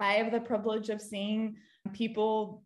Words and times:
I 0.00 0.14
have 0.14 0.32
the 0.32 0.40
privilege 0.40 0.88
of 0.88 1.00
seeing 1.00 1.56
people 1.92 2.62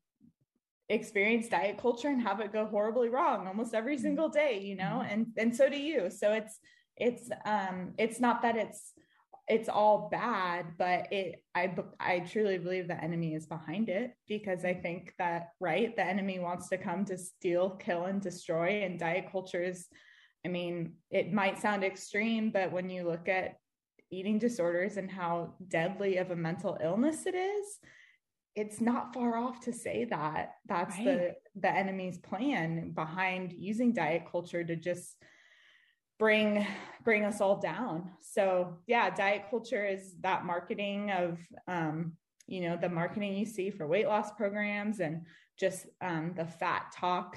experience 0.88 1.48
diet 1.48 1.78
culture 1.78 2.08
and 2.08 2.20
have 2.20 2.40
it 2.40 2.52
go 2.52 2.66
horribly 2.66 3.08
wrong 3.08 3.46
almost 3.46 3.74
every 3.74 3.94
mm-hmm. 3.94 4.02
single 4.02 4.28
day, 4.28 4.60
you 4.60 4.76
know, 4.76 5.00
mm-hmm. 5.02 5.12
and 5.12 5.26
and 5.36 5.56
so 5.56 5.68
do 5.68 5.78
you. 5.78 6.10
So 6.10 6.32
it's 6.32 6.58
it's 6.96 7.30
um 7.46 7.94
it's 7.98 8.20
not 8.20 8.42
that 8.42 8.56
it's 8.56 8.92
it's 9.48 9.68
all 9.68 10.08
bad 10.12 10.64
but 10.78 11.12
it 11.12 11.42
i 11.56 11.74
i 11.98 12.20
truly 12.20 12.56
believe 12.56 12.86
the 12.86 13.02
enemy 13.02 13.34
is 13.34 13.46
behind 13.46 13.88
it 13.88 14.12
because 14.28 14.64
i 14.64 14.72
think 14.72 15.12
that 15.18 15.48
right 15.58 15.96
the 15.96 16.04
enemy 16.04 16.38
wants 16.38 16.68
to 16.68 16.78
come 16.78 17.04
to 17.04 17.18
steal 17.18 17.70
kill 17.70 18.04
and 18.04 18.20
destroy 18.20 18.82
and 18.84 19.00
diet 19.00 19.24
culture 19.32 19.62
is 19.62 19.86
i 20.46 20.48
mean 20.48 20.92
it 21.10 21.32
might 21.32 21.58
sound 21.58 21.82
extreme 21.82 22.50
but 22.50 22.70
when 22.70 22.88
you 22.88 23.02
look 23.02 23.28
at 23.28 23.56
eating 24.10 24.38
disorders 24.38 24.96
and 24.96 25.10
how 25.10 25.54
deadly 25.68 26.16
of 26.16 26.30
a 26.30 26.36
mental 26.36 26.78
illness 26.82 27.26
it 27.26 27.34
is 27.34 27.78
it's 28.56 28.80
not 28.80 29.14
far 29.14 29.36
off 29.36 29.60
to 29.60 29.72
say 29.72 30.04
that 30.04 30.56
that's 30.66 30.96
right. 30.98 31.04
the 31.04 31.34
the 31.60 31.70
enemy's 31.70 32.18
plan 32.18 32.90
behind 32.92 33.52
using 33.52 33.92
diet 33.92 34.24
culture 34.30 34.64
to 34.64 34.76
just 34.76 35.16
bring 36.18 36.66
bring 37.04 37.24
us 37.24 37.40
all 37.40 37.58
down 37.60 38.10
so 38.20 38.76
yeah 38.86 39.08
diet 39.08 39.44
culture 39.50 39.86
is 39.86 40.14
that 40.20 40.44
marketing 40.44 41.10
of 41.10 41.38
um, 41.68 42.12
you 42.46 42.60
know 42.60 42.76
the 42.76 42.88
marketing 42.88 43.34
you 43.34 43.46
see 43.46 43.70
for 43.70 43.86
weight 43.86 44.06
loss 44.06 44.30
programs 44.32 45.00
and 45.00 45.26
just 45.58 45.86
um, 46.00 46.32
the 46.36 46.44
fat 46.44 46.92
talk 46.94 47.36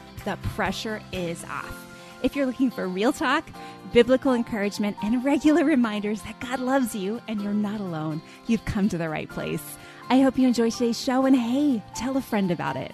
the 0.23 0.37
pressure 0.55 1.01
is 1.11 1.43
off. 1.45 1.87
If 2.23 2.35
you're 2.35 2.45
looking 2.45 2.71
for 2.71 2.87
real 2.87 3.11
talk, 3.11 3.49
biblical 3.93 4.33
encouragement, 4.33 4.95
and 5.03 5.23
regular 5.23 5.65
reminders 5.65 6.21
that 6.21 6.39
God 6.39 6.59
loves 6.59 6.95
you 6.95 7.21
and 7.27 7.41
you're 7.41 7.53
not 7.53 7.79
alone, 7.79 8.21
you've 8.47 8.65
come 8.65 8.89
to 8.89 8.97
the 8.97 9.09
right 9.09 9.29
place. 9.29 9.77
I 10.09 10.21
hope 10.21 10.37
you 10.37 10.47
enjoy 10.47 10.69
today's 10.69 11.01
show 11.01 11.25
and 11.25 11.35
hey, 11.35 11.81
tell 11.95 12.17
a 12.17 12.21
friend 12.21 12.51
about 12.51 12.77
it. 12.77 12.93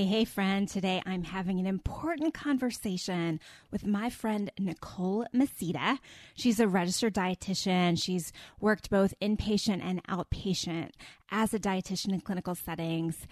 Hey, 0.00 0.06
hey, 0.06 0.24
friend. 0.24 0.66
Today 0.66 1.02
I'm 1.04 1.24
having 1.24 1.60
an 1.60 1.66
important 1.66 2.32
conversation 2.32 3.38
with 3.70 3.84
my 3.84 4.08
friend 4.08 4.50
Nicole 4.58 5.26
Maceda. 5.34 5.98
She's 6.34 6.58
a 6.58 6.66
registered 6.66 7.12
dietitian. 7.12 8.02
She's 8.02 8.32
worked 8.60 8.88
both 8.88 9.12
inpatient 9.20 9.82
and 9.84 10.02
outpatient 10.04 10.92
as 11.30 11.52
a 11.52 11.58
dietitian 11.58 12.14
in 12.14 12.22
clinical 12.22 12.54
settings. 12.54 13.26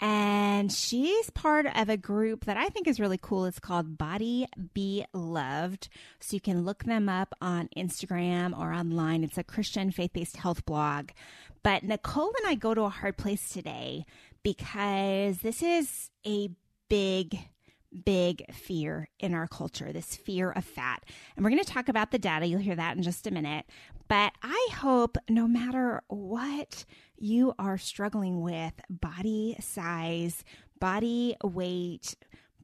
And 0.00 0.72
she's 0.72 1.30
part 1.30 1.66
of 1.66 1.88
a 1.88 1.96
group 1.96 2.46
that 2.46 2.56
I 2.56 2.68
think 2.68 2.88
is 2.88 2.98
really 2.98 3.18
cool. 3.20 3.44
It's 3.44 3.60
called 3.60 3.96
Body 3.96 4.48
Be 4.74 5.04
Loved. 5.12 5.88
So 6.18 6.34
you 6.34 6.40
can 6.40 6.64
look 6.64 6.82
them 6.82 7.08
up 7.08 7.32
on 7.40 7.68
Instagram 7.76 8.58
or 8.58 8.72
online. 8.72 9.22
It's 9.22 9.38
a 9.38 9.44
Christian 9.44 9.92
faith 9.92 10.12
based 10.12 10.36
health 10.36 10.66
blog. 10.66 11.10
But 11.62 11.82
Nicole 11.82 12.32
and 12.38 12.48
I 12.50 12.54
go 12.54 12.74
to 12.74 12.82
a 12.82 12.88
hard 12.88 13.16
place 13.16 13.50
today 13.50 14.04
because 14.48 15.38
this 15.38 15.62
is 15.62 16.08
a 16.26 16.48
big 16.88 17.38
big 18.04 18.42
fear 18.54 19.08
in 19.18 19.34
our 19.34 19.46
culture, 19.46 19.92
this 19.92 20.16
fear 20.16 20.50
of 20.50 20.64
fat. 20.64 21.04
And 21.36 21.44
we're 21.44 21.50
going 21.50 21.62
to 21.62 21.70
talk 21.70 21.88
about 21.88 22.10
the 22.10 22.18
data. 22.18 22.46
You'll 22.46 22.60
hear 22.60 22.76
that 22.76 22.96
in 22.96 23.02
just 23.02 23.26
a 23.26 23.30
minute. 23.30 23.66
But 24.08 24.32
I 24.42 24.68
hope 24.74 25.16
no 25.28 25.46
matter 25.46 26.02
what 26.08 26.84
you 27.18 27.54
are 27.58 27.78
struggling 27.78 28.40
with, 28.42 28.72
body 28.88 29.56
size, 29.60 30.44
body 30.78 31.36
weight, 31.42 32.14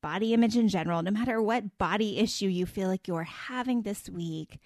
body 0.00 0.32
image 0.34 0.56
in 0.56 0.68
general, 0.68 1.02
no 1.02 1.10
matter 1.10 1.40
what 1.40 1.78
body 1.78 2.18
issue 2.18 2.48
you 2.48 2.64
feel 2.64 2.88
like 2.88 3.08
you're 3.08 3.24
having 3.24 3.82
this 3.82 4.08
week, 4.08 4.58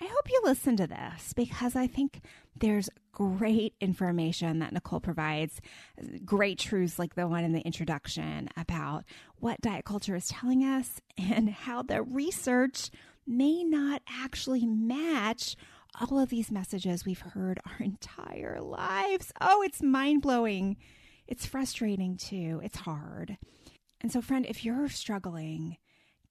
I 0.00 0.04
hope 0.04 0.30
you 0.30 0.40
listen 0.44 0.76
to 0.76 0.86
this 0.86 1.32
because 1.32 1.74
I 1.74 1.88
think 1.88 2.20
there's 2.60 2.90
great 3.12 3.74
information 3.80 4.60
that 4.60 4.72
Nicole 4.72 5.00
provides, 5.00 5.60
great 6.24 6.58
truths 6.58 6.98
like 6.98 7.14
the 7.14 7.26
one 7.26 7.44
in 7.44 7.52
the 7.52 7.60
introduction 7.60 8.48
about 8.56 9.04
what 9.38 9.60
diet 9.60 9.84
culture 9.84 10.14
is 10.14 10.28
telling 10.28 10.62
us 10.62 11.00
and 11.16 11.50
how 11.50 11.82
the 11.82 12.02
research 12.02 12.90
may 13.26 13.62
not 13.64 14.02
actually 14.08 14.64
match 14.66 15.56
all 16.00 16.18
of 16.18 16.28
these 16.28 16.50
messages 16.50 17.04
we've 17.04 17.20
heard 17.20 17.58
our 17.66 17.76
entire 17.84 18.60
lives. 18.60 19.32
Oh, 19.40 19.62
it's 19.62 19.82
mind 19.82 20.22
blowing. 20.22 20.76
It's 21.26 21.46
frustrating 21.46 22.16
too. 22.16 22.60
It's 22.62 22.78
hard. 22.78 23.36
And 24.00 24.12
so, 24.12 24.20
friend, 24.20 24.46
if 24.48 24.64
you're 24.64 24.88
struggling, 24.88 25.76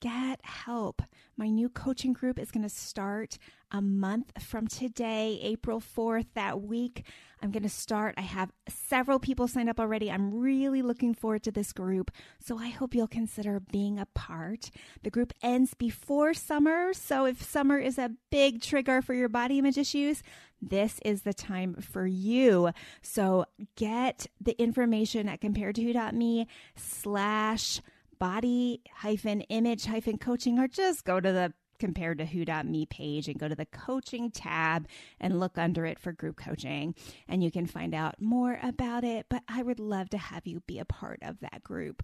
get 0.02 0.40
help. 0.44 1.02
My 1.36 1.50
new 1.50 1.70
coaching 1.70 2.14
group 2.14 2.40
is 2.40 2.52
going 2.52 2.64
to 2.64 2.70
start 2.70 3.38
a 3.72 3.82
month 3.82 4.32
from 4.42 4.68
today, 4.68 5.40
April 5.42 5.82
4th, 5.82 6.28
that 6.34 6.62
week. 6.62 7.04
I'm 7.42 7.52
going 7.52 7.64
to 7.64 7.70
start. 7.70 8.16
I 8.18 8.22
have 8.22 8.52
several 8.68 9.20
people 9.20 9.48
signed 9.48 9.70
up 9.70 9.80
already. 9.80 10.10
I'm 10.10 10.34
really 10.34 10.82
looking 10.82 11.14
forward 11.14 11.44
to 11.44 11.52
this 11.52 11.74
group. 11.74 12.10
So 12.40 12.58
I 12.58 12.70
hope 12.70 12.96
you'll 12.96 13.08
consider 13.08 13.60
being 13.60 14.00
a 14.00 14.08
part. 14.08 14.72
The 15.04 15.12
group 15.12 15.34
ends 15.44 15.74
before 15.74 16.34
summer. 16.34 16.94
So 16.94 17.26
if 17.26 17.44
summer 17.44 17.78
is 17.78 17.98
a 17.98 18.12
big 18.32 18.62
trigger 18.62 19.02
for 19.02 19.14
your 19.14 19.30
body 19.30 19.60
image 19.60 19.78
issues, 19.78 20.24
this 20.62 21.00
is 21.06 21.22
the 21.22 21.34
time 21.34 21.76
for 21.76 22.08
you. 22.08 22.72
So 23.04 23.46
get 23.76 24.26
the 24.42 24.60
information 24.60 25.30
at 25.30 25.42
comparedtowho.me 25.42 26.48
slash 26.76 27.82
body 28.20 28.82
hyphen 28.94 29.42
image 29.42 29.86
hyphen 29.86 30.18
coaching 30.18 30.60
or 30.60 30.68
just 30.68 31.06
go 31.06 31.20
to 31.20 31.32
the 31.32 31.54
compared 31.80 32.18
to 32.18 32.26
who.me 32.26 32.86
page 32.88 33.28
and 33.28 33.40
go 33.40 33.48
to 33.48 33.56
the 33.56 33.66
coaching 33.66 34.32
tab 34.32 34.88
and 35.20 35.40
look 35.40 35.58
under 35.58 35.86
it 35.86 36.00
for 36.00 36.12
group 36.12 36.36
coaching 36.38 36.96
and 37.28 37.44
you 37.44 37.52
can 37.52 37.66
find 37.66 37.94
out 37.94 38.20
more 38.20 38.60
about 38.64 39.04
it. 39.04 39.28
But 39.30 39.44
i 39.48 39.62
would 39.62 39.80
love 39.80 40.10
to 40.10 40.18
have 40.18 40.48
you 40.48 40.62
be 40.62 40.80
a 40.80 40.86
part 40.86 41.20
of 41.22 41.40
that 41.42 41.64
group. 41.64 42.04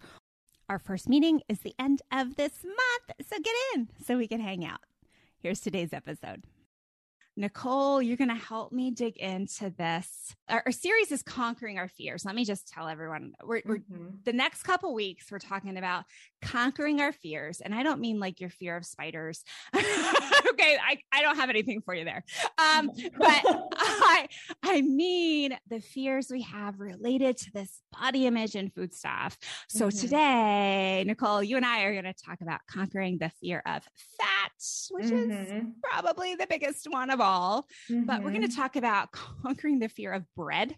Our 0.69 0.79
first 0.79 1.09
meeting 1.09 1.41
is 1.49 1.59
the 1.59 1.75
end 1.77 2.01
of 2.11 2.35
this 2.35 2.63
month 2.63 3.27
so 3.27 3.37
get 3.37 3.55
in 3.75 3.89
so 4.05 4.17
we 4.17 4.27
can 4.27 4.41
hang 4.41 4.65
out. 4.65 4.81
Here's 5.37 5.59
today's 5.59 5.93
episode 5.93 6.43
Nicole, 7.35 8.01
you're 8.01 8.17
going 8.17 8.29
to 8.29 8.35
help 8.35 8.71
me 8.71 8.91
dig 8.91 9.17
into 9.17 9.71
this. 9.71 10.35
Our, 10.47 10.61
our, 10.67 10.71
series 10.71 11.11
is 11.11 11.23
conquering 11.23 11.79
our 11.79 11.87
fears. 11.87 12.25
Let 12.25 12.35
me 12.35 12.45
just 12.45 12.67
tell 12.67 12.87
everyone 12.87 13.33
we're, 13.43 13.61
we're 13.65 13.77
mm-hmm. 13.79 14.09
the 14.23 14.33
next 14.33 14.63
couple 14.63 14.93
weeks 14.93 15.31
we're 15.31 15.39
talking 15.39 15.77
about 15.77 16.05
conquering 16.43 17.01
our 17.01 17.11
fears, 17.11 17.61
and 17.61 17.73
I 17.73 17.83
don't 17.83 17.99
mean 17.99 18.19
like 18.19 18.39
your 18.39 18.49
fear 18.49 18.75
of 18.75 18.85
spiders. 18.85 19.43
okay, 19.75 20.77
I, 20.81 20.99
I 21.11 21.21
don't 21.21 21.37
have 21.37 21.49
anything 21.49 21.81
for 21.81 21.93
you 21.93 22.05
there, 22.05 22.23
um, 22.57 22.91
but 23.17 23.41
I 23.75 24.27
I 24.63 24.81
mean 24.81 25.57
the 25.69 25.79
fears 25.79 26.29
we 26.31 26.41
have 26.43 26.79
related 26.79 27.37
to 27.37 27.51
this 27.51 27.81
body 27.91 28.25
image 28.27 28.55
and 28.55 28.73
food 28.73 28.93
stuff. 28.93 29.37
So 29.69 29.87
mm-hmm. 29.87 29.97
today, 29.97 31.03
Nicole, 31.05 31.43
you 31.43 31.57
and 31.57 31.65
I 31.65 31.83
are 31.83 31.93
going 31.93 32.05
to 32.05 32.13
talk 32.13 32.41
about 32.41 32.61
conquering 32.67 33.17
the 33.17 33.29
fear 33.41 33.61
of 33.65 33.83
fat, 34.19 34.51
which 34.91 35.05
mm-hmm. 35.05 35.31
is 35.31 35.63
probably 35.83 36.35
the 36.35 36.47
biggest 36.47 36.87
one 36.89 37.09
of 37.09 37.21
all. 37.21 37.67
Mm-hmm. 37.89 38.05
But 38.05 38.23
we're 38.23 38.31
going 38.31 38.41
to 38.41 38.47
mm-hmm. 38.47 38.61
talk 38.61 38.75
about 38.75 39.11
conquering 39.11 39.79
the 39.79 39.89
fear 39.89 40.13
of 40.13 40.23
bread. 40.35 40.75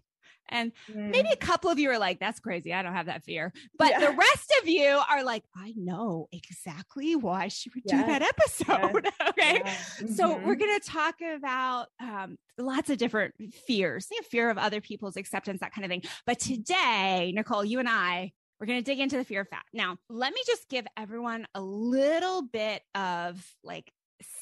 And 0.48 0.72
mm. 0.90 1.10
maybe 1.10 1.28
a 1.30 1.36
couple 1.36 1.70
of 1.70 1.78
you 1.78 1.90
are 1.90 1.98
like, 1.98 2.18
that's 2.20 2.40
crazy. 2.40 2.72
I 2.72 2.82
don't 2.82 2.94
have 2.94 3.06
that 3.06 3.24
fear. 3.24 3.52
But 3.78 3.90
yeah. 3.90 4.00
the 4.00 4.16
rest 4.16 4.54
of 4.62 4.68
you 4.68 5.00
are 5.10 5.24
like, 5.24 5.44
I 5.56 5.74
know 5.76 6.28
exactly 6.32 7.16
why 7.16 7.48
she 7.48 7.70
would 7.74 7.84
yes. 7.86 8.00
do 8.00 8.06
that 8.06 8.22
episode. 8.22 9.04
Yes. 9.04 9.28
okay. 9.28 9.60
Mm-hmm. 9.60 10.12
So 10.14 10.36
we're 10.38 10.54
going 10.54 10.78
to 10.78 10.86
talk 10.86 11.16
about 11.20 11.88
um, 12.00 12.36
lots 12.58 12.90
of 12.90 12.98
different 12.98 13.34
fears, 13.66 14.08
you 14.10 14.20
know, 14.20 14.26
fear 14.30 14.50
of 14.50 14.58
other 14.58 14.80
people's 14.80 15.16
acceptance, 15.16 15.60
that 15.60 15.72
kind 15.72 15.84
of 15.84 15.90
thing. 15.90 16.02
But 16.26 16.38
today, 16.38 17.32
Nicole, 17.34 17.64
you 17.64 17.78
and 17.78 17.88
I, 17.88 18.32
we're 18.58 18.66
going 18.66 18.78
to 18.78 18.84
dig 18.84 19.00
into 19.00 19.16
the 19.16 19.24
fear 19.24 19.42
of 19.42 19.48
fat. 19.48 19.64
Now, 19.72 19.98
let 20.08 20.32
me 20.32 20.40
just 20.46 20.68
give 20.68 20.86
everyone 20.96 21.46
a 21.54 21.60
little 21.60 22.42
bit 22.42 22.82
of 22.94 23.44
like 23.62 23.92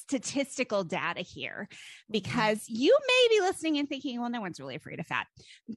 statistical 0.08 0.84
data 0.84 1.20
here 1.20 1.68
because 2.10 2.64
you 2.68 2.96
may 3.06 3.26
be 3.30 3.40
listening 3.40 3.78
and 3.78 3.88
thinking, 3.88 4.20
well, 4.20 4.30
no 4.30 4.40
one's 4.40 4.60
really 4.60 4.76
afraid 4.76 5.00
of 5.00 5.06
fat. 5.06 5.26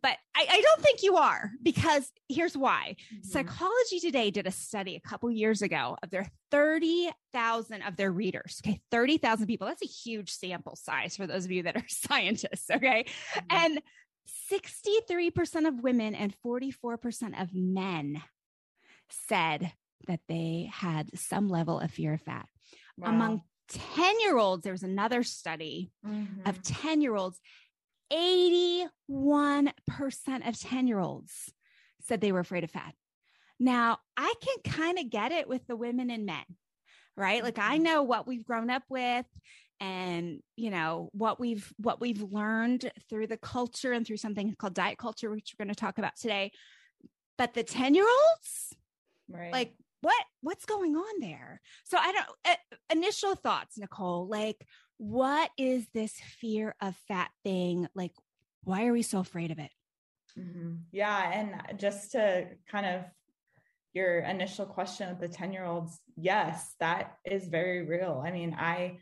But 0.02 0.18
I, 0.36 0.46
I 0.50 0.62
don't 0.62 0.82
think 0.82 1.04
you 1.04 1.18
are 1.18 1.52
because 1.64 2.12
here's 2.28 2.58
why. 2.58 2.96
Mm-hmm. 3.14 3.28
Psychology 3.28 4.00
Today 4.00 4.32
did 4.32 4.48
a 4.48 4.52
study 4.52 4.96
a 4.96 5.08
couple 5.08 5.32
years 5.32 5.62
ago 5.62 5.98
of 6.04 6.10
their 6.10 6.28
30,000 6.52 7.82
of 7.84 7.96
their 7.96 8.12
readers. 8.12 8.62
Okay. 8.66 8.82
30,000 8.92 9.48
people. 9.48 9.68
That's 9.68 9.84
a 9.84 9.88
huge 9.88 10.32
sample 10.32 10.76
size 10.76 11.16
for 11.16 11.28
those 11.28 11.46
of 11.46 11.52
you 11.52 11.64
that 11.64 11.78
are 11.78 11.86
scientists. 11.88 12.70
Okay. 12.70 13.06
Mm-hmm. 13.36 13.46
And 13.50 13.82
63% 14.52 15.68
of 15.68 15.84
women 15.84 16.16
and 16.16 16.36
44% 16.46 17.42
of 17.42 17.50
men 17.54 18.22
said 19.10 19.72
that 20.08 20.20
they 20.28 20.70
had 20.72 21.18
some 21.18 21.50
level 21.50 21.80
of 21.80 21.92
fear 21.92 22.14
of 22.14 22.22
fat. 22.22 22.48
Wow. 22.98 23.10
Among 23.10 23.42
10 23.70 24.20
year 24.22 24.38
olds, 24.38 24.64
there 24.64 24.74
was 24.74 24.84
another 24.84 25.24
study 25.24 25.92
mm-hmm. 26.06 26.48
of 26.48 26.62
10 26.62 27.02
year 27.02 27.16
olds, 27.16 27.40
81% 28.12 28.88
of 30.48 30.60
10 30.60 30.88
year 30.88 31.00
olds 31.00 31.52
said 32.02 32.22
they 32.22 32.32
were 32.32 32.40
afraid 32.40 32.64
of 32.64 32.72
fat. 32.72 32.94
Now, 33.60 33.98
I 34.16 34.34
can 34.42 34.74
kind 34.74 35.00
of 35.00 35.10
get 35.10 35.32
it 35.32 35.48
with 35.48 35.66
the 35.68 35.76
women 35.76 36.10
and 36.10 36.26
men, 36.26 36.46
right? 37.16 37.44
Like 37.44 37.60
I 37.60 37.76
mm-hmm. 37.76 37.84
know 37.84 38.04
what 38.04 38.28
we've 38.28 38.46
grown 38.46 38.70
up 38.70 38.84
with 38.90 39.26
and 39.80 40.42
you 40.56 40.72
know 40.72 41.10
what 41.14 41.40
we've 41.40 41.72
what 41.78 42.02
we've 42.02 42.22
learned 42.22 42.92
through 43.10 43.28
the 43.28 43.38
culture 43.38 43.92
and 43.92 44.08
through 44.08 44.18
something 44.18 44.56
called 44.58 44.74
diet 44.74 44.98
culture 44.98 45.30
which 45.30 45.54
we're 45.54 45.66
going 45.66 45.74
to 45.74 45.80
talk 45.80 45.98
about 46.00 46.16
today 46.16 46.52
but 47.38 47.54
the 47.54 47.64
10 47.64 47.94
year 47.94 48.06
olds 48.06 48.76
right 49.30 49.52
like 49.52 49.74
what 50.08 50.26
what's 50.40 50.66
going 50.66 50.96
on 50.96 51.20
there? 51.20 51.60
So 51.84 51.98
i 52.00 52.14
don't 52.14 52.28
uh, 52.46 52.78
initial 52.94 53.36
thoughts 53.36 53.78
nicole 53.78 54.26
like 54.30 54.66
what 54.98 55.52
is 55.58 55.86
this 55.94 56.14
fear 56.40 56.76
of 56.82 56.96
fat 57.10 57.30
thing? 57.44 57.88
Like 57.94 58.14
why 58.64 58.88
are 58.88 58.94
we 58.94 59.02
so 59.02 59.20
afraid 59.20 59.52
of 59.52 59.60
it? 59.60 59.72
Mm-hmm. 60.40 60.76
yeah 60.92 61.32
and 61.34 61.80
just 61.80 62.12
to 62.12 62.46
kind 62.70 62.86
of 62.86 63.02
your 63.94 64.20
initial 64.20 64.68
question 64.68 65.10
of 65.10 65.20
the 65.20 65.28
10 65.28 65.52
year 65.52 65.66
olds 65.66 66.00
yes 66.16 66.76
that 66.80 67.18
is 67.26 67.48
very 67.48 67.86
real. 67.86 68.24
I 68.26 68.32
mean 68.32 68.56
i 68.58 68.98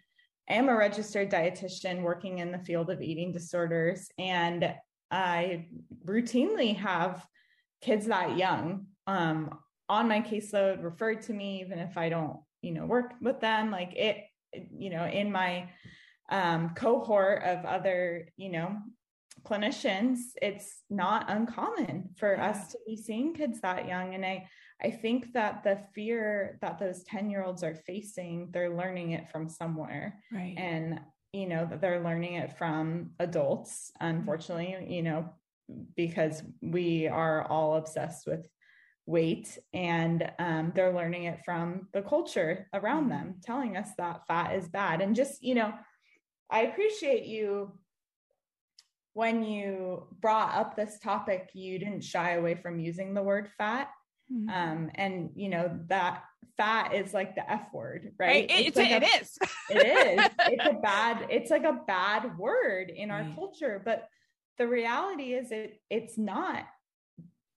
am 0.49 0.69
a 0.69 0.75
registered 0.75 1.29
dietitian 1.29 2.01
working 2.01 2.39
in 2.39 2.51
the 2.51 2.65
field 2.67 2.89
of 2.89 3.01
eating 3.01 3.31
disorders 3.31 4.07
and 4.17 4.73
i 5.11 5.67
routinely 6.05 6.75
have 6.77 7.23
kids 7.81 8.05
that 8.07 8.37
young 8.37 8.87
um, 9.07 9.59
on 9.89 10.07
my 10.07 10.21
caseload 10.21 10.83
referred 10.83 11.21
to 11.21 11.33
me 11.33 11.61
even 11.61 11.79
if 11.79 11.97
i 11.97 12.09
don't 12.09 12.39
you 12.61 12.71
know 12.71 12.85
work 12.85 13.13
with 13.21 13.39
them 13.39 13.71
like 13.71 13.93
it 13.95 14.23
you 14.77 14.89
know 14.89 15.05
in 15.05 15.31
my 15.31 15.69
um, 16.31 16.71
cohort 16.75 17.43
of 17.43 17.63
other 17.65 18.27
you 18.35 18.49
know 18.49 18.75
clinicians 19.43 20.17
it's 20.41 20.81
not 20.89 21.29
uncommon 21.29 22.09
for 22.17 22.39
us 22.39 22.71
to 22.71 22.79
be 22.85 22.97
seeing 22.97 23.33
kids 23.33 23.61
that 23.61 23.87
young. 23.87 24.15
And 24.15 24.25
i 24.25 24.47
i 24.81 24.89
think 24.89 25.33
that 25.33 25.63
the 25.63 25.77
fear 25.93 26.57
that 26.61 26.79
those 26.79 27.03
10 27.03 27.29
year 27.29 27.43
olds 27.43 27.63
are 27.63 27.75
facing 27.75 28.49
they're 28.51 28.75
learning 28.75 29.11
it 29.11 29.29
from 29.29 29.47
somewhere. 29.47 30.19
Right. 30.31 30.55
And 30.57 30.99
you 31.31 31.47
know 31.47 31.67
that 31.69 31.81
they're 31.81 32.03
learning 32.03 32.35
it 32.35 32.57
from 32.57 33.11
adults 33.19 33.91
unfortunately 33.99 34.87
you 34.87 35.03
know 35.03 35.29
because 35.97 36.43
we 36.61 37.07
are 37.07 37.43
all 37.43 37.75
obsessed 37.75 38.25
with 38.25 38.47
weight 39.05 39.57
and 39.73 40.31
um, 40.39 40.71
they're 40.75 40.93
learning 40.93 41.25
it 41.25 41.39
from 41.45 41.87
the 41.93 42.01
culture 42.01 42.67
around 42.73 43.01
mm-hmm. 43.01 43.09
them 43.09 43.35
telling 43.43 43.77
us 43.77 43.89
that 43.97 44.21
fat 44.27 44.55
is 44.55 44.67
bad 44.67 45.01
and 45.01 45.15
just 45.15 45.43
you 45.43 45.53
know 45.53 45.71
i 46.49 46.61
appreciate 46.61 47.25
you 47.25 47.71
when 49.13 49.43
you 49.43 50.07
brought 50.21 50.55
up 50.55 50.75
this 50.75 50.99
topic 50.99 51.49
you 51.53 51.77
didn't 51.77 52.03
shy 52.03 52.31
away 52.31 52.55
from 52.55 52.79
using 52.79 53.13
the 53.13 53.21
word 53.21 53.49
fat 53.57 53.89
mm-hmm. 54.31 54.49
um, 54.49 54.89
and 54.95 55.29
you 55.35 55.49
know 55.49 55.79
that 55.87 56.23
fat 56.57 56.93
is 56.95 57.13
like 57.13 57.35
the 57.35 57.51
f 57.51 57.67
word 57.73 58.11
right, 58.17 58.27
right. 58.27 58.45
It's, 58.49 58.69
it's 58.69 58.77
like 58.77 58.91
a, 58.91 59.05
it 59.05 59.21
is 59.21 59.37
it 59.69 60.17
is 60.17 60.29
it's 60.47 60.65
a 60.65 60.79
bad 60.81 61.27
it's 61.29 61.51
like 61.51 61.63
a 61.63 61.79
bad 61.85 62.37
word 62.39 62.89
in 62.89 63.11
our 63.11 63.21
right. 63.21 63.35
culture 63.35 63.81
but 63.83 64.07
the 64.57 64.67
reality 64.67 65.33
is 65.33 65.51
it 65.51 65.79
it's 65.91 66.17
not 66.17 66.63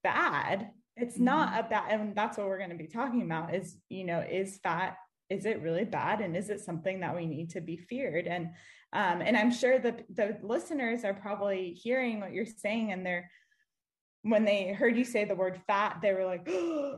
bad 0.02 0.70
it's 0.98 1.18
not 1.18 1.50
mm-hmm. 1.50 1.66
a 1.66 1.68
bad 1.68 2.00
and 2.00 2.14
that's 2.14 2.36
what 2.38 2.46
we're 2.46 2.58
going 2.58 2.70
to 2.70 2.76
be 2.76 2.86
talking 2.86 3.22
about 3.22 3.54
is 3.54 3.76
you 3.88 4.04
know 4.04 4.20
is 4.20 4.58
fat 4.58 4.96
is 5.30 5.44
it 5.44 5.62
really 5.62 5.84
bad 5.84 6.20
and 6.20 6.36
is 6.36 6.50
it 6.50 6.60
something 6.60 7.00
that 7.00 7.14
we 7.14 7.26
need 7.26 7.50
to 7.50 7.60
be 7.60 7.76
feared 7.76 8.26
and 8.26 8.46
um 8.92 9.20
and 9.20 9.36
i'm 9.36 9.52
sure 9.52 9.78
that 9.78 10.04
the 10.14 10.36
listeners 10.42 11.04
are 11.04 11.14
probably 11.14 11.72
hearing 11.72 12.20
what 12.20 12.32
you're 12.32 12.46
saying 12.46 12.92
and 12.92 13.04
they're 13.04 13.30
when 14.28 14.44
they 14.44 14.72
heard 14.72 14.96
you 14.96 15.04
say 15.04 15.24
the 15.24 15.34
word 15.34 15.60
fat, 15.66 15.98
they 16.02 16.12
were 16.12 16.24
like, 16.24 16.48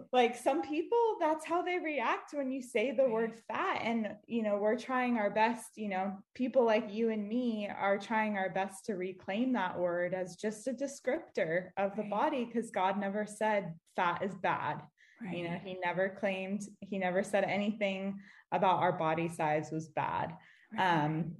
like 0.13 0.37
some 0.37 0.63
people, 0.63 1.17
that's 1.21 1.47
how 1.47 1.63
they 1.63 1.79
react 1.79 2.33
when 2.33 2.51
you 2.51 2.61
say 2.61 2.93
the 2.93 3.09
word 3.09 3.35
fat. 3.49 3.81
And, 3.83 4.17
you 4.27 4.43
know, 4.43 4.57
we're 4.57 4.79
trying 4.79 5.17
our 5.17 5.31
best, 5.31 5.77
you 5.77 5.89
know, 5.89 6.13
people 6.35 6.65
like 6.65 6.93
you 6.93 7.11
and 7.11 7.29
me 7.29 7.69
are 7.69 7.99
trying 7.99 8.37
our 8.37 8.51
best 8.51 8.87
to 8.87 8.95
reclaim 8.95 9.53
that 9.53 9.79
word 9.79 10.13
as 10.13 10.37
just 10.37 10.67
a 10.67 10.73
descriptor 10.73 11.69
of 11.77 11.95
the 11.95 12.03
right. 12.03 12.11
body 12.11 12.45
because 12.45 12.71
God 12.71 12.99
never 12.99 13.27
said 13.27 13.75
fat 13.97 14.23
is 14.23 14.35
bad. 14.43 14.83
Right. 15.23 15.37
You 15.37 15.45
know, 15.45 15.59
he 15.63 15.79
never 15.83 16.09
claimed, 16.09 16.63
he 16.81 16.99
never 16.99 17.23
said 17.23 17.45
anything 17.45 18.19
about 18.53 18.81
our 18.81 18.93
body 18.93 19.29
size 19.29 19.71
was 19.71 19.89
bad. 19.89 20.35
Right. 20.77 21.05
Um, 21.05 21.37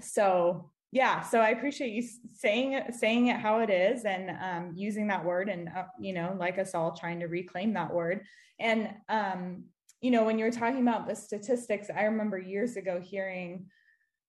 so 0.00 0.70
yeah 0.90 1.20
so 1.20 1.40
i 1.40 1.50
appreciate 1.50 1.92
you 1.92 2.02
saying 2.34 2.80
saying 2.92 3.26
it 3.28 3.36
how 3.36 3.60
it 3.60 3.70
is 3.70 4.04
and 4.04 4.30
um, 4.42 4.72
using 4.74 5.06
that 5.06 5.24
word 5.24 5.48
and 5.48 5.68
uh, 5.68 5.84
you 6.00 6.12
know 6.12 6.34
like 6.38 6.58
us 6.58 6.74
all 6.74 6.92
trying 6.92 7.20
to 7.20 7.26
reclaim 7.26 7.72
that 7.74 7.92
word. 7.92 8.24
And 8.60 8.90
um, 9.08 9.64
you 10.00 10.10
know 10.10 10.24
when 10.24 10.38
you 10.38 10.44
were 10.44 10.50
talking 10.50 10.82
about 10.82 11.06
the 11.06 11.14
statistics 11.14 11.88
i 11.94 12.02
remember 12.02 12.38
years 12.38 12.76
ago 12.76 13.00
hearing 13.00 13.66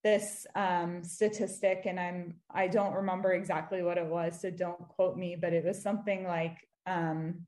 this 0.04 0.48
um, 0.56 1.04
statistic 1.04 1.84
and 1.86 2.00
i'm 2.00 2.36
i 2.54 2.68
don't 2.68 2.94
remember 2.94 3.34
exactly 3.34 3.84
what 3.84 3.98
it 3.98 4.06
was 4.06 4.40
so 4.42 4.50
don't 4.50 4.88
quote 4.90 5.18
me 5.18 5.36
but 5.40 5.54
it 5.54 5.64
was 5.64 5.82
something 5.82 6.24
like 6.24 6.58
um, 6.88 7.42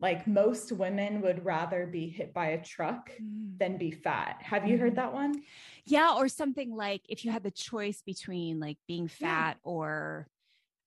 like 0.00 0.26
most 0.26 0.72
women 0.72 1.20
would 1.22 1.44
rather 1.44 1.86
be 1.86 2.08
hit 2.08 2.34
by 2.34 2.48
a 2.48 2.62
truck 2.62 3.10
mm. 3.12 3.58
than 3.58 3.78
be 3.78 3.90
fat. 3.90 4.36
Have 4.42 4.66
you 4.66 4.76
heard 4.76 4.92
mm-hmm. 4.92 4.96
that 4.96 5.12
one? 5.12 5.42
Yeah, 5.86 6.14
or 6.16 6.28
something 6.28 6.74
like 6.74 7.02
if 7.08 7.24
you 7.24 7.30
had 7.30 7.42
the 7.42 7.50
choice 7.50 8.02
between 8.04 8.60
like 8.60 8.78
being 8.88 9.08
fat 9.08 9.56
yeah. 9.64 9.70
or 9.70 10.28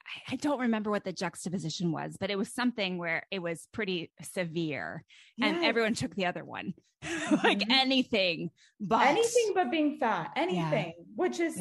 I, 0.07 0.35
I 0.35 0.37
don't 0.37 0.61
remember 0.61 0.91
what 0.91 1.05
the 1.05 1.13
juxtaposition 1.13 1.93
was, 1.93 2.17
but 2.19 2.31
it 2.31 2.39
was 2.39 2.53
something 2.53 2.99
where 2.99 3.25
it 3.31 3.41
was 3.41 3.67
pretty 3.73 4.11
severe 4.23 5.05
and 5.41 5.65
everyone 5.65 5.95
took 5.95 6.15
the 6.15 6.27
other 6.27 6.45
one. 6.45 6.75
like 7.43 7.61
mm-hmm. 7.61 7.71
anything 7.71 8.51
but 8.79 9.07
anything 9.07 9.53
but 9.55 9.71
being 9.71 9.97
fat, 9.99 10.33
anything, 10.37 10.93
yeah. 10.99 11.05
which 11.17 11.41
is 11.41 11.59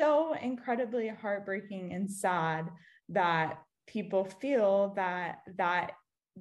so 0.00 0.34
incredibly 0.40 1.08
heartbreaking 1.08 1.92
and 1.92 2.10
sad 2.10 2.70
that 3.10 3.58
people 3.86 4.24
feel 4.24 4.94
that 4.96 5.40
that 5.56 5.92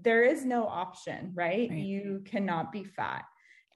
there 0.03 0.23
is 0.23 0.45
no 0.45 0.67
option 0.67 1.31
right, 1.35 1.69
right. 1.69 1.79
you 1.79 2.21
cannot 2.25 2.71
be 2.71 2.83
fat 2.83 3.23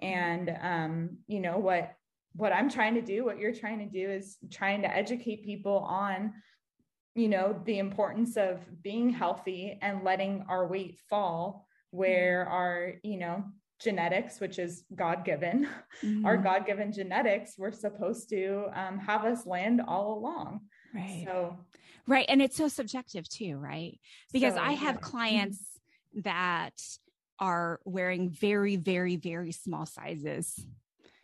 and 0.01 0.55
um 0.61 1.17
you 1.27 1.39
know 1.39 1.57
what 1.57 1.93
what 2.33 2.53
i'm 2.53 2.69
trying 2.69 2.95
to 2.95 3.01
do 3.01 3.23
what 3.23 3.37
you're 3.37 3.53
trying 3.53 3.79
to 3.79 3.85
do 3.85 4.09
is 4.09 4.37
trying 4.49 4.81
to 4.81 4.95
educate 4.95 5.45
people 5.45 5.77
on 5.79 6.33
you 7.15 7.27
know 7.27 7.59
the 7.65 7.79
importance 7.79 8.37
of 8.37 8.59
being 8.81 9.09
healthy 9.09 9.77
and 9.81 10.03
letting 10.03 10.45
our 10.47 10.67
weight 10.67 10.99
fall 11.09 11.67
where 11.91 12.45
mm-hmm. 12.45 12.53
our 12.53 12.93
you 13.03 13.17
know 13.17 13.43
genetics 13.79 14.39
which 14.39 14.59
is 14.59 14.83
god-given 14.95 15.67
mm-hmm. 16.03 16.25
our 16.25 16.37
god-given 16.37 16.91
genetics 16.91 17.55
we're 17.57 17.71
supposed 17.71 18.29
to 18.29 18.65
um, 18.73 18.97
have 18.97 19.25
us 19.25 19.45
land 19.45 19.81
all 19.85 20.17
along 20.17 20.61
right 20.93 21.23
so 21.25 21.57
right 22.07 22.25
and 22.29 22.41
it's 22.41 22.55
so 22.55 22.67
subjective 22.67 23.27
too 23.27 23.57
right 23.57 23.99
because 24.31 24.53
so, 24.53 24.61
i 24.61 24.71
have 24.71 24.95
yeah. 24.95 25.01
clients 25.01 25.70
that 26.15 26.81
are 27.39 27.79
wearing 27.85 28.29
very, 28.29 28.75
very, 28.75 29.15
very 29.15 29.51
small 29.51 29.85
sizes 29.85 30.63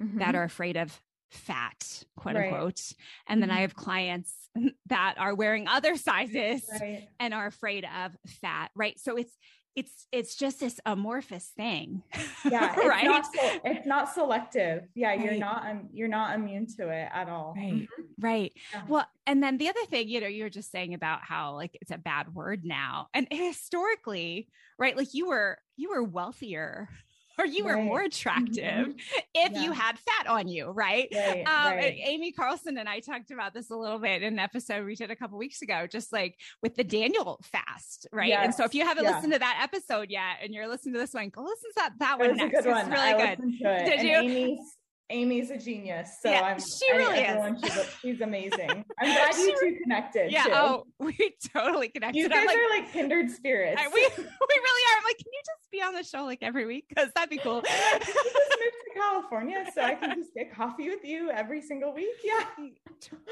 mm-hmm. 0.01 0.19
that 0.19 0.35
are 0.35 0.43
afraid 0.43 0.77
of 0.77 0.99
fat, 1.29 2.03
quote 2.15 2.35
right. 2.35 2.51
unquote. 2.51 2.81
And 3.27 3.41
then 3.41 3.49
mm-hmm. 3.49 3.57
I 3.59 3.61
have 3.61 3.75
clients 3.75 4.33
that 4.87 5.15
are 5.17 5.35
wearing 5.35 5.67
other 5.67 5.95
sizes 5.97 6.63
right. 6.79 7.07
and 7.19 7.33
are 7.33 7.47
afraid 7.47 7.85
of 7.85 8.17
fat, 8.41 8.71
right? 8.75 8.99
So 8.99 9.17
it's 9.17 9.35
it's 9.77 10.07
it's 10.11 10.35
just 10.35 10.59
this 10.59 10.79
amorphous 10.87 11.51
thing. 11.55 12.01
Yeah, 12.43 12.73
it's 12.77 12.87
right. 12.87 13.05
Not 13.05 13.25
so, 13.25 13.59
it's 13.63 13.85
not 13.85 14.11
selective. 14.11 14.87
Yeah, 14.95 15.09
right. 15.09 15.21
you're 15.21 15.35
not 15.35 15.69
um, 15.69 15.89
you're 15.93 16.07
not 16.07 16.33
immune 16.33 16.65
to 16.77 16.89
it 16.89 17.07
at 17.13 17.29
all. 17.29 17.53
Right, 17.55 17.73
mm-hmm. 17.73 18.03
right. 18.19 18.51
Yeah. 18.73 18.81
Well, 18.87 19.05
and 19.27 19.43
then 19.43 19.59
the 19.59 19.69
other 19.69 19.85
thing, 19.87 20.09
you 20.09 20.19
know, 20.19 20.27
you're 20.27 20.49
just 20.49 20.71
saying 20.71 20.95
about 20.95 21.19
how 21.21 21.53
like 21.53 21.77
it's 21.79 21.91
a 21.91 21.97
bad 21.99 22.33
word 22.33 22.65
now, 22.65 23.09
and 23.13 23.27
historically, 23.29 24.47
right? 24.79 24.97
Like 24.97 25.13
you 25.13 25.27
were 25.27 25.59
you 25.75 25.91
were 25.91 26.03
wealthier 26.03 26.89
or 27.37 27.45
you 27.45 27.65
right. 27.65 27.77
were 27.77 27.83
more 27.83 28.01
attractive 28.01 28.87
mm-hmm. 28.87 29.19
if 29.33 29.51
yeah. 29.53 29.63
you 29.63 29.71
had 29.71 29.97
fat 29.99 30.27
on 30.27 30.47
you, 30.47 30.71
right? 30.71 31.07
Right, 31.13 31.45
um, 31.45 31.75
right? 31.75 31.97
Amy 32.03 32.31
Carlson 32.31 32.77
and 32.77 32.89
I 32.89 32.99
talked 32.99 33.31
about 33.31 33.53
this 33.53 33.69
a 33.69 33.75
little 33.75 33.99
bit 33.99 34.23
in 34.23 34.33
an 34.33 34.39
episode 34.39 34.85
we 34.85 34.95
did 34.95 35.11
a 35.11 35.15
couple 35.15 35.37
weeks 35.37 35.61
ago, 35.61 35.87
just 35.87 36.11
like 36.11 36.37
with 36.61 36.75
the 36.75 36.83
Daniel 36.83 37.39
fast, 37.43 38.07
right? 38.11 38.29
Yes. 38.29 38.45
And 38.45 38.55
so 38.55 38.63
if 38.63 38.73
you 38.73 38.85
haven't 38.85 39.03
yeah. 39.03 39.15
listened 39.15 39.33
to 39.33 39.39
that 39.39 39.59
episode 39.61 40.09
yet 40.09 40.37
and 40.43 40.53
you're 40.53 40.67
listening 40.67 40.95
to 40.95 40.99
this 40.99 41.13
one, 41.13 41.29
go 41.29 41.43
listen 41.43 41.69
to 41.69 41.75
that, 41.77 41.93
that 41.99 42.19
one 42.19 42.37
next. 42.37 42.65
One. 42.65 42.77
It's 42.77 42.89
really 42.89 42.99
I 42.99 43.35
good. 43.35 43.59
Did 43.59 43.99
and 43.99 44.07
you? 44.07 44.15
Amy's 44.15 44.77
Amy's 45.09 45.51
a 45.51 45.57
genius. 45.57 46.17
So 46.21 46.29
yeah, 46.29 46.41
I'm 46.41 46.59
she 46.59 46.91
really 46.91 47.19
I, 47.19 47.49
is. 47.49 47.61
She's, 47.61 47.95
she's, 48.01 48.21
amazing. 48.21 48.69
I'm 48.99 49.13
glad 49.13 49.35
you 49.35 49.55
two 49.59 49.77
connected. 49.81 50.31
Yeah. 50.31 50.43
Too. 50.43 50.51
Oh, 50.53 50.83
we 50.99 51.33
totally 51.53 51.89
connected. 51.89 52.19
You 52.19 52.29
guys 52.29 52.45
like, 52.45 52.57
are 52.57 52.69
like 52.69 52.91
kindred 52.91 53.31
spirits. 53.31 53.79
I, 53.79 53.87
we 53.87 53.93
we 54.17 54.23
really 54.23 54.25
are. 54.25 54.97
I'm 54.97 55.03
like, 55.03 55.17
can 55.17 55.31
you 55.31 55.41
just 55.45 55.71
be 55.71 55.81
on 55.81 55.93
the 55.93 56.03
show 56.03 56.25
like 56.25 56.39
every 56.41 56.65
week? 56.65 56.85
Because 56.89 57.09
that'd 57.15 57.29
be 57.29 57.37
cool. 57.37 57.63
you 57.65 57.99
just 57.99 58.15
moved 58.15 58.75
to 58.85 58.99
California, 58.99 59.65
so 59.73 59.81
I 59.81 59.95
can 59.95 60.15
just 60.15 60.33
get 60.33 60.53
coffee 60.53 60.89
with 60.89 61.03
you 61.03 61.31
every 61.31 61.61
single 61.61 61.93
week. 61.93 62.07
Yeah. 62.23 62.43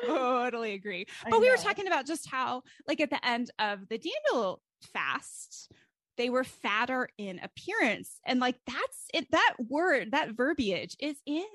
Totally 0.05 0.73
agree. 0.73 1.05
But 1.29 1.41
we 1.41 1.49
were 1.49 1.57
talking 1.57 1.87
about 1.87 2.05
just 2.05 2.29
how, 2.29 2.63
like, 2.87 3.01
at 3.01 3.09
the 3.09 3.25
end 3.25 3.51
of 3.59 3.87
the 3.89 3.97
Daniel 3.97 4.61
fast, 4.93 5.71
they 6.17 6.29
were 6.29 6.43
fatter 6.43 7.09
in 7.17 7.39
appearance. 7.39 8.19
And 8.25 8.39
like 8.39 8.55
that's 8.65 9.05
it, 9.13 9.29
that 9.31 9.53
word, 9.59 10.11
that 10.11 10.31
verbiage 10.31 10.95
is 10.99 11.17
in 11.25 11.45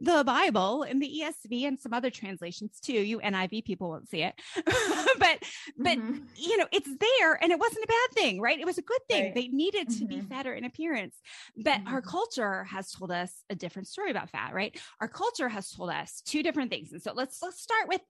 the 0.00 0.24
Bible, 0.24 0.82
in 0.82 0.98
the 0.98 1.22
ESV 1.22 1.66
and 1.66 1.78
some 1.78 1.92
other 1.92 2.10
translations 2.10 2.78
too. 2.80 2.92
You 2.92 3.18
NIV 3.20 3.64
people 3.64 3.90
won't 3.90 4.08
see 4.08 4.22
it. 4.22 4.34
but 4.56 5.42
but 5.76 5.98
mm-hmm. 5.98 6.18
you 6.36 6.56
know, 6.56 6.66
it's 6.72 6.90
there 6.98 7.42
and 7.42 7.52
it 7.52 7.58
wasn't 7.58 7.84
a 7.84 7.88
bad 7.88 8.22
thing, 8.22 8.40
right? 8.40 8.58
It 8.58 8.66
was 8.66 8.78
a 8.78 8.82
good 8.82 9.00
thing. 9.08 9.24
Right. 9.24 9.34
They 9.34 9.48
needed 9.48 9.88
to 9.90 10.04
mm-hmm. 10.04 10.20
be 10.20 10.20
fatter 10.20 10.54
in 10.54 10.64
appearance. 10.64 11.16
But 11.56 11.80
mm-hmm. 11.80 11.94
our 11.94 12.02
culture 12.02 12.64
has 12.64 12.90
told 12.90 13.10
us 13.10 13.32
a 13.50 13.54
different 13.54 13.88
story 13.88 14.10
about 14.10 14.30
fat, 14.30 14.54
right? 14.54 14.78
Our 15.00 15.08
culture 15.08 15.48
has 15.48 15.70
told 15.70 15.90
us 15.90 16.22
two 16.24 16.42
different 16.42 16.70
things. 16.70 16.92
And 16.92 17.02
so 17.02 17.12
let's 17.14 17.40
let's 17.42 17.60
start 17.60 17.88
with 17.88 18.00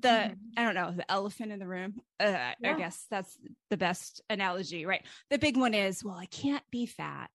the 0.00 0.08
mm-hmm. 0.08 0.32
i 0.56 0.64
don't 0.64 0.74
know 0.74 0.92
the 0.92 1.10
elephant 1.10 1.52
in 1.52 1.58
the 1.58 1.66
room 1.66 1.94
uh, 2.20 2.52
yeah. 2.60 2.74
i 2.74 2.74
guess 2.74 3.06
that's 3.10 3.38
the 3.70 3.76
best 3.76 4.20
analogy 4.30 4.86
right 4.86 5.04
the 5.30 5.38
big 5.38 5.56
one 5.56 5.74
is 5.74 6.04
well 6.04 6.16
i 6.16 6.26
can't 6.26 6.64
be 6.70 6.86
fat 6.86 7.30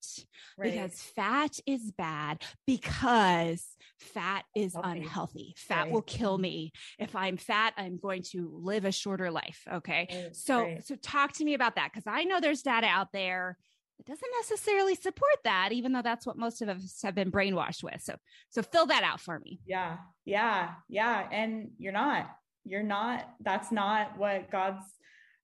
right. 0.57 0.72
because 0.72 1.01
fat 1.01 1.60
is 1.65 1.91
bad 1.91 2.41
because 2.65 3.65
fat 4.00 4.43
is 4.55 4.74
Healthy. 4.74 4.89
unhealthy 4.89 5.55
fat 5.57 5.84
right. 5.84 5.91
will 5.91 6.01
kill 6.01 6.38
me 6.38 6.72
if 7.00 7.15
i'm 7.15 7.38
fat 7.38 7.74
i'm 7.77 7.98
going 7.98 8.24
to 8.24 8.50
live 8.53 8.86
a 8.86 8.91
shorter 8.91 9.31
life 9.31 9.62
okay 9.72 10.07
right. 10.12 10.36
so 10.36 10.77
so 10.84 10.95
talk 10.95 11.34
to 11.34 11.45
me 11.45 11.53
about 11.53 11.75
that 11.75 11.91
because 11.91 12.07
i 12.07 12.24
know 12.24 12.39
there's 12.39 12.62
data 12.62 12.88
out 12.88 13.12
there 13.13 13.57
that 13.98 14.07
doesn't 14.07 14.31
necessarily 14.41 14.95
support 14.95 15.38
that 15.43 15.72
even 15.72 15.93
though 15.93 16.01
that's 16.01 16.25
what 16.25 16.38
most 16.38 16.62
of 16.62 16.69
us 16.69 17.00
have 17.03 17.15
been 17.15 17.31
brainwashed 17.31 17.84
with 17.84 18.01
so 18.01 18.15
so 18.50 18.62
fill 18.62 18.88
that 18.88 19.03
out 19.03 19.19
for 19.19 19.39
me 19.39 19.60
yeah 19.65 19.98
yeah 20.25 20.72
yeah 20.89 21.27
and 21.31 21.72
you're 21.77 21.93
not 21.93 22.29
you're 22.65 22.84
not 22.84 23.29
that's 23.41 23.72
not 23.72 24.17
what 24.17 24.51
god's 24.51 24.84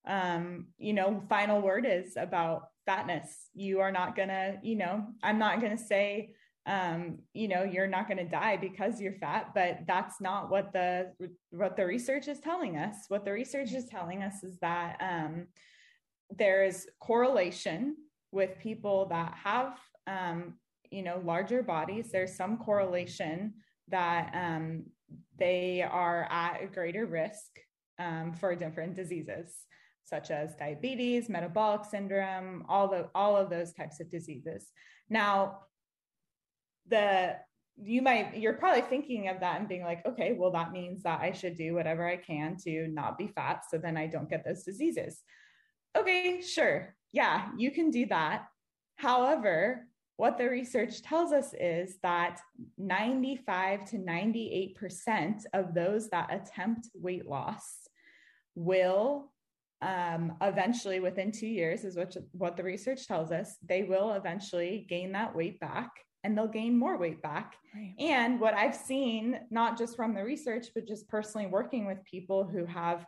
um 0.07 0.67
you 0.77 0.93
know 0.93 1.21
final 1.29 1.61
word 1.61 1.85
is 1.87 2.17
about 2.17 2.63
fatness. 2.85 3.49
You 3.53 3.79
are 3.79 3.91
not 3.91 4.15
gonna 4.15 4.57
you 4.63 4.75
know 4.75 5.05
i'm 5.23 5.37
not 5.37 5.61
gonna 5.61 5.77
say 5.77 6.33
um 6.65 7.19
you 7.33 7.47
know 7.47 7.63
you're 7.63 7.87
not 7.87 8.07
to 8.09 8.23
die 8.23 8.57
because 8.57 9.01
you're 9.01 9.13
fat 9.13 9.51
but 9.53 9.79
that's 9.87 10.21
not 10.21 10.49
what 10.49 10.73
the 10.73 11.11
what 11.51 11.75
the 11.75 11.85
research 11.85 12.27
is 12.27 12.39
telling 12.39 12.77
us. 12.77 12.95
What 13.07 13.25
the 13.25 13.31
research 13.31 13.73
is 13.73 13.85
telling 13.85 14.23
us 14.23 14.43
is 14.43 14.57
that 14.59 14.97
um 15.01 15.47
there 16.37 16.63
is 16.63 16.87
correlation 16.99 17.95
with 18.31 18.59
people 18.59 19.07
that 19.07 19.33
have 19.43 19.77
um 20.07 20.55
you 20.89 21.03
know 21.03 21.21
larger 21.23 21.63
bodies. 21.63 22.11
There's 22.11 22.35
some 22.35 22.57
correlation 22.57 23.53
that 23.87 24.31
um 24.33 24.85
they 25.37 25.81
are 25.81 26.27
at 26.29 26.63
a 26.63 26.67
greater 26.67 27.05
risk 27.05 27.59
um, 27.99 28.33
for 28.33 28.55
different 28.55 28.95
diseases 28.95 29.65
such 30.11 30.29
as 30.29 30.55
diabetes, 30.55 31.29
metabolic 31.29 31.85
syndrome, 31.85 32.65
all 32.67 32.87
the 32.89 33.09
all 33.15 33.37
of 33.37 33.49
those 33.49 33.73
types 33.73 33.99
of 34.01 34.11
diseases. 34.11 34.67
Now, 35.09 35.59
the 36.89 37.37
you 37.81 38.01
might 38.01 38.37
you're 38.37 38.53
probably 38.53 38.81
thinking 38.81 39.29
of 39.29 39.39
that 39.39 39.59
and 39.59 39.69
being 39.69 39.83
like, 39.83 40.05
okay, 40.05 40.33
well 40.37 40.51
that 40.51 40.73
means 40.73 41.03
that 41.03 41.21
I 41.21 41.31
should 41.31 41.55
do 41.55 41.73
whatever 41.73 42.05
I 42.05 42.17
can 42.17 42.57
to 42.65 42.87
not 42.89 43.17
be 43.17 43.27
fat 43.27 43.63
so 43.69 43.77
then 43.77 43.97
I 43.97 44.07
don't 44.07 44.29
get 44.29 44.43
those 44.43 44.63
diseases. 44.63 45.21
Okay, 45.97 46.41
sure. 46.41 46.95
Yeah, 47.13 47.49
you 47.57 47.71
can 47.71 47.89
do 47.89 48.05
that. 48.07 48.45
However, 48.95 49.87
what 50.17 50.37
the 50.37 50.49
research 50.49 51.01
tells 51.01 51.31
us 51.31 51.53
is 51.59 51.97
that 52.03 52.39
95 52.77 53.85
to 53.85 53.97
98% 53.97 55.43
of 55.53 55.73
those 55.73 56.09
that 56.09 56.33
attempt 56.33 56.89
weight 56.93 57.27
loss 57.27 57.87
will 58.55 59.31
um, 59.81 60.33
eventually, 60.41 60.99
within 60.99 61.31
two 61.31 61.47
years, 61.47 61.83
is 61.83 61.97
what, 61.97 62.15
what 62.33 62.55
the 62.55 62.63
research 62.63 63.07
tells 63.07 63.31
us, 63.31 63.55
they 63.67 63.83
will 63.83 64.13
eventually 64.13 64.85
gain 64.87 65.11
that 65.13 65.35
weight 65.35 65.59
back 65.59 65.89
and 66.23 66.37
they'll 66.37 66.47
gain 66.47 66.77
more 66.77 66.97
weight 66.97 67.21
back. 67.21 67.55
Right. 67.75 67.95
And 67.99 68.39
what 68.39 68.53
I've 68.53 68.75
seen, 68.75 69.39
not 69.49 69.77
just 69.77 69.95
from 69.95 70.13
the 70.13 70.23
research, 70.23 70.67
but 70.75 70.87
just 70.87 71.07
personally 71.09 71.47
working 71.47 71.87
with 71.87 72.03
people 72.05 72.43
who 72.43 72.65
have 72.65 73.05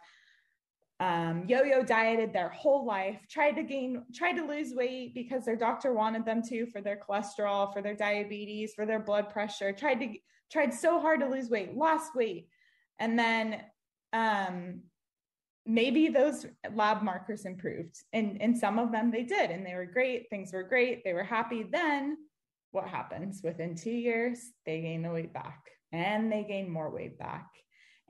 um, 1.00 1.46
yo-yo 1.48 1.84
dieted 1.84 2.34
their 2.34 2.50
whole 2.50 2.86
life, 2.86 3.20
tried 3.30 3.54
to 3.54 3.64
gain, 3.64 4.04
tried 4.14 4.34
to 4.34 4.46
lose 4.46 4.74
weight 4.74 5.14
because 5.14 5.44
their 5.44 5.56
doctor 5.56 5.94
wanted 5.94 6.26
them 6.26 6.42
to 6.44 6.66
for 6.68 6.82
their 6.82 6.98
cholesterol, 6.98 7.74
for 7.74 7.82
their 7.82 7.96
diabetes, 7.96 8.74
for 8.74 8.86
their 8.86 9.00
blood 9.00 9.30
pressure, 9.30 9.74
tried 9.74 10.00
to 10.00 10.14
tried 10.52 10.74
so 10.74 11.00
hard 11.00 11.20
to 11.20 11.28
lose 11.28 11.50
weight, 11.50 11.76
lost 11.76 12.16
weight. 12.16 12.48
And 13.00 13.18
then 13.18 13.62
um, 14.14 14.82
maybe 15.66 16.10
those 16.10 16.46
lab 16.74 17.02
markers 17.02 17.46
improved. 17.46 17.98
And, 18.14 18.40
and 18.42 18.58
some 18.58 18.78
of 18.78 18.92
them 18.92 19.10
they 19.10 19.24
did, 19.24 19.50
and 19.50 19.66
they 19.66 19.74
were 19.74 19.86
great. 19.86 20.30
Things 20.30 20.54
were 20.54 20.64
great. 20.64 21.04
They 21.04 21.14
were 21.14 21.24
happy. 21.24 21.64
Then 21.64 22.18
what 22.72 22.88
happens? 22.88 23.42
Within 23.44 23.76
two 23.76 23.92
years, 23.92 24.40
they 24.66 24.82
gain 24.82 25.02
the 25.02 25.12
weight 25.12 25.34
back 25.34 25.60
and 25.92 26.32
they 26.32 26.44
gain 26.44 26.70
more 26.70 26.90
weight 26.90 27.18
back 27.20 27.48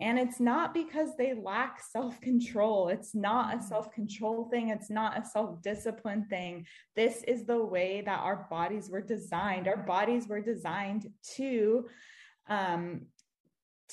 and 0.04 0.20
it's 0.20 0.42
not 0.42 0.74
because 0.74 1.16
they 1.18 1.34
lack 1.34 1.80
self 1.82 2.20
control. 2.20 2.90
It's 2.90 3.16
not 3.16 3.54
a 3.54 3.58
mm-hmm. 3.58 3.68
self 3.68 3.90
control 3.92 4.50
thing. 4.52 4.70
It's 4.70 4.90
not 4.90 5.18
a 5.18 5.26
self 5.26 5.62
discipline 5.62 6.26
thing. 6.30 6.66
This 6.96 7.24
is 7.24 7.46
the 7.46 7.64
way 7.64 8.04
that 8.06 8.20
our 8.20 8.46
bodies 8.50 8.90
were 8.90 9.02
designed. 9.02 9.70
Our 9.70 9.78
bodies 9.78 10.28
were 10.28 10.42
designed 10.42 11.08
to, 11.38 11.88
um, 12.50 13.04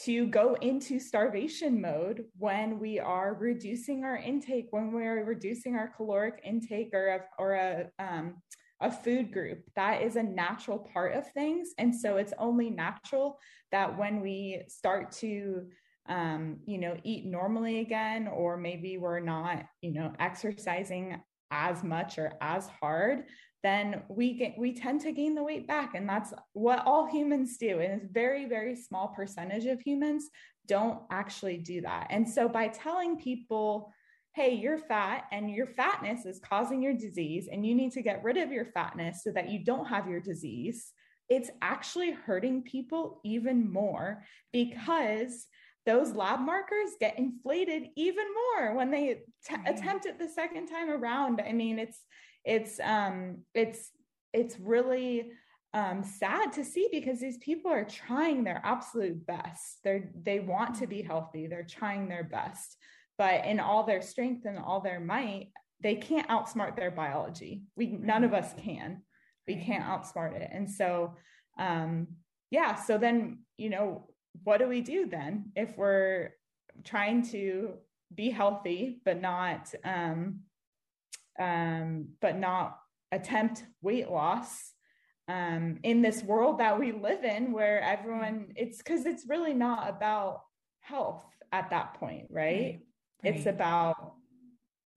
to 0.05 0.27
go 0.27 0.55
into 0.61 0.99
starvation 0.99 1.81
mode 1.81 2.25
when 2.37 2.81
we 2.81 2.99
are 2.99 3.35
reducing 3.35 4.03
our 4.03 4.17
intake, 4.17 4.67
when 4.71 4.93
we 4.93 5.05
are 5.05 5.25
reducing 5.25 5.77
our 5.77 5.93
caloric 5.97 6.41
intake 6.45 6.91
or 6.93 7.07
a, 7.07 7.21
or 7.39 7.53
a, 7.55 7.87
um, 8.01 8.35
a 8.81 8.91
food 8.91 9.33
group. 9.33 9.61
That 9.77 10.03
is 10.03 10.17
a 10.17 10.23
natural 10.25 10.79
part 10.93 11.15
of 11.15 11.31
things. 11.33 11.71
And 11.79 11.95
so 11.95 12.17
it's 12.17 12.33
only 12.37 12.71
natural 12.71 13.39
that 13.71 13.97
when 13.97 14.21
we 14.21 14.63
start 14.69 15.13
to 15.13 15.67
um, 16.09 16.59
you 16.67 16.79
know, 16.79 16.97
eat 17.05 17.27
normally 17.27 17.81
again, 17.81 18.29
or 18.29 18.57
maybe 18.57 18.99
we're 18.99 19.21
not, 19.21 19.65
you 19.83 19.93
know, 19.93 20.13
exercising 20.19 21.21
as 21.51 21.83
much 21.83 22.19
or 22.19 22.33
as 22.41 22.69
hard, 22.81 23.25
then 23.63 24.03
we 24.09 24.35
get 24.35 24.55
we 24.57 24.73
tend 24.73 25.01
to 25.03 25.13
gain 25.13 25.35
the 25.35 25.43
weight 25.43 25.67
back. 25.67 25.95
And 25.95 26.09
that's 26.09 26.33
what 26.53 26.85
all 26.87 27.07
humans 27.07 27.57
do. 27.59 27.81
And 27.81 28.01
it's 28.01 28.13
very, 28.13 28.47
very 28.47 28.75
small 28.75 29.09
percentage 29.09 29.67
of 29.67 29.81
humans 29.81 30.31
don't 30.67 31.01
actually 31.11 31.59
do 31.59 31.81
that. 31.83 32.07
And 32.11 32.29
so 32.29 32.49
by 32.49 32.69
telling 32.69 33.19
people, 33.19 33.93
hey, 34.35 34.55
you're 34.55 34.79
fat 34.79 35.25
and 35.33 35.51
your 35.51 35.67
fatness 35.67 36.25
is 36.25 36.41
causing 36.41 36.81
your 36.81 36.95
disease, 36.95 37.49
and 37.51 37.67
you 37.67 37.75
need 37.75 37.93
to 37.93 38.03
get 38.03 38.23
rid 38.23 38.37
of 38.37 38.53
your 38.53 38.67
fatness 38.67 39.25
so 39.25 39.33
that 39.33 39.51
you 39.51 39.65
don't 39.65 39.87
have 39.87 40.09
your 40.09 40.21
disease, 40.21 40.93
it's 41.29 41.51
actually 41.63 42.13
hurting 42.13 42.63
people 42.63 43.21
even 43.25 43.71
more 43.71 44.25
because 44.53 45.47
those 45.87 46.13
lab 46.13 46.41
markers 46.41 46.91
get 47.01 47.19
inflated 47.19 47.89
even 47.97 48.27
more 48.35 48.75
when 48.75 48.91
they 48.91 49.23
t- 49.49 49.57
attempt 49.67 50.07
it 50.07 50.19
the 50.19 50.29
second 50.29 50.67
time 50.67 50.91
around. 50.91 51.41
I 51.41 51.53
mean, 51.53 51.79
it's 51.79 51.99
it's 52.45 52.81
um 52.81 53.39
it's 53.55 53.91
it's 54.33 54.59
really 54.59 55.33
um, 55.73 56.03
sad 56.03 56.53
to 56.55 56.65
see 56.65 56.89
because 56.91 57.21
these 57.21 57.39
people 57.39 57.71
are 57.71 57.85
trying 57.85 58.43
their 58.43 58.61
absolute 58.65 59.25
best. 59.27 59.79
They're 59.85 60.11
they 60.21 60.41
want 60.41 60.77
to 60.77 60.87
be 60.87 61.03
healthy. 61.03 61.47
They're 61.47 61.67
trying 61.69 62.09
their 62.09 62.25
best, 62.25 62.77
but 63.17 63.45
in 63.45 63.61
all 63.61 63.85
their 63.85 64.03
strength 64.03 64.47
and 64.47 64.59
all 64.59 64.81
their 64.81 65.01
might, 65.01 65.49
they 65.81 65.95
can't 65.95 66.29
outsmart 66.29 66.77
their 66.77 66.91
biology. 66.91 67.63
We 67.77 67.87
none 67.87 68.25
of 68.25 68.35
us 68.35 68.53
can. 68.59 69.03
We 69.47 69.57
can't 69.57 69.85
outsmart 69.85 70.35
it, 70.37 70.51
and 70.53 70.69
so 70.69 71.15
um, 71.59 72.09
yeah. 72.51 72.75
So 72.75 72.99
then 72.99 73.41
you 73.57 73.71
know 73.71 74.10
what 74.45 74.59
do 74.59 74.69
we 74.69 74.81
do 74.81 75.07
then 75.07 75.53
if 75.57 75.77
we're 75.77 76.31
trying 76.85 77.23
to 77.23 77.75
be 78.15 78.31
healthy 78.31 79.01
but 79.05 79.21
not 79.21 79.73
um, 79.85 80.41
um, 81.39 82.09
but 82.21 82.39
not 82.39 82.79
attempt 83.13 83.65
weight 83.83 84.11
loss 84.11 84.73
um, 85.29 85.79
in 85.83 86.03
this 86.03 86.23
world 86.23 86.59
that 86.59 86.79
we 86.79 86.93
live 86.93 87.25
in 87.25 87.53
where 87.53 87.81
everyone 87.83 88.53
it's 88.57 88.79
because 88.79 89.07
it's 89.07 89.27
really 89.29 89.55
not 89.55 89.89
about 89.89 90.43
health 90.81 91.25
at 91.53 91.71
that 91.71 91.95
point 91.95 92.27
right, 92.31 92.45
right. 92.45 92.81
right. 93.25 93.37
it's 93.37 93.47
about 93.47 94.15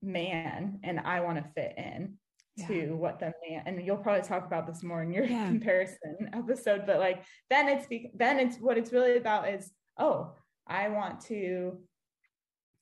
man 0.02 0.80
and 0.82 1.00
i 1.00 1.20
want 1.20 1.38
to 1.38 1.50
fit 1.54 1.74
in 1.76 2.16
yeah. 2.56 2.66
to 2.66 2.92
what 2.94 3.18
the 3.18 3.32
man 3.48 3.62
and 3.66 3.84
you'll 3.84 3.96
probably 3.96 4.22
talk 4.22 4.46
about 4.46 4.66
this 4.66 4.82
more 4.82 5.02
in 5.02 5.12
your 5.12 5.24
yeah. 5.24 5.46
comparison 5.48 6.30
episode 6.32 6.84
but 6.86 6.98
like 6.98 7.24
then 7.50 7.68
it's 7.68 7.86
then 8.14 8.38
it's 8.38 8.58
what 8.58 8.78
it's 8.78 8.92
really 8.92 9.16
about 9.16 9.48
is 9.48 9.72
oh 9.98 10.32
i 10.66 10.88
want 10.88 11.20
to 11.20 11.78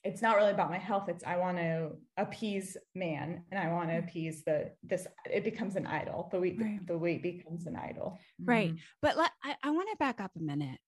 it's 0.04 0.20
not 0.20 0.36
really 0.36 0.50
about 0.50 0.70
my 0.70 0.78
health 0.78 1.08
it's 1.08 1.24
i 1.24 1.36
want 1.36 1.56
to 1.56 1.90
appease 2.16 2.76
man 2.94 3.42
and 3.50 3.58
i 3.58 3.72
want 3.72 3.88
to 3.88 3.98
appease 3.98 4.42
the 4.44 4.70
this 4.82 5.06
it 5.30 5.44
becomes 5.44 5.76
an 5.76 5.86
idol 5.86 6.28
the 6.32 6.40
weight 6.40 6.58
right. 6.60 6.86
the 6.86 6.98
weight 6.98 7.22
becomes 7.22 7.66
an 7.66 7.76
idol 7.76 8.18
right 8.44 8.70
mm-hmm. 8.70 8.76
but 9.00 9.16
let, 9.16 9.30
i, 9.44 9.54
I 9.62 9.70
want 9.70 9.88
to 9.90 9.96
back 9.96 10.20
up 10.20 10.32
a 10.36 10.42
minute 10.42 10.78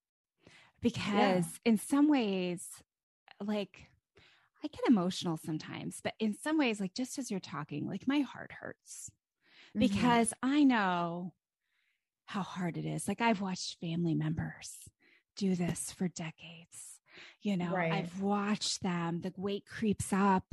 because 0.83 1.05
yeah. 1.15 1.43
in 1.65 1.79
some 1.79 2.09
ways 2.09 2.69
like 3.41 3.89
i 4.65 4.69
get 4.69 4.89
emotional 4.89 5.37
sometimes 5.37 6.01
but 6.03 6.15
in 6.19 6.35
some 6.35 6.59
ways 6.59 6.81
like 6.81 6.95
just 6.95 7.19
as 7.19 7.31
you're 7.31 7.41
talking 7.41 7.87
like 7.87 8.07
my 8.07 8.21
heart 8.21 8.51
hurts 8.61 9.11
mm-hmm. 9.77 9.81
because 9.81 10.33
i 10.43 10.65
know 10.65 11.33
how 12.27 12.43
hard 12.43 12.77
it 12.77 12.85
is 12.85 13.07
like 13.07 13.21
i've 13.21 13.41
watched 13.41 13.79
family 13.81 14.15
members 14.15 14.79
do 15.37 15.55
this 15.55 15.93
for 15.93 16.09
decades 16.09 17.01
you 17.43 17.57
know 17.57 17.71
right. 17.71 17.93
i've 17.93 18.21
watched 18.21 18.83
them 18.83 19.21
the 19.21 19.33
weight 19.37 19.65
creeps 19.67 20.13
up 20.13 20.45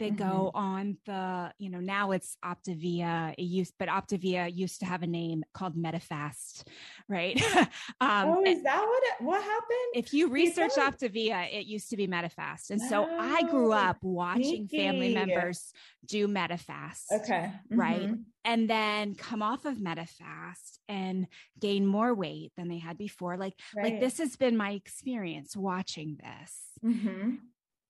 they 0.00 0.10
mm-hmm. 0.10 0.28
go 0.28 0.50
on 0.54 0.96
the 1.04 1.52
you 1.58 1.70
know 1.70 1.78
now 1.78 2.10
it's 2.10 2.36
optavia 2.44 3.34
it 3.38 3.42
used 3.42 3.74
but 3.78 3.88
optavia 3.88 4.52
used 4.52 4.80
to 4.80 4.86
have 4.86 5.02
a 5.02 5.06
name 5.06 5.44
called 5.54 5.76
Medifast, 5.76 6.64
right 7.08 7.40
um 8.00 8.28
oh 8.28 8.42
is 8.44 8.62
that 8.64 8.82
what 8.84 9.02
it, 9.04 9.24
what 9.24 9.42
happened 9.42 9.94
if 9.94 10.12
you 10.12 10.28
research 10.28 10.72
optavia 10.72 11.46
it 11.52 11.66
used 11.66 11.90
to 11.90 11.96
be 11.96 12.08
Medifast, 12.08 12.70
and 12.70 12.80
so 12.80 13.06
oh, 13.08 13.18
i 13.20 13.42
grew 13.44 13.72
up 13.72 13.98
watching 14.02 14.66
sneaky. 14.66 14.78
family 14.78 15.14
members 15.14 15.72
do 16.04 16.26
Medifast. 16.26 17.12
okay 17.12 17.52
right 17.70 18.00
mm-hmm. 18.00 18.22
and 18.44 18.68
then 18.68 19.14
come 19.14 19.42
off 19.42 19.66
of 19.66 19.76
Medifast 19.76 20.78
and 20.88 21.26
gain 21.60 21.86
more 21.86 22.14
weight 22.14 22.52
than 22.56 22.68
they 22.68 22.78
had 22.78 22.96
before 22.96 23.36
like 23.36 23.54
right. 23.76 23.84
like 23.84 24.00
this 24.00 24.18
has 24.18 24.36
been 24.36 24.56
my 24.56 24.70
experience 24.70 25.54
watching 25.54 26.18
this 26.18 26.56
mm-hmm. 26.82 27.34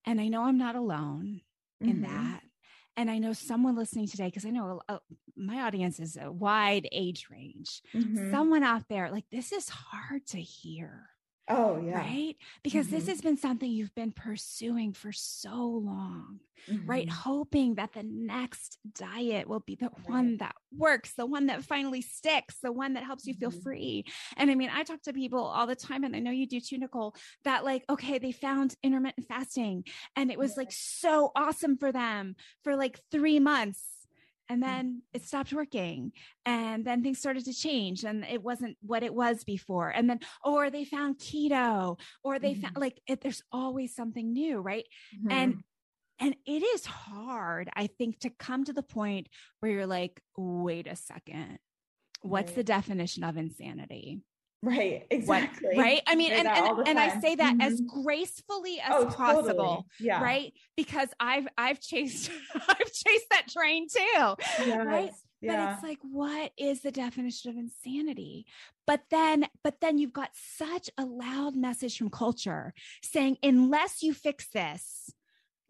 and 0.06 0.20
i 0.20 0.26
know 0.26 0.42
i'm 0.42 0.58
not 0.58 0.74
alone 0.74 1.40
in 1.80 1.96
mm-hmm. 1.96 2.02
that. 2.02 2.42
And 2.96 3.10
I 3.10 3.18
know 3.18 3.32
someone 3.32 3.76
listening 3.76 4.08
today, 4.08 4.26
because 4.26 4.44
I 4.44 4.50
know 4.50 4.80
uh, 4.88 4.98
my 5.36 5.62
audience 5.62 6.00
is 6.00 6.16
a 6.16 6.30
wide 6.30 6.88
age 6.92 7.28
range. 7.30 7.82
Mm-hmm. 7.94 8.30
Someone 8.30 8.62
out 8.62 8.84
there, 8.88 9.10
like, 9.10 9.26
this 9.30 9.52
is 9.52 9.68
hard 9.68 10.26
to 10.28 10.40
hear. 10.40 11.09
Oh, 11.50 11.82
yeah. 11.84 11.98
Right? 11.98 12.36
Because 12.62 12.86
mm-hmm. 12.86 12.96
this 12.96 13.08
has 13.08 13.20
been 13.20 13.36
something 13.36 13.70
you've 13.70 13.94
been 13.94 14.12
pursuing 14.12 14.92
for 14.92 15.10
so 15.12 15.82
long, 15.84 16.40
mm-hmm. 16.68 16.88
right? 16.88 17.08
Hoping 17.10 17.74
that 17.74 17.92
the 17.92 18.04
next 18.04 18.78
diet 18.94 19.48
will 19.48 19.60
be 19.60 19.74
the 19.74 19.86
right. 19.86 20.08
one 20.08 20.36
that 20.38 20.54
works, 20.76 21.12
the 21.14 21.26
one 21.26 21.46
that 21.46 21.64
finally 21.64 22.02
sticks, 22.02 22.58
the 22.62 22.72
one 22.72 22.94
that 22.94 23.04
helps 23.04 23.26
you 23.26 23.34
feel 23.34 23.50
mm-hmm. 23.50 23.60
free. 23.60 24.04
And 24.36 24.50
I 24.50 24.54
mean, 24.54 24.70
I 24.72 24.84
talk 24.84 25.02
to 25.02 25.12
people 25.12 25.44
all 25.44 25.66
the 25.66 25.74
time, 25.74 26.04
and 26.04 26.14
I 26.14 26.20
know 26.20 26.30
you 26.30 26.46
do 26.46 26.60
too, 26.60 26.78
Nicole, 26.78 27.14
that 27.44 27.64
like, 27.64 27.84
okay, 27.90 28.18
they 28.18 28.32
found 28.32 28.74
intermittent 28.82 29.26
fasting 29.26 29.84
and 30.16 30.30
it 30.30 30.38
was 30.38 30.56
like 30.56 30.72
so 30.72 31.32
awesome 31.34 31.76
for 31.76 31.92
them 31.92 32.36
for 32.62 32.76
like 32.76 33.00
three 33.10 33.40
months 33.40 33.99
and 34.50 34.60
mm. 34.62 34.66
then 34.66 35.02
it 35.14 35.24
stopped 35.24 35.52
working 35.52 36.12
and 36.44 36.84
then 36.84 37.02
things 37.02 37.18
started 37.18 37.44
to 37.44 37.54
change 37.54 38.04
and 38.04 38.24
it 38.24 38.42
wasn't 38.42 38.76
what 38.82 39.02
it 39.02 39.14
was 39.14 39.44
before 39.44 39.88
and 39.88 40.10
then 40.10 40.18
or 40.44 40.68
they 40.68 40.84
found 40.84 41.18
keto 41.18 41.98
or 42.24 42.38
they 42.38 42.52
mm-hmm. 42.52 42.62
found 42.62 42.76
like 42.76 43.00
it, 43.06 43.20
there's 43.20 43.42
always 43.52 43.94
something 43.94 44.32
new 44.32 44.58
right 44.58 44.84
mm-hmm. 45.16 45.30
and 45.30 45.62
and 46.18 46.34
it 46.44 46.62
is 46.62 46.84
hard 46.84 47.70
i 47.74 47.86
think 47.86 48.18
to 48.18 48.30
come 48.30 48.64
to 48.64 48.72
the 48.72 48.82
point 48.82 49.28
where 49.60 49.72
you're 49.72 49.86
like 49.86 50.20
wait 50.36 50.86
a 50.86 50.96
second 50.96 51.58
what's 52.22 52.48
right. 52.48 52.56
the 52.56 52.64
definition 52.64 53.24
of 53.24 53.36
insanity 53.36 54.20
Right, 54.62 55.06
exactly. 55.10 55.70
What, 55.72 55.82
right. 55.82 56.02
I 56.06 56.14
mean, 56.16 56.32
and, 56.32 56.46
and, 56.46 56.88
and 56.88 56.98
I 56.98 57.18
say 57.20 57.34
that 57.34 57.54
mm-hmm. 57.54 57.60
as 57.62 57.80
gracefully 57.80 58.78
as 58.80 58.92
oh, 58.92 59.06
possible. 59.06 59.54
Totally. 59.54 59.84
Yeah. 60.00 60.22
Right. 60.22 60.52
Because 60.76 61.08
I've 61.18 61.48
I've 61.56 61.80
chased 61.80 62.30
I've 62.54 62.92
chased 62.92 63.30
that 63.30 63.48
train 63.48 63.88
too. 63.88 64.34
Yes. 64.66 64.86
Right. 64.86 65.10
Yeah. 65.40 65.66
But 65.66 65.72
it's 65.72 65.82
like, 65.82 65.98
what 66.02 66.52
is 66.58 66.82
the 66.82 66.90
definition 66.90 67.50
of 67.50 67.56
insanity? 67.56 68.44
But 68.86 69.00
then, 69.10 69.46
but 69.64 69.80
then 69.80 69.96
you've 69.96 70.12
got 70.12 70.30
such 70.34 70.90
a 70.98 71.06
loud 71.06 71.56
message 71.56 71.96
from 71.96 72.10
culture 72.10 72.74
saying, 73.02 73.38
unless 73.42 74.02
you 74.02 74.12
fix 74.12 74.48
this, 74.50 75.10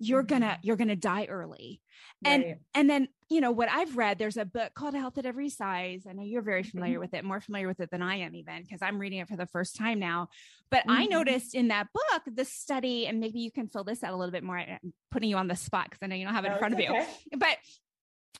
you're 0.01 0.23
gonna 0.25 0.47
mm-hmm. 0.47 0.61
you're 0.63 0.77
gonna 0.77 0.97
die 0.97 1.27
early 1.27 1.81
and 2.25 2.43
right. 2.43 2.57
and 2.75 2.89
then 2.89 3.09
you 3.31 3.41
know 3.41 3.53
what 3.53 3.71
i've 3.71 3.97
read 3.97 4.19
there's 4.19 4.37
a 4.37 4.45
book 4.45 4.75
called 4.75 4.95
health 4.95 5.17
at 5.17 5.25
every 5.25 5.49
size 5.49 6.03
i 6.09 6.13
know 6.13 6.23
you're 6.23 6.43
very 6.43 6.63
familiar 6.63 6.95
mm-hmm. 6.95 7.01
with 7.01 7.15
it 7.15 7.25
more 7.25 7.41
familiar 7.41 7.69
with 7.69 7.81
it 7.81 7.91
than 7.91 8.03
i 8.03 8.17
am 8.17 8.35
even 8.35 8.63
because 8.63 8.83
i'm 8.83 8.99
reading 8.99 9.21
it 9.21 9.29
for 9.29 9.37
the 9.37 9.47
first 9.47 9.77
time 9.77 9.99
now 9.99 10.29
but 10.71 10.81
mm-hmm. 10.81 10.91
i 10.91 11.05
noticed 11.07 11.55
in 11.55 11.69
that 11.69 11.87
book 11.95 12.23
the 12.27 12.45
study 12.45 13.07
and 13.07 13.21
maybe 13.21 13.41
you 13.41 13.51
can 13.51 13.69
fill 13.69 13.85
this 13.85 14.03
out 14.03 14.13
a 14.13 14.17
little 14.17 14.33
bit 14.33 14.43
more 14.43 14.59
i'm 14.59 14.93
putting 15.11 15.31
you 15.31 15.37
on 15.37 15.49
the 15.49 15.57
spot 15.57 15.85
because 15.85 16.01
i 16.03 16.07
know 16.07 16.17
you 16.17 16.25
don't 16.25 16.35
have 16.35 16.45
it 16.45 16.53
in 16.53 16.59
front 16.59 16.75
of 16.75 16.81
okay. 16.81 17.07
you 17.33 17.39
but 17.39 17.57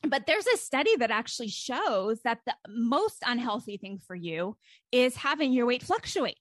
but 0.03 0.27
there's 0.27 0.47
a 0.47 0.57
study 0.57 0.97
that 0.97 1.11
actually 1.11 1.49
shows 1.49 2.21
that 2.23 2.39
the 2.47 2.55
most 2.69 3.23
unhealthy 3.27 3.77
thing 3.77 4.01
for 4.07 4.17
you 4.17 4.57
is 4.93 5.15
having 5.17 5.53
your 5.53 5.67
weight 5.67 5.83
fluctuate 5.83 6.39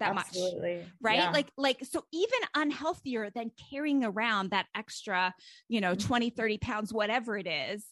that 0.00 0.16
Absolutely. 0.16 0.78
much 0.78 0.86
right 1.00 1.18
yeah. 1.18 1.30
like 1.30 1.50
like 1.56 1.84
so 1.84 2.04
even 2.12 2.40
unhealthier 2.56 3.32
than 3.32 3.52
carrying 3.70 4.04
around 4.04 4.50
that 4.50 4.66
extra 4.74 5.32
you 5.68 5.80
know 5.80 5.92
mm-hmm. 5.92 6.08
20 6.08 6.30
30 6.30 6.58
pounds 6.58 6.92
whatever 6.92 7.36
it 7.36 7.46
is 7.46 7.84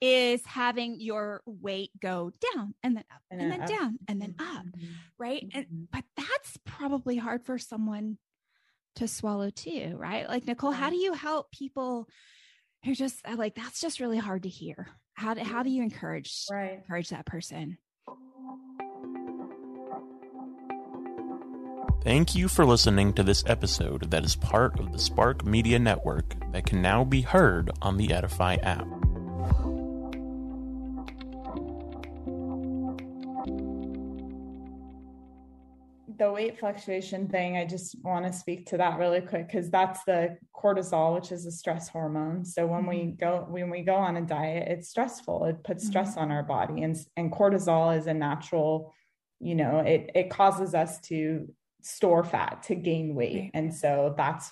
is 0.00 0.44
having 0.44 1.00
your 1.00 1.40
weight 1.46 1.90
go 2.00 2.30
down 2.54 2.74
and 2.82 2.96
then 2.96 3.04
up 3.10 3.22
and, 3.30 3.40
and 3.40 3.52
then 3.52 3.62
up. 3.62 3.68
down 3.68 3.98
and 4.06 4.20
then 4.20 4.34
up 4.38 4.66
mm-hmm. 4.66 4.86
right 5.18 5.48
mm-hmm. 5.48 5.58
and 5.58 5.88
but 5.90 6.04
that's 6.16 6.58
probably 6.66 7.16
hard 7.16 7.42
for 7.42 7.58
someone 7.58 8.18
to 8.96 9.08
swallow 9.08 9.50
too 9.50 9.94
right 9.96 10.28
like 10.28 10.46
nicole 10.46 10.72
how 10.72 10.90
do 10.90 10.96
you 10.96 11.14
help 11.14 11.50
people 11.50 12.06
who 12.84 12.94
just 12.94 13.16
uh, 13.26 13.34
like 13.36 13.54
that's 13.54 13.80
just 13.80 14.00
really 14.00 14.18
hard 14.18 14.42
to 14.42 14.48
hear 14.48 14.88
how 15.14 15.34
do, 15.34 15.42
how 15.42 15.62
do 15.62 15.70
you 15.70 15.82
encourage 15.82 16.44
right. 16.50 16.74
encourage 16.74 17.08
that 17.08 17.24
person 17.24 17.78
Thank 22.04 22.34
you 22.34 22.48
for 22.48 22.66
listening 22.66 23.14
to 23.14 23.22
this 23.22 23.42
episode 23.46 24.10
that 24.10 24.26
is 24.26 24.36
part 24.36 24.78
of 24.78 24.92
the 24.92 24.98
Spark 24.98 25.42
Media 25.42 25.78
Network 25.78 26.34
that 26.52 26.66
can 26.66 26.82
now 26.82 27.02
be 27.02 27.22
heard 27.22 27.70
on 27.80 27.96
the 27.96 28.12
Edify 28.12 28.56
app. 28.56 28.86
The 36.18 36.30
weight 36.30 36.58
fluctuation 36.58 37.26
thing, 37.26 37.56
I 37.56 37.64
just 37.64 37.96
want 38.04 38.26
to 38.26 38.34
speak 38.34 38.66
to 38.66 38.76
that 38.76 38.98
really 38.98 39.22
quick 39.22 39.46
because 39.46 39.70
that's 39.70 40.04
the 40.04 40.36
cortisol, 40.54 41.14
which 41.14 41.32
is 41.32 41.46
a 41.46 41.50
stress 41.50 41.88
hormone. 41.88 42.44
So 42.44 42.66
when 42.66 42.84
we 42.84 42.96
mm-hmm. 42.96 43.16
go 43.16 43.46
when 43.48 43.70
we 43.70 43.80
go 43.80 43.94
on 43.94 44.18
a 44.18 44.22
diet, 44.22 44.68
it's 44.68 44.90
stressful. 44.90 45.46
It 45.46 45.64
puts 45.64 45.86
stress 45.86 46.10
mm-hmm. 46.10 46.20
on 46.20 46.32
our 46.32 46.42
body, 46.42 46.82
and 46.82 46.96
and 47.16 47.32
cortisol 47.32 47.96
is 47.96 48.06
a 48.06 48.12
natural 48.12 48.92
you 49.40 49.54
know 49.56 49.80
it 49.80 50.10
it 50.14 50.30
causes 50.30 50.74
us 50.74 51.00
to 51.00 51.48
store 51.84 52.24
fat 52.24 52.62
to 52.64 52.74
gain 52.74 53.14
weight. 53.14 53.36
Right. 53.36 53.50
And 53.54 53.74
so 53.74 54.14
that's 54.16 54.50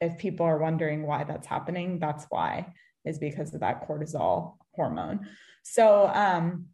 if 0.00 0.16
people 0.16 0.46
are 0.46 0.58
wondering 0.58 1.06
why 1.06 1.24
that's 1.24 1.46
happening, 1.46 1.98
that's 1.98 2.26
why 2.30 2.72
is 3.04 3.18
because 3.18 3.52
of 3.52 3.60
that 3.60 3.86
cortisol 3.88 4.54
hormone. 4.74 5.26
So 5.64 6.06
um 6.06 6.66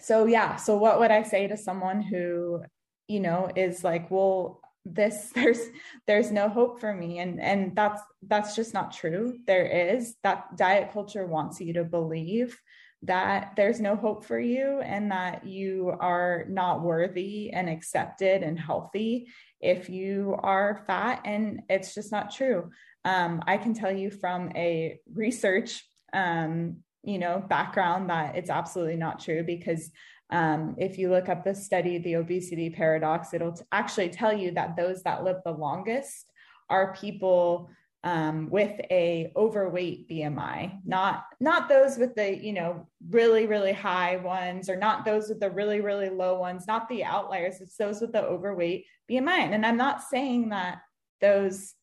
so 0.00 0.26
yeah, 0.26 0.56
so 0.56 0.76
what 0.76 1.00
would 1.00 1.10
I 1.10 1.22
say 1.22 1.46
to 1.48 1.56
someone 1.56 2.00
who 2.00 2.62
you 3.08 3.20
know 3.20 3.50
is 3.54 3.84
like, 3.84 4.10
well, 4.10 4.60
this 4.86 5.30
there's 5.34 5.60
there's 6.06 6.32
no 6.32 6.48
hope 6.48 6.80
for 6.80 6.94
me 6.94 7.18
and 7.18 7.40
and 7.40 7.76
that's 7.76 8.00
that's 8.26 8.56
just 8.56 8.72
not 8.72 8.92
true. 8.92 9.38
There 9.46 9.66
is 9.66 10.16
that 10.22 10.56
diet 10.56 10.92
culture 10.92 11.26
wants 11.26 11.60
you 11.60 11.74
to 11.74 11.84
believe 11.84 12.58
that 13.02 13.52
there's 13.56 13.80
no 13.80 13.94
hope 13.94 14.24
for 14.24 14.38
you 14.38 14.80
and 14.80 15.10
that 15.10 15.46
you 15.46 15.92
are 16.00 16.44
not 16.48 16.82
worthy 16.82 17.50
and 17.50 17.68
accepted 17.68 18.42
and 18.42 18.58
healthy 18.58 19.28
if 19.60 19.88
you 19.88 20.36
are 20.42 20.82
fat. 20.86 21.20
And 21.24 21.62
it's 21.68 21.94
just 21.94 22.10
not 22.10 22.32
true. 22.32 22.70
Um, 23.04 23.40
i 23.46 23.56
can 23.56 23.72
tell 23.72 23.92
you 23.92 24.10
from 24.10 24.50
a 24.56 24.98
research 25.14 25.84
um, 26.12 26.78
you 27.04 27.18
know 27.18 27.42
background 27.48 28.10
that 28.10 28.34
it's 28.34 28.50
absolutely 28.50 28.96
not 28.96 29.20
true 29.20 29.44
because 29.44 29.90
um, 30.30 30.74
if 30.76 30.98
you 30.98 31.08
look 31.08 31.28
up 31.28 31.44
the 31.44 31.54
study 31.54 31.98
the 31.98 32.16
obesity 32.16 32.68
paradox 32.68 33.32
it'll 33.32 33.52
t- 33.52 33.64
actually 33.70 34.08
tell 34.08 34.32
you 34.32 34.50
that 34.50 34.76
those 34.76 35.04
that 35.04 35.22
live 35.22 35.36
the 35.44 35.52
longest 35.52 36.32
are 36.68 36.96
people 36.96 37.70
um, 38.06 38.48
with 38.50 38.80
a 38.92 39.32
overweight 39.34 40.08
BMI, 40.08 40.78
not 40.84 41.24
not 41.40 41.68
those 41.68 41.98
with 41.98 42.14
the 42.14 42.38
you 42.40 42.52
know 42.52 42.86
really 43.10 43.46
really 43.46 43.72
high 43.72 44.16
ones, 44.16 44.70
or 44.70 44.76
not 44.76 45.04
those 45.04 45.28
with 45.28 45.40
the 45.40 45.50
really 45.50 45.80
really 45.80 46.08
low 46.08 46.38
ones, 46.38 46.68
not 46.68 46.88
the 46.88 47.02
outliers. 47.02 47.60
It's 47.60 47.76
those 47.76 48.00
with 48.00 48.12
the 48.12 48.22
overweight 48.22 48.86
BMI. 49.10 49.52
And 49.52 49.66
I'm 49.66 49.76
not 49.76 50.04
saying 50.04 50.50
that 50.50 50.82
those 51.20 51.74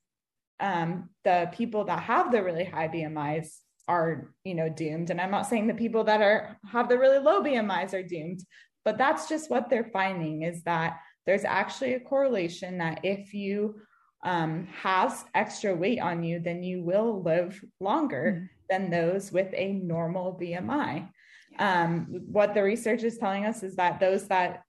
um, 0.61 1.09
the 1.25 1.49
people 1.51 1.83
that 1.85 1.99
have 2.03 2.31
the 2.31 2.41
really 2.41 2.63
high 2.63 2.87
BMIs 2.87 3.57
are 3.89 4.33
you 4.45 4.55
know 4.55 4.69
doomed, 4.69 5.09
and 5.09 5.19
I'm 5.19 5.31
not 5.31 5.47
saying 5.47 5.67
the 5.67 5.73
people 5.73 6.05
that 6.05 6.21
are 6.21 6.57
have 6.71 6.87
the 6.87 6.97
really 6.97 7.19
low 7.19 7.43
BMIs 7.43 7.93
are 7.93 8.01
doomed, 8.01 8.39
but 8.85 8.97
that's 8.97 9.27
just 9.27 9.49
what 9.49 9.69
they're 9.69 9.91
finding 9.91 10.43
is 10.43 10.63
that 10.63 10.99
there's 11.25 11.43
actually 11.43 11.95
a 11.95 11.99
correlation 11.99 12.77
that 12.77 13.01
if 13.03 13.33
you 13.33 13.75
um, 14.23 14.67
has 14.81 15.25
extra 15.35 15.75
weight 15.75 15.99
on 15.99 16.23
you, 16.23 16.39
then 16.39 16.63
you 16.63 16.81
will 16.81 17.21
live 17.21 17.63
longer 17.79 18.35
mm-hmm. 18.35 18.45
than 18.69 18.89
those 18.89 19.31
with 19.31 19.53
a 19.53 19.73
normal 19.73 20.37
BMI. 20.41 21.09
Um, 21.59 22.07
what 22.31 22.53
the 22.53 22.63
research 22.63 23.03
is 23.03 23.17
telling 23.17 23.45
us 23.45 23.61
is 23.63 23.75
that 23.75 23.99
those 23.99 24.27
that 24.27 24.63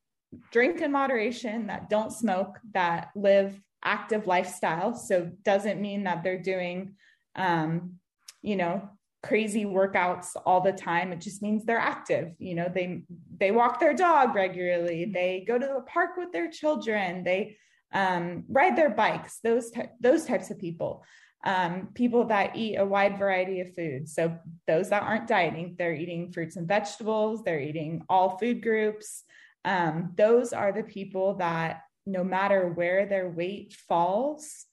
drink 0.51 0.81
in 0.81 0.93
moderation, 0.93 1.69
that 1.69 1.89
don't 1.89 2.13
smoke, 2.13 2.59
that 2.73 3.11
live 3.15 3.59
active 3.85 4.27
lifestyle, 4.27 4.95
so 4.95 5.31
doesn't 5.45 5.81
mean 5.81 6.05
that 6.05 6.23
they're 6.23 6.43
doing, 6.43 6.97
um, 7.37 7.95
you 8.43 8.57
know, 8.57 8.89
crazy 9.23 9.65
workouts 9.65 10.37
all 10.45 10.61
the 10.61 10.73
time. 10.73 11.13
It 11.13 11.21
just 11.21 11.41
means 11.41 11.65
they're 11.65 11.79
active. 11.79 12.35
You 12.39 12.55
know 12.57 12.71
they 12.73 13.05
they 13.39 13.53
walk 13.53 13.81
their 13.81 13.95
dog 13.95 14.35
regularly. 14.35 15.07
They 15.07 15.45
go 15.47 15.59
to 15.59 15.67
the 15.67 15.85
park 15.87 16.17
with 16.19 16.33
their 16.33 16.51
children. 16.51 17.25
They 17.25 17.57
um, 17.95 18.45
ride 18.49 18.77
their 18.77 18.91
bikes, 18.91 19.39
those, 19.43 19.71
those 20.01 20.25
types 20.25 20.51
of 20.51 20.59
people. 20.59 21.05
Um, 21.47 21.89
people 21.95 22.25
that 22.29 22.57
eat 22.57 22.77
a 22.77 22.87
wide 22.87 23.19
variety 23.19 23.61
of 23.61 23.75
foods. 23.75 24.15
So 24.15 24.39
those 24.67 24.89
that 24.89 25.03
aren't 25.03 25.29
dieting, 25.29 25.77
they're 25.79 25.95
eating 25.95 26.33
fruits 26.33 26.57
and 26.57 26.67
vegetables, 26.67 27.43
they're 27.45 27.61
eating 27.61 28.03
all 28.09 28.39
food 28.39 28.63
groups. 28.63 29.25
Um, 29.65 30.15
those 30.17 30.55
are 30.55 30.73
the 30.73 30.83
people 30.83 31.35
that 31.35 31.83
no 32.07 32.25
matter 32.25 32.69
where 32.69 33.07
their 33.07 33.29
weight 33.29 33.75
falls, 33.89 34.65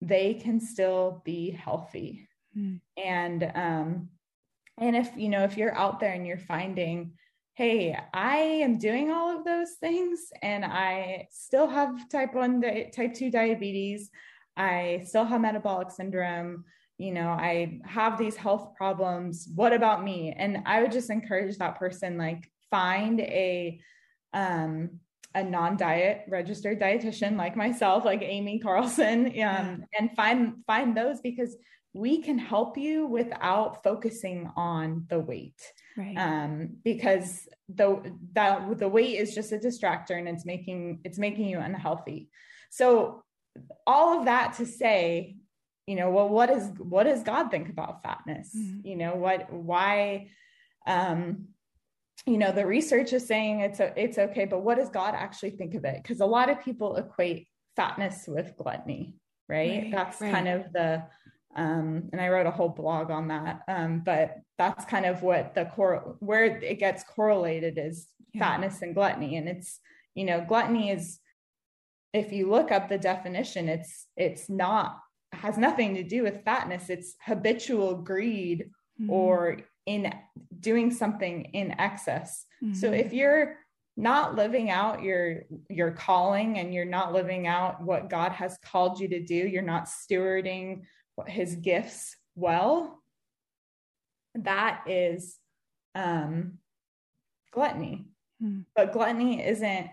they 0.00 0.34
can 0.34 0.60
still 0.60 1.22
be 1.24 1.50
healthy. 1.50 2.28
Mm. 2.56 2.80
And 2.96 3.52
um, 3.54 4.08
and 4.78 4.96
if 4.96 5.10
you 5.16 5.28
know 5.28 5.44
if 5.44 5.56
you're 5.56 5.76
out 5.76 6.00
there 6.00 6.12
and 6.12 6.26
you're 6.26 6.38
finding 6.38 7.12
hey, 7.58 7.98
I 8.14 8.36
am 8.36 8.78
doing 8.78 9.10
all 9.10 9.36
of 9.36 9.44
those 9.44 9.72
things 9.80 10.30
and 10.42 10.64
I 10.64 11.26
still 11.32 11.66
have 11.66 12.08
type 12.08 12.32
1, 12.32 12.60
di- 12.60 12.90
type 12.94 13.14
2 13.14 13.32
diabetes. 13.32 14.10
I 14.56 15.02
still 15.04 15.24
have 15.24 15.40
metabolic 15.40 15.90
syndrome. 15.90 16.64
You 16.98 17.12
know, 17.14 17.30
I 17.30 17.80
have 17.84 18.16
these 18.16 18.36
health 18.36 18.76
problems. 18.76 19.48
What 19.56 19.72
about 19.72 20.04
me? 20.04 20.32
And 20.38 20.62
I 20.66 20.82
would 20.82 20.92
just 20.92 21.10
encourage 21.10 21.58
that 21.58 21.80
person 21.80 22.16
like 22.16 22.48
find 22.70 23.18
a 23.20 23.80
um 24.34 25.00
a 25.34 25.42
non-diet 25.42 26.26
registered 26.28 26.80
dietitian 26.80 27.36
like 27.36 27.56
myself 27.56 28.04
like 28.04 28.20
amy 28.22 28.58
carlson 28.58 29.26
um, 29.26 29.32
yeah. 29.34 29.76
and 29.98 30.10
find 30.14 30.54
find 30.66 30.96
those 30.96 31.20
because 31.20 31.56
we 31.94 32.20
can 32.20 32.38
help 32.38 32.76
you 32.76 33.06
without 33.06 33.82
focusing 33.82 34.50
on 34.56 35.06
the 35.08 35.18
weight 35.18 35.60
right. 35.98 36.16
um, 36.16 36.76
because 36.84 37.48
the 37.68 38.00
that 38.32 38.78
the 38.78 38.88
weight 38.88 39.16
is 39.16 39.34
just 39.34 39.52
a 39.52 39.58
distractor 39.58 40.18
and 40.18 40.28
it's 40.28 40.46
making 40.46 41.00
it's 41.04 41.18
making 41.18 41.48
you 41.48 41.58
unhealthy 41.58 42.30
so 42.70 43.22
all 43.86 44.18
of 44.18 44.24
that 44.26 44.54
to 44.54 44.64
say 44.64 45.36
you 45.86 45.96
know 45.96 46.10
well 46.10 46.28
what 46.28 46.48
is 46.48 46.70
what 46.78 47.04
does 47.04 47.22
god 47.22 47.50
think 47.50 47.68
about 47.68 48.02
fatness 48.02 48.54
mm-hmm. 48.56 48.86
you 48.86 48.96
know 48.96 49.16
what 49.16 49.52
why 49.52 50.28
um 50.86 51.48
you 52.26 52.38
know 52.38 52.52
the 52.52 52.64
research 52.64 53.12
is 53.12 53.26
saying 53.26 53.60
it's 53.60 53.80
a, 53.80 53.92
it's 54.00 54.18
okay 54.18 54.44
but 54.44 54.62
what 54.62 54.78
does 54.78 54.88
god 54.88 55.14
actually 55.14 55.50
think 55.50 55.74
of 55.74 55.84
it 55.84 56.02
because 56.02 56.20
a 56.20 56.26
lot 56.26 56.48
of 56.48 56.62
people 56.62 56.96
equate 56.96 57.48
fatness 57.76 58.24
with 58.26 58.56
gluttony 58.56 59.14
right, 59.48 59.82
right 59.82 59.92
that's 59.92 60.20
right. 60.20 60.32
kind 60.32 60.48
of 60.48 60.72
the 60.72 61.02
um, 61.58 62.08
and 62.12 62.20
I 62.20 62.28
wrote 62.28 62.46
a 62.46 62.52
whole 62.52 62.68
blog 62.68 63.10
on 63.10 63.28
that. 63.28 63.62
Um, 63.66 64.02
but 64.04 64.36
that's 64.58 64.84
kind 64.84 65.04
of 65.04 65.22
what 65.22 65.56
the 65.56 65.64
core 65.64 66.16
where 66.20 66.44
it 66.44 66.78
gets 66.78 67.02
correlated 67.02 67.78
is 67.78 68.06
yeah. 68.32 68.44
fatness 68.44 68.80
and 68.80 68.94
gluttony. 68.94 69.36
And 69.36 69.48
it's, 69.48 69.80
you 70.14 70.24
know, 70.24 70.44
gluttony 70.46 70.90
is 70.90 71.18
if 72.14 72.32
you 72.32 72.48
look 72.48 72.70
up 72.70 72.88
the 72.88 72.96
definition, 72.96 73.68
it's 73.68 74.06
it's 74.16 74.48
not 74.48 75.00
has 75.32 75.58
nothing 75.58 75.96
to 75.96 76.04
do 76.04 76.22
with 76.22 76.44
fatness. 76.44 76.90
It's 76.90 77.16
habitual 77.20 77.96
greed 77.96 78.70
mm-hmm. 79.00 79.10
or 79.10 79.58
in 79.84 80.14
doing 80.60 80.92
something 80.92 81.44
in 81.46 81.72
excess. 81.72 82.46
Mm-hmm. 82.62 82.74
So 82.74 82.92
if 82.92 83.12
you're 83.12 83.56
not 83.96 84.36
living 84.36 84.70
out 84.70 85.02
your 85.02 85.42
your 85.68 85.90
calling 85.90 86.58
and 86.58 86.72
you're 86.72 86.84
not 86.84 87.12
living 87.12 87.48
out 87.48 87.82
what 87.82 88.08
God 88.08 88.30
has 88.30 88.56
called 88.64 89.00
you 89.00 89.08
to 89.08 89.20
do, 89.20 89.34
you're 89.34 89.60
not 89.60 89.86
stewarding 89.86 90.82
his 91.26 91.56
gifts 91.56 92.16
well, 92.38 93.02
that 94.34 94.84
is 94.86 95.38
um, 95.94 96.58
gluttony. 97.52 98.06
Mm. 98.42 98.64
But 98.76 98.92
gluttony 98.92 99.44
isn't 99.44 99.90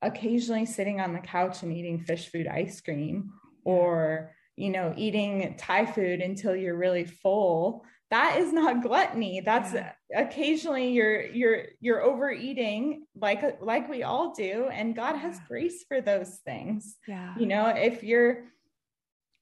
occasionally 0.00 0.64
sitting 0.64 1.00
on 1.00 1.12
the 1.12 1.18
couch 1.18 1.62
and 1.62 1.72
eating 1.72 2.04
Phish 2.04 2.28
Food 2.28 2.46
ice 2.46 2.80
cream 2.80 3.32
or 3.64 4.32
you 4.56 4.70
know 4.70 4.94
eating 4.96 5.54
thai 5.58 5.84
food 5.86 6.20
until 6.20 6.56
you're 6.56 6.76
really 6.76 7.04
full. 7.04 7.84
That 8.10 8.38
is 8.38 8.52
not 8.54 8.82
gluttony. 8.82 9.42
That's 9.44 9.74
yeah. 9.74 9.92
occasionally 10.16 10.92
you're 10.92 11.26
you're 11.26 11.64
you're 11.80 12.02
overeating 12.02 13.06
like 13.14 13.60
like 13.60 13.90
we 13.90 14.02
all 14.02 14.32
do 14.32 14.68
and 14.72 14.96
god 14.96 15.16
has 15.16 15.38
grace 15.46 15.84
for 15.86 16.00
those 16.00 16.38
things. 16.46 16.96
Yeah. 17.06 17.34
You 17.38 17.46
know 17.46 17.66
if 17.68 18.02
you're 18.02 18.44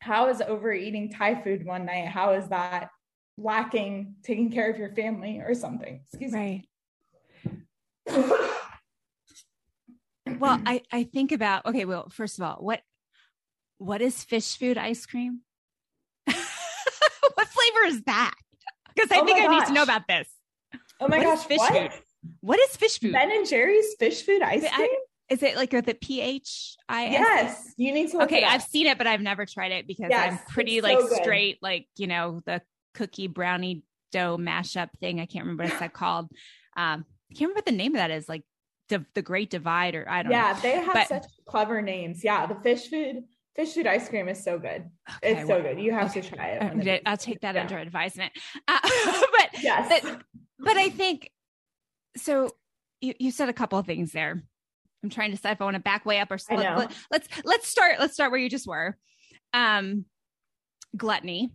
how 0.00 0.28
is 0.28 0.40
overeating 0.40 1.10
Thai 1.10 1.42
food 1.42 1.64
one 1.64 1.86
night? 1.86 2.08
How 2.08 2.32
is 2.32 2.48
that 2.48 2.90
lacking 3.38 4.16
taking 4.22 4.50
care 4.50 4.70
of 4.70 4.78
your 4.78 4.90
family 4.94 5.40
or 5.40 5.54
something? 5.54 6.00
Excuse 6.06 6.32
right. 6.32 6.64
me. 7.44 7.54
well, 10.38 10.60
I, 10.64 10.82
I 10.92 11.04
think 11.04 11.32
about 11.32 11.66
okay, 11.66 11.84
well, 11.84 12.08
first 12.10 12.38
of 12.38 12.44
all, 12.44 12.56
what 12.56 12.80
what 13.78 14.00
is 14.00 14.22
fish 14.24 14.56
food 14.56 14.78
ice 14.78 15.06
cream? 15.06 15.40
what 16.24 17.48
flavor 17.48 17.86
is 17.86 18.02
that? 18.02 18.34
Because 18.94 19.10
I 19.10 19.20
oh 19.20 19.26
think 19.26 19.38
I 19.38 19.46
gosh. 19.46 19.60
need 19.60 19.66
to 19.66 19.72
know 19.72 19.82
about 19.82 20.08
this. 20.08 20.28
Oh 21.00 21.08
my 21.08 21.18
what 21.18 21.24
gosh, 21.24 21.44
fish 21.46 21.58
what? 21.58 21.72
food? 21.74 21.90
What 22.40 22.60
is 22.60 22.76
fish 22.76 22.98
food? 22.98 23.12
Ben 23.12 23.30
and 23.30 23.46
Jerry's 23.46 23.94
Phish 24.00 24.22
Food 24.22 24.42
ice 24.42 24.60
cream? 24.60 24.88
I, 24.90 24.98
is 25.28 25.42
it 25.42 25.56
like 25.56 25.70
the 25.70 25.94
PH? 25.94 26.76
Yes, 26.88 27.74
you 27.76 27.92
need 27.92 28.10
to. 28.12 28.22
okay, 28.22 28.44
I've 28.44 28.62
seen 28.62 28.86
it, 28.86 28.98
but 28.98 29.06
I've 29.06 29.20
never 29.20 29.44
tried 29.46 29.72
it 29.72 29.86
because 29.86 30.08
yes, 30.10 30.32
I'm 30.32 30.52
pretty 30.52 30.80
like 30.80 31.00
so 31.00 31.08
straight, 31.16 31.58
like 31.62 31.86
you 31.96 32.06
know 32.06 32.42
the 32.46 32.62
cookie 32.94 33.26
brownie 33.26 33.82
dough 34.12 34.36
mashup 34.38 34.90
thing. 35.00 35.20
I 35.20 35.26
can't 35.26 35.44
remember 35.44 35.64
what's 35.64 35.80
that 35.80 35.92
called. 35.92 36.26
Um, 36.76 37.04
I 37.30 37.34
can't 37.34 37.40
remember 37.40 37.58
what 37.58 37.66
the 37.66 37.72
name 37.72 37.92
of 37.92 37.98
that 37.98 38.10
is. 38.10 38.28
Like 38.28 38.42
the, 38.88 39.04
the 39.14 39.22
Great 39.22 39.50
Divide, 39.50 39.94
or 39.94 40.08
I 40.08 40.22
don't 40.22 40.32
yeah, 40.32 40.42
know. 40.42 40.48
Yeah, 40.48 40.60
they 40.60 40.84
have 40.84 40.94
but, 40.94 41.08
such 41.08 41.24
clever 41.46 41.82
names. 41.82 42.22
Yeah, 42.22 42.46
the 42.46 42.54
Phish 42.54 42.88
Food 42.88 43.24
Phish 43.58 43.74
Food 43.74 43.86
ice 43.86 44.08
cream 44.08 44.28
is 44.28 44.42
so 44.42 44.58
good. 44.58 44.88
Okay, 45.16 45.32
it's 45.32 45.48
well, 45.48 45.58
so 45.58 45.62
good. 45.62 45.80
You 45.80 45.92
have 45.92 46.10
okay. 46.10 46.20
to 46.20 46.36
try 46.36 46.46
it. 46.48 47.02
I'll 47.06 47.16
take 47.16 47.40
that 47.40 47.54
yeah. 47.54 47.62
under 47.62 47.78
advisement. 47.78 48.32
Uh, 48.68 48.78
but 48.82 49.62
yes, 49.62 50.02
but, 50.02 50.22
but 50.58 50.76
I 50.76 50.90
think 50.90 51.30
so. 52.16 52.50
You, 53.00 53.14
you 53.18 53.30
said 53.30 53.48
a 53.48 53.52
couple 53.52 53.78
of 53.78 53.86
things 53.86 54.12
there. 54.12 54.42
I'm 55.02 55.10
trying 55.10 55.30
to 55.30 55.36
decide 55.36 55.52
if 55.52 55.60
I 55.60 55.64
want 55.64 55.76
to 55.76 55.80
back 55.80 56.04
way 56.04 56.18
up 56.18 56.30
or 56.30 56.38
let, 56.50 56.66
us 56.66 56.94
let's 57.10 57.28
let's 57.44 57.68
start 57.68 57.96
let's 58.00 58.14
start 58.14 58.30
where 58.30 58.40
you 58.40 58.50
just 58.50 58.66
were. 58.66 58.96
Um, 59.52 60.04
gluttony. 60.96 61.52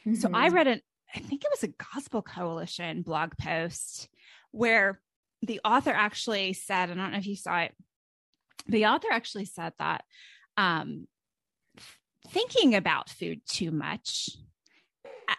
Mm-hmm. 0.00 0.14
So 0.14 0.30
I 0.32 0.46
mm-hmm. 0.46 0.56
read 0.56 0.66
an 0.66 0.80
I 1.14 1.20
think 1.20 1.44
it 1.44 1.50
was 1.50 1.62
a 1.62 1.74
Gospel 1.94 2.22
Coalition 2.22 3.02
blog 3.02 3.32
post 3.38 4.08
where 4.50 5.00
the 5.42 5.60
author 5.64 5.92
actually 5.92 6.52
said, 6.52 6.90
I 6.90 6.94
don't 6.94 7.12
know 7.12 7.18
if 7.18 7.26
you 7.26 7.36
saw 7.36 7.60
it, 7.60 7.74
the 8.66 8.86
author 8.86 9.08
actually 9.10 9.44
said 9.44 9.72
that 9.78 10.04
um, 10.56 11.06
thinking 12.28 12.74
about 12.74 13.10
food 13.10 13.40
too 13.48 13.70
much 13.70 14.30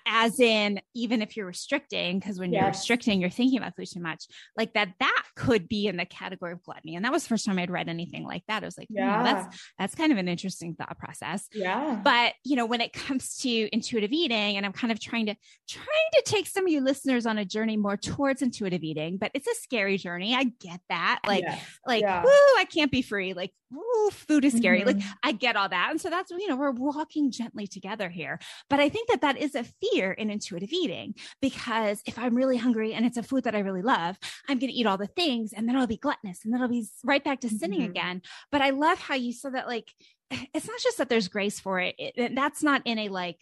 as 0.05 0.39
in 0.39 0.79
even 0.95 1.21
if 1.21 1.35
you're 1.35 1.45
restricting 1.45 2.19
because 2.19 2.39
when 2.39 2.51
yes. 2.51 2.61
you're 2.61 2.69
restricting 2.69 3.21
you're 3.21 3.29
thinking 3.29 3.57
about 3.57 3.75
food 3.75 3.87
too 3.91 3.99
much 3.99 4.25
like 4.55 4.73
that 4.73 4.89
that 4.99 5.23
could 5.35 5.67
be 5.67 5.87
in 5.87 5.97
the 5.97 6.05
category 6.05 6.51
of 6.51 6.63
gluttony. 6.63 6.95
And 6.95 7.05
that 7.05 7.11
was 7.11 7.23
the 7.23 7.29
first 7.29 7.45
time 7.45 7.59
i'd 7.59 7.69
read 7.69 7.87
anything 7.87 8.25
like 8.25 8.43
that. 8.47 8.63
I 8.63 8.65
was 8.65 8.77
like 8.77 8.87
yeah. 8.89 9.23
that's 9.23 9.57
that's 9.77 9.95
kind 9.95 10.11
of 10.11 10.17
an 10.17 10.27
interesting 10.27 10.73
thought 10.73 10.97
process. 10.97 11.47
Yeah. 11.53 11.99
But 12.03 12.33
you 12.43 12.55
know 12.55 12.65
when 12.65 12.81
it 12.81 12.93
comes 12.93 13.37
to 13.37 13.69
intuitive 13.73 14.11
eating 14.11 14.57
and 14.57 14.65
i'm 14.65 14.73
kind 14.73 14.91
of 14.91 14.99
trying 14.99 15.27
to 15.27 15.35
trying 15.69 16.09
to 16.13 16.23
take 16.25 16.47
some 16.47 16.65
of 16.65 16.71
you 16.71 16.81
listeners 16.81 17.25
on 17.25 17.37
a 17.37 17.45
journey 17.45 17.77
more 17.77 17.97
towards 17.97 18.41
intuitive 18.41 18.83
eating 18.83 19.17
but 19.17 19.31
it's 19.33 19.47
a 19.47 19.55
scary 19.55 19.97
journey. 19.97 20.33
I 20.33 20.45
get 20.59 20.79
that. 20.89 21.19
Like 21.27 21.43
yes. 21.43 21.63
like 21.85 22.01
yeah. 22.01 22.23
i 22.25 22.65
can't 22.65 22.91
be 22.91 23.01
free. 23.01 23.33
Like 23.33 23.51
woo 23.69 24.09
food 24.11 24.45
is 24.45 24.53
scary. 24.53 24.81
Mm-hmm. 24.81 24.99
like 24.99 25.07
i 25.23 25.31
get 25.31 25.55
all 25.55 25.69
that. 25.69 25.89
And 25.91 26.01
so 26.01 26.09
that's 26.09 26.31
you 26.31 26.47
know 26.47 26.55
we're 26.55 26.71
walking 26.71 27.31
gently 27.31 27.67
together 27.67 28.09
here. 28.09 28.39
But 28.69 28.79
i 28.79 28.89
think 28.89 29.09
that 29.09 29.21
that 29.21 29.37
is 29.37 29.55
a 29.55 29.63
fear 29.81 30.11
in 30.11 30.29
intuitive 30.29 30.71
eating 30.71 31.15
because 31.41 32.01
if 32.05 32.17
I'm 32.17 32.35
really 32.35 32.57
hungry 32.57 32.93
and 32.93 33.05
it's 33.05 33.17
a 33.17 33.23
food 33.23 33.43
that 33.45 33.55
I 33.55 33.59
really 33.59 33.81
love, 33.81 34.17
I'm 34.47 34.59
going 34.59 34.71
to 34.71 34.77
eat 34.77 34.85
all 34.85 34.97
the 34.97 35.07
things 35.07 35.53
and 35.53 35.67
then 35.67 35.75
I'll 35.75 35.87
be 35.87 35.97
gluttonous 35.97 36.43
and 36.43 36.53
then 36.53 36.61
I'll 36.61 36.67
be 36.67 36.85
right 37.03 37.23
back 37.23 37.41
to 37.41 37.49
sinning 37.49 37.81
mm-hmm. 37.81 37.91
again. 37.91 38.21
But 38.51 38.61
I 38.61 38.71
love 38.71 38.99
how 38.99 39.15
you 39.15 39.33
said 39.33 39.53
that, 39.55 39.67
like, 39.67 39.91
it's 40.53 40.67
not 40.67 40.79
just 40.79 40.97
that 40.97 41.09
there's 41.09 41.27
grace 41.27 41.59
for 41.59 41.79
it. 41.79 41.95
it 41.97 42.35
that's 42.35 42.63
not 42.63 42.81
in 42.85 42.99
a 42.99 43.09
like, 43.09 43.39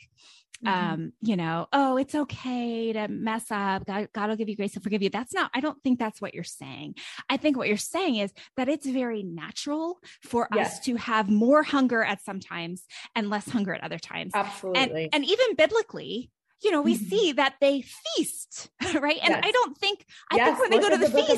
Mm-hmm. 0.64 0.94
um 0.94 1.14
you 1.22 1.36
know 1.36 1.68
oh 1.74 1.98
it's 1.98 2.16
okay 2.16 2.94
to 2.94 3.10
mess 3.10 3.46
up 3.52 3.86
god, 3.86 4.08
god 4.14 4.30
will 4.30 4.38
give 4.38 4.48
you 4.48 4.56
grace 4.56 4.72
to 4.74 4.80
forgive 4.80 5.04
you 5.04 5.10
that's 5.10 5.34
not 5.34 5.52
i 5.54 5.60
don't 5.60 5.82
think 5.84 6.00
that's 6.00 6.22
what 6.22 6.34
you're 6.34 6.46
saying 6.46 6.96
i 7.30 7.36
think 7.36 7.58
what 7.58 7.68
you're 7.68 7.76
saying 7.76 8.16
is 8.16 8.32
that 8.56 8.70
it's 8.70 8.86
very 8.86 9.22
natural 9.22 10.00
for 10.24 10.48
yes. 10.56 10.78
us 10.78 10.80
to 10.86 10.96
have 10.96 11.30
more 11.30 11.62
hunger 11.62 12.02
at 12.02 12.24
some 12.24 12.40
times 12.40 12.86
and 13.16 13.30
less 13.30 13.50
hunger 13.50 13.74
at 13.74 13.84
other 13.84 14.00
times 14.00 14.32
absolutely 14.34 15.10
and, 15.12 15.16
and 15.16 15.26
even 15.26 15.56
biblically 15.56 16.32
you 16.64 16.72
know, 16.72 16.82
we 16.82 16.96
mm-hmm. 16.96 17.06
see 17.06 17.32
that 17.34 17.56
they 17.62 17.82
feast, 17.82 18.70
right? 18.96 19.20
And 19.22 19.30
yes. 19.30 19.42
I 19.44 19.52
don't 19.52 19.78
think 19.78 20.06
I 20.32 20.38
yes. 20.38 20.48
think 20.48 20.60
when 20.60 20.70
they 20.72 20.80
go 20.80 20.90
to 20.90 20.98
the, 20.98 21.08
the 21.08 21.24
feast, 21.24 21.38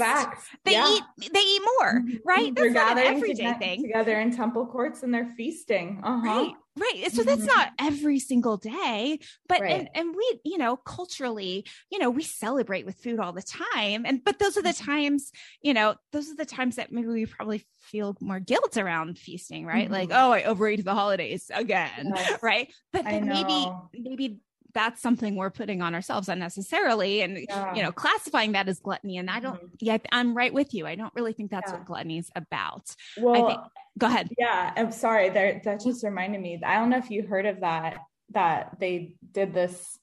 they 0.63 0.71
yeah. 0.73 0.95
eat 0.95 1.31
they 1.33 1.39
eat 1.39 1.61
more, 1.79 1.93
mm-hmm. 1.99 2.15
right? 2.25 2.55
That's 2.55 2.67
they're 2.67 2.71
not 2.71 2.97
an 2.97 3.15
everyday 3.15 3.53
thing. 3.53 3.81
Together 3.83 4.19
in 4.19 4.35
temple 4.35 4.67
courts 4.67 5.03
and 5.03 5.13
they're 5.13 5.33
feasting. 5.35 6.01
Uh-huh. 6.03 6.21
Right. 6.23 6.53
Right. 6.77 7.11
So 7.11 7.23
that's 7.23 7.41
mm-hmm. 7.41 7.47
not 7.47 7.69
every 7.79 8.19
single 8.19 8.57
day, 8.57 9.19
but 9.49 9.61
right. 9.61 9.71
and, 9.71 9.89
and 9.95 10.15
we, 10.15 10.39
you 10.45 10.57
know, 10.57 10.77
culturally, 10.77 11.65
you 11.89 11.97
know, 11.97 12.09
we 12.09 12.23
celebrate 12.23 12.85
with 12.85 12.97
food 12.97 13.19
all 13.19 13.33
the 13.33 13.41
time. 13.41 14.05
And 14.05 14.23
but 14.23 14.37
those 14.37 14.57
are 14.57 14.61
the 14.61 14.69
mm-hmm. 14.69 14.91
times, 14.91 15.31
you 15.61 15.73
know, 15.73 15.95
those 16.11 16.29
are 16.29 16.35
the 16.35 16.45
times 16.45 16.75
that 16.75 16.91
maybe 16.91 17.07
we 17.07 17.25
probably 17.25 17.65
feel 17.79 18.15
more 18.19 18.39
guilt 18.39 18.77
around 18.77 19.17
feasting, 19.17 19.65
right? 19.65 19.85
Mm-hmm. 19.85 19.93
Like, 19.93 20.09
oh, 20.11 20.31
I 20.31 20.43
overeat 20.43 20.85
the 20.85 20.93
holidays 20.93 21.49
again. 21.53 22.13
Yes. 22.15 22.39
Right. 22.47 22.71
But 22.93 23.03
then 23.03 23.27
maybe 23.27 23.67
maybe 23.93 24.39
that's 24.73 25.01
something 25.01 25.35
we're 25.35 25.49
putting 25.49 25.81
on 25.81 25.95
ourselves 25.95 26.29
unnecessarily 26.29 27.21
and 27.21 27.37
yeah. 27.49 27.73
you 27.73 27.81
know 27.81 27.91
classifying 27.91 28.51
that 28.51 28.67
as 28.67 28.79
gluttony 28.79 29.17
and 29.17 29.29
i 29.29 29.39
don't 29.39 29.57
mm-hmm. 29.57 29.67
yeah 29.79 29.97
i'm 30.11 30.35
right 30.35 30.53
with 30.53 30.73
you 30.73 30.85
i 30.85 30.95
don't 30.95 31.13
really 31.15 31.33
think 31.33 31.49
that's 31.51 31.71
yeah. 31.71 31.77
what 31.77 31.85
gluttony 31.85 32.17
is 32.17 32.29
about 32.35 32.93
well 33.17 33.47
think, 33.47 33.59
go 33.97 34.07
ahead 34.07 34.29
yeah 34.37 34.73
i'm 34.75 34.91
sorry 34.91 35.29
there 35.29 35.61
that 35.63 35.81
just 35.81 36.03
reminded 36.03 36.41
me 36.41 36.59
i 36.65 36.75
don't 36.75 36.89
know 36.89 36.97
if 36.97 37.09
you 37.09 37.23
heard 37.23 37.45
of 37.45 37.59
that 37.61 37.97
that 38.31 38.77
they 38.79 39.15
did 39.31 39.53
this 39.53 39.97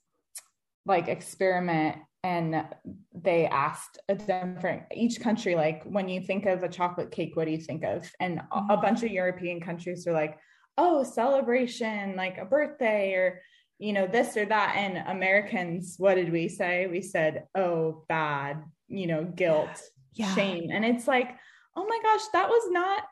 like 0.87 1.09
experiment 1.09 1.96
and 2.22 2.64
they 3.12 3.46
asked 3.46 3.98
a 4.09 4.14
different 4.14 4.83
each 4.94 5.20
country 5.20 5.55
like 5.55 5.85
when 5.85 6.09
you 6.09 6.20
think 6.20 6.46
of 6.46 6.62
a 6.62 6.68
chocolate 6.68 7.11
cake 7.11 7.37
what 7.37 7.44
do 7.44 7.50
you 7.50 7.61
think 7.61 7.85
of 7.85 8.11
and 8.18 8.38
mm-hmm. 8.38 8.70
a 8.70 8.77
bunch 8.77 9.03
of 9.03 9.11
european 9.11 9.61
countries 9.61 10.07
are 10.07 10.12
like 10.12 10.38
oh 10.79 11.05
celebration 11.05 12.16
like 12.16 12.38
a 12.38 12.44
birthday 12.44 13.12
or 13.12 13.40
you 13.78 13.92
know, 13.92 14.06
this 14.06 14.37
or 14.37 14.46
that. 14.46 14.74
And 14.76 14.98
Americans, 15.08 15.96
what 15.98 16.14
did 16.14 16.32
we 16.32 16.48
say? 16.48 16.87
We 16.87 17.02
said, 17.02 17.44
oh, 17.54 18.04
bad, 18.08 18.62
you 18.88 19.06
know, 19.06 19.24
guilt, 19.24 19.80
yeah. 20.14 20.34
shame. 20.34 20.70
And 20.70 20.84
it's 20.84 21.06
like, 21.06 21.30
oh 21.76 21.87
my 21.87 21.98
gosh, 22.02 22.22
that 22.32 22.48
was 22.48 22.70
not 22.70 23.02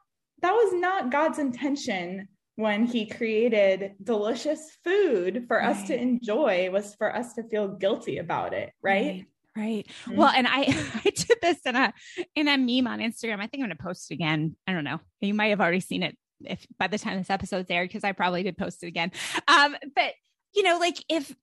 that 0.43 0.53
was 0.53 0.73
not 0.75 1.13
God's 1.13 1.39
intention 1.39 2.29
when 2.57 2.85
he 2.85 3.07
created 3.07 3.93
delicious 4.03 4.77
food 4.85 5.45
for 5.47 5.59
right. 5.59 5.69
us 5.69 5.87
to 5.87 5.99
enjoy 5.99 6.69
was 6.71 6.95
for 6.97 7.15
us 7.15 7.35
to 7.35 7.45
feel 7.45 7.69
guilty 7.69 8.19
about 8.19 8.53
it, 8.53 8.73
right? 8.83 9.07
right. 9.07 9.27
Right. 9.55 9.87
Mm-hmm. 10.07 10.17
Well, 10.17 10.33
and 10.35 10.47
I 10.49 10.61
I 11.05 11.11
did 11.11 11.39
this 11.43 11.59
in 11.67 11.77
a 11.77 11.93
in 12.35 12.49
a 12.49 12.57
meme 12.57 12.91
on 12.91 13.01
Instagram. 13.01 13.35
I 13.35 13.47
think 13.47 13.63
I'm 13.63 13.69
going 13.69 13.77
to 13.77 13.83
post 13.83 14.11
it 14.11 14.15
again. 14.15 14.57
I 14.67 14.73
don't 14.73 14.85
know. 14.85 14.99
You 15.21 15.35
might 15.35 15.49
have 15.49 15.61
already 15.61 15.81
seen 15.81 16.03
it 16.03 16.17
if 16.45 16.67
by 16.79 16.87
the 16.87 16.99
time 16.99 17.19
this 17.19 17.29
episode's 17.29 17.71
aired 17.71 17.89
because 17.89 18.03
I 18.03 18.13
probably 18.13 18.43
did 18.43 18.57
post 18.57 18.83
it 18.83 18.87
again. 18.87 19.13
Um, 19.47 19.77
but 19.95 20.15
you 20.55 20.63
know, 20.63 20.79
like 20.79 21.05
if 21.09 21.35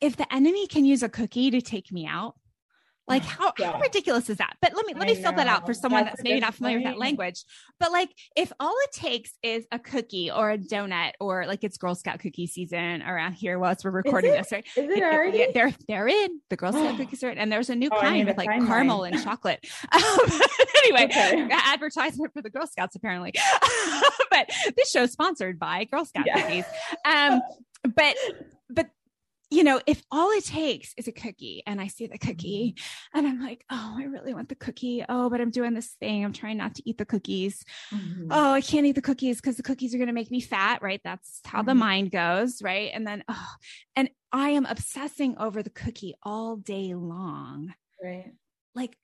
if 0.00 0.16
the 0.16 0.32
enemy 0.32 0.66
can 0.66 0.84
use 0.84 1.02
a 1.02 1.08
cookie 1.08 1.50
to 1.50 1.60
take 1.60 1.90
me 1.90 2.06
out, 2.06 2.34
like 3.08 3.22
how, 3.22 3.52
yeah. 3.56 3.72
how 3.72 3.78
ridiculous 3.78 4.28
is 4.28 4.38
that? 4.38 4.56
But 4.60 4.74
let 4.74 4.84
me 4.84 4.94
let 4.94 5.06
me 5.06 5.14
fill 5.14 5.32
that 5.32 5.46
out 5.46 5.64
for 5.64 5.72
someone 5.72 6.04
that's, 6.04 6.16
that's 6.16 6.24
maybe 6.24 6.40
not 6.40 6.54
familiar 6.54 6.78
point. 6.78 6.86
with 6.86 6.94
that 6.94 7.00
language. 7.00 7.44
But 7.78 7.92
like 7.92 8.10
if 8.34 8.52
all 8.58 8.74
it 8.82 8.92
takes 8.92 9.32
is 9.44 9.64
a 9.70 9.78
cookie 9.78 10.30
or 10.30 10.50
a 10.50 10.58
donut 10.58 11.12
or 11.20 11.46
like 11.46 11.62
it's 11.62 11.78
Girl 11.78 11.94
Scout 11.94 12.18
cookie 12.18 12.48
season 12.48 13.02
around 13.02 13.34
here 13.34 13.60
while 13.60 13.76
we're 13.84 13.92
recording 13.92 14.32
this, 14.32 14.50
right? 14.50 14.66
Is 14.76 14.90
it 14.90 15.02
already? 15.02 15.38
It, 15.38 15.54
they're 15.54 15.72
they're 15.86 16.08
in 16.08 16.40
the 16.50 16.56
Girl 16.56 16.72
Scout 16.72 16.96
cookies 16.98 17.22
are 17.22 17.30
in, 17.30 17.38
and 17.38 17.52
there's 17.52 17.70
a 17.70 17.76
new 17.76 17.90
oh, 17.92 18.00
kind 18.00 18.26
with 18.26 18.38
like 18.38 18.48
caramel 18.48 18.98
mine. 18.98 19.14
and 19.14 19.22
chocolate. 19.22 19.64
Um, 19.92 20.18
anyway, 20.84 21.04
okay. 21.04 21.48
advertisement 21.50 22.32
for 22.32 22.42
the 22.42 22.50
Girl 22.50 22.66
Scouts 22.66 22.96
apparently. 22.96 23.32
but 24.30 24.50
this 24.76 24.90
show's 24.90 25.12
sponsored 25.12 25.58
by 25.58 25.84
Girl 25.84 26.04
Scout 26.04 26.24
yeah. 26.26 26.42
cookies. 26.42 26.64
Um, 27.04 27.40
but 27.86 28.16
but 28.68 28.88
you 29.48 29.62
know, 29.62 29.80
if 29.86 30.02
all 30.10 30.30
it 30.32 30.44
takes 30.44 30.92
is 30.96 31.06
a 31.06 31.12
cookie 31.12 31.62
and 31.66 31.80
I 31.80 31.86
see 31.86 32.08
the 32.08 32.18
cookie 32.18 32.74
mm-hmm. 32.76 33.18
and 33.18 33.28
I'm 33.28 33.40
like, 33.40 33.64
oh, 33.70 33.94
I 33.96 34.04
really 34.04 34.34
want 34.34 34.48
the 34.48 34.56
cookie. 34.56 35.04
Oh, 35.08 35.30
but 35.30 35.40
I'm 35.40 35.50
doing 35.50 35.72
this 35.72 35.94
thing. 36.00 36.24
I'm 36.24 36.32
trying 36.32 36.56
not 36.56 36.74
to 36.76 36.82
eat 36.88 36.98
the 36.98 37.04
cookies. 37.04 37.64
Mm-hmm. 37.94 38.28
Oh, 38.30 38.52
I 38.52 38.60
can't 38.60 38.86
eat 38.86 38.96
the 38.96 39.02
cookies 39.02 39.40
because 39.40 39.56
the 39.56 39.62
cookies 39.62 39.94
are 39.94 39.98
going 39.98 40.08
to 40.08 40.12
make 40.12 40.32
me 40.32 40.40
fat. 40.40 40.82
Right. 40.82 41.00
That's 41.04 41.40
how 41.44 41.60
mm-hmm. 41.60 41.68
the 41.68 41.74
mind 41.76 42.10
goes. 42.10 42.60
Right. 42.60 42.90
And 42.92 43.06
then, 43.06 43.22
oh, 43.28 43.48
and 43.94 44.10
I 44.32 44.50
am 44.50 44.66
obsessing 44.66 45.38
over 45.38 45.62
the 45.62 45.70
cookie 45.70 46.14
all 46.24 46.56
day 46.56 46.94
long. 46.94 47.72
Right. 48.02 48.32
Like, 48.74 48.96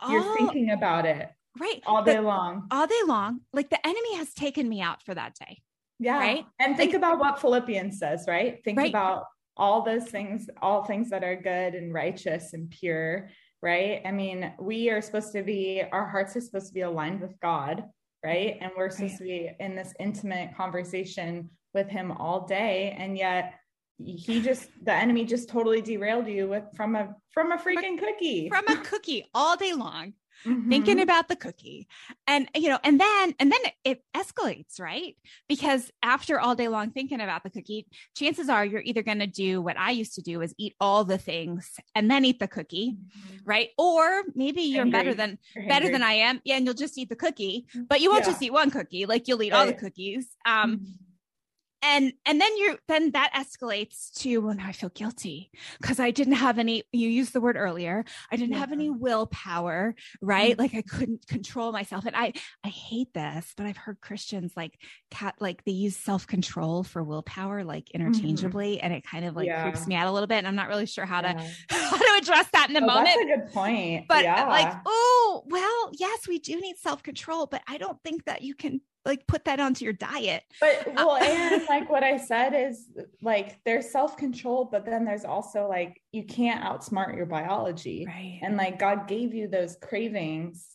all, 0.00 0.12
you're 0.12 0.36
thinking 0.36 0.70
about 0.70 1.04
it. 1.04 1.30
Right. 1.58 1.82
All 1.84 2.02
day 2.02 2.20
long. 2.20 2.68
All 2.70 2.86
day 2.86 3.02
long. 3.06 3.40
Like 3.52 3.68
the 3.68 3.86
enemy 3.86 4.16
has 4.16 4.32
taken 4.32 4.66
me 4.66 4.80
out 4.80 5.02
for 5.02 5.14
that 5.14 5.34
day. 5.34 5.60
Yeah. 6.00 6.18
Right. 6.18 6.46
And 6.58 6.76
think 6.76 6.92
like, 6.92 6.98
about 6.98 7.18
what 7.18 7.40
Philippians 7.40 7.98
says, 7.98 8.24
right? 8.26 8.58
Think 8.64 8.78
right. 8.78 8.88
about 8.88 9.26
all 9.56 9.82
those 9.82 10.04
things, 10.04 10.48
all 10.62 10.84
things 10.84 11.10
that 11.10 11.22
are 11.22 11.36
good 11.36 11.74
and 11.74 11.92
righteous 11.92 12.54
and 12.54 12.70
pure, 12.70 13.28
right? 13.62 14.00
I 14.06 14.10
mean, 14.10 14.52
we 14.58 14.88
are 14.88 15.02
supposed 15.02 15.32
to 15.32 15.42
be, 15.42 15.82
our 15.92 16.08
hearts 16.08 16.34
are 16.36 16.40
supposed 16.40 16.68
to 16.68 16.74
be 16.74 16.80
aligned 16.80 17.20
with 17.20 17.38
God, 17.40 17.84
right? 18.24 18.56
And 18.62 18.72
we're 18.74 18.88
supposed 18.88 19.12
right. 19.12 19.18
to 19.18 19.24
be 19.24 19.50
in 19.60 19.76
this 19.76 19.92
intimate 20.00 20.56
conversation 20.56 21.50
with 21.74 21.88
Him 21.88 22.12
all 22.12 22.46
day. 22.46 22.96
And 22.98 23.18
yet, 23.18 23.54
he 24.02 24.40
just 24.42 24.68
the 24.82 24.94
enemy 24.94 25.24
just 25.24 25.48
totally 25.48 25.82
derailed 25.82 26.26
you 26.26 26.48
with 26.48 26.64
from 26.74 26.96
a 26.96 27.14
from 27.32 27.52
a 27.52 27.58
freaking 27.58 27.98
cookie 27.98 28.48
from 28.48 28.66
a 28.68 28.76
cookie 28.78 29.26
all 29.34 29.56
day 29.56 29.74
long 29.74 30.14
mm-hmm. 30.46 30.68
thinking 30.68 31.00
about 31.00 31.28
the 31.28 31.36
cookie. 31.36 31.88
And, 32.26 32.48
you 32.54 32.68
know, 32.68 32.78
and 32.82 33.00
then, 33.00 33.34
and 33.38 33.52
then 33.52 33.60
it 33.84 34.02
escalates, 34.14 34.80
right? 34.80 35.16
Because 35.48 35.90
after 36.02 36.40
all 36.40 36.54
day 36.54 36.68
long 36.68 36.90
thinking 36.90 37.20
about 37.20 37.42
the 37.42 37.50
cookie, 37.50 37.86
chances 38.16 38.48
are 38.48 38.64
you're 38.64 38.82
either 38.82 39.02
going 39.02 39.20
to 39.20 39.26
do 39.26 39.60
what 39.60 39.78
I 39.78 39.90
used 39.90 40.14
to 40.14 40.22
do 40.22 40.40
is 40.40 40.54
eat 40.58 40.74
all 40.80 41.04
the 41.04 41.18
things 41.18 41.70
and 41.94 42.10
then 42.10 42.24
eat 42.24 42.38
the 42.38 42.48
cookie, 42.48 42.96
mm-hmm. 42.96 43.36
right? 43.44 43.70
Or 43.78 44.22
maybe 44.34 44.62
you're 44.62 44.82
angry. 44.82 44.98
better 44.98 45.14
than, 45.14 45.38
you're 45.54 45.68
better 45.68 45.90
than 45.90 46.02
I 46.02 46.12
am. 46.12 46.40
Yeah. 46.44 46.56
And 46.56 46.64
you'll 46.64 46.74
just 46.74 46.98
eat 46.98 47.08
the 47.08 47.16
cookie, 47.16 47.66
but 47.88 48.00
you 48.00 48.10
won't 48.10 48.24
yeah. 48.24 48.30
just 48.30 48.42
eat 48.42 48.52
one 48.52 48.70
cookie. 48.70 49.06
Like 49.06 49.28
you'll 49.28 49.42
eat 49.42 49.52
all 49.52 49.66
the 49.66 49.74
cookies. 49.74 50.28
Um, 50.44 50.76
mm-hmm 50.76 51.06
and 51.82 52.12
and 52.26 52.40
then 52.40 52.50
you're 52.56 52.76
then 52.88 53.10
that 53.12 53.32
escalates 53.34 54.12
to 54.12 54.38
well 54.38 54.54
now 54.54 54.66
i 54.66 54.72
feel 54.72 54.90
guilty 54.90 55.50
because 55.80 55.98
i 55.98 56.10
didn't 56.10 56.34
have 56.34 56.58
any 56.58 56.82
you 56.92 57.08
used 57.08 57.32
the 57.32 57.40
word 57.40 57.56
earlier 57.56 58.04
i 58.30 58.36
didn't 58.36 58.52
yeah. 58.52 58.58
have 58.58 58.72
any 58.72 58.90
willpower 58.90 59.94
right 60.20 60.52
mm-hmm. 60.52 60.60
like 60.60 60.74
i 60.74 60.82
couldn't 60.82 61.26
control 61.26 61.72
myself 61.72 62.04
and 62.04 62.16
i 62.16 62.32
i 62.64 62.68
hate 62.68 63.12
this 63.14 63.52
but 63.56 63.66
i've 63.66 63.76
heard 63.76 64.00
christians 64.00 64.52
like 64.56 64.78
cat 65.10 65.34
like 65.40 65.64
they 65.64 65.72
use 65.72 65.96
self-control 65.96 66.82
for 66.84 67.02
willpower 67.02 67.64
like 67.64 67.86
mm-hmm. 67.86 68.02
interchangeably 68.02 68.76
mm-hmm. 68.76 68.84
and 68.84 68.94
it 68.94 69.04
kind 69.04 69.24
of 69.24 69.34
like 69.34 69.46
yeah. 69.46 69.62
creeps 69.62 69.86
me 69.86 69.94
out 69.94 70.06
a 70.06 70.12
little 70.12 70.26
bit 70.26 70.38
and 70.38 70.48
i'm 70.48 70.56
not 70.56 70.68
really 70.68 70.86
sure 70.86 71.06
how 71.06 71.20
yeah. 71.22 71.32
to 71.32 71.74
how 71.74 71.96
to 71.96 72.20
address 72.20 72.46
that 72.52 72.68
in 72.68 72.74
the 72.74 72.82
oh, 72.82 72.86
moment 72.86 73.06
that's 73.06 73.22
a 73.22 73.36
good 73.36 73.52
point 73.52 74.06
but 74.08 74.24
like 74.24 74.72
oh 74.86 75.42
well 75.46 75.90
yes 75.98 76.28
we 76.28 76.38
do 76.38 76.60
need 76.60 76.76
self-control 76.76 77.46
but 77.46 77.62
i 77.66 77.78
don't 77.78 78.02
think 78.02 78.24
that 78.26 78.42
you 78.42 78.54
can 78.54 78.80
like 79.04 79.26
put 79.26 79.44
that 79.44 79.60
onto 79.60 79.84
your 79.84 79.94
diet. 79.94 80.42
But 80.60 80.88
uh, 80.88 80.92
well, 80.96 81.16
and 81.16 81.64
like 81.68 81.88
what 81.88 82.02
I 82.02 82.16
said 82.16 82.52
is 82.54 82.86
like 83.22 83.58
there's 83.64 83.90
self-control, 83.90 84.68
but 84.70 84.84
then 84.84 85.04
there's 85.04 85.24
also 85.24 85.68
like 85.68 86.00
you 86.12 86.24
can't 86.24 86.62
outsmart 86.62 87.16
your 87.16 87.26
biology. 87.26 88.04
Right. 88.06 88.40
And 88.42 88.56
like 88.56 88.78
God 88.78 89.08
gave 89.08 89.34
you 89.34 89.48
those 89.48 89.76
cravings, 89.80 90.66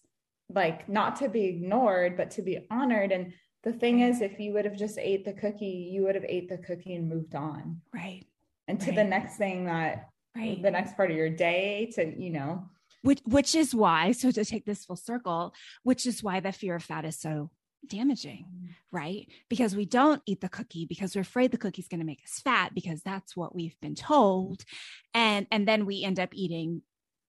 like 0.49 0.89
not 0.89 1.17
to 1.17 1.29
be 1.29 1.45
ignored, 1.45 2.17
but 2.17 2.31
to 2.31 2.41
be 2.41 2.65
honored. 2.71 3.11
And 3.11 3.33
the 3.63 3.73
thing 3.73 4.01
is, 4.01 4.21
if 4.21 4.39
you 4.39 4.53
would 4.53 4.65
have 4.65 4.77
just 4.77 4.97
ate 4.97 5.25
the 5.25 5.33
cookie, 5.33 5.89
you 5.91 6.03
would 6.03 6.15
have 6.15 6.25
ate 6.27 6.49
the 6.49 6.57
cookie 6.57 6.95
and 6.95 7.09
moved 7.09 7.35
on. 7.35 7.81
Right. 7.93 8.25
and 8.67 8.79
to 8.79 8.87
right. 8.87 8.95
the 8.95 9.03
next 9.03 9.37
thing 9.37 9.65
that 9.65 10.09
right. 10.35 10.61
the 10.61 10.71
next 10.71 10.95
part 10.95 11.11
of 11.11 11.17
your 11.17 11.29
day 11.29 11.91
to, 11.95 12.19
you 12.19 12.31
know, 12.31 12.69
which 13.03 13.21
which 13.25 13.53
is 13.53 13.75
why 13.75 14.11
so 14.11 14.31
to 14.31 14.43
take 14.43 14.65
this 14.65 14.83
full 14.83 14.95
circle 14.95 15.53
which 15.83 16.07
is 16.07 16.23
why 16.23 16.39
the 16.39 16.51
fear 16.51 16.75
of 16.75 16.83
fat 16.83 17.05
is 17.05 17.19
so 17.19 17.51
damaging 17.89 18.65
right? 18.95 19.27
Because 19.49 19.75
we 19.75 19.85
don't 19.85 20.21
eat 20.25 20.39
the 20.39 20.49
cookie 20.49 20.85
because 20.85 21.15
we're 21.15 21.21
afraid 21.21 21.51
the 21.51 21.57
cookie's 21.57 21.89
going 21.89 21.99
to 21.99 22.05
make 22.05 22.23
us 22.23 22.39
fat 22.39 22.73
because 22.73 23.01
that's 23.01 23.35
what 23.35 23.53
we've 23.53 23.79
been 23.81 23.93
told. 23.93 24.63
And 25.13 25.45
and 25.51 25.67
then 25.67 25.85
we 25.85 26.03
end 26.03 26.19
up 26.19 26.29
eating 26.33 26.81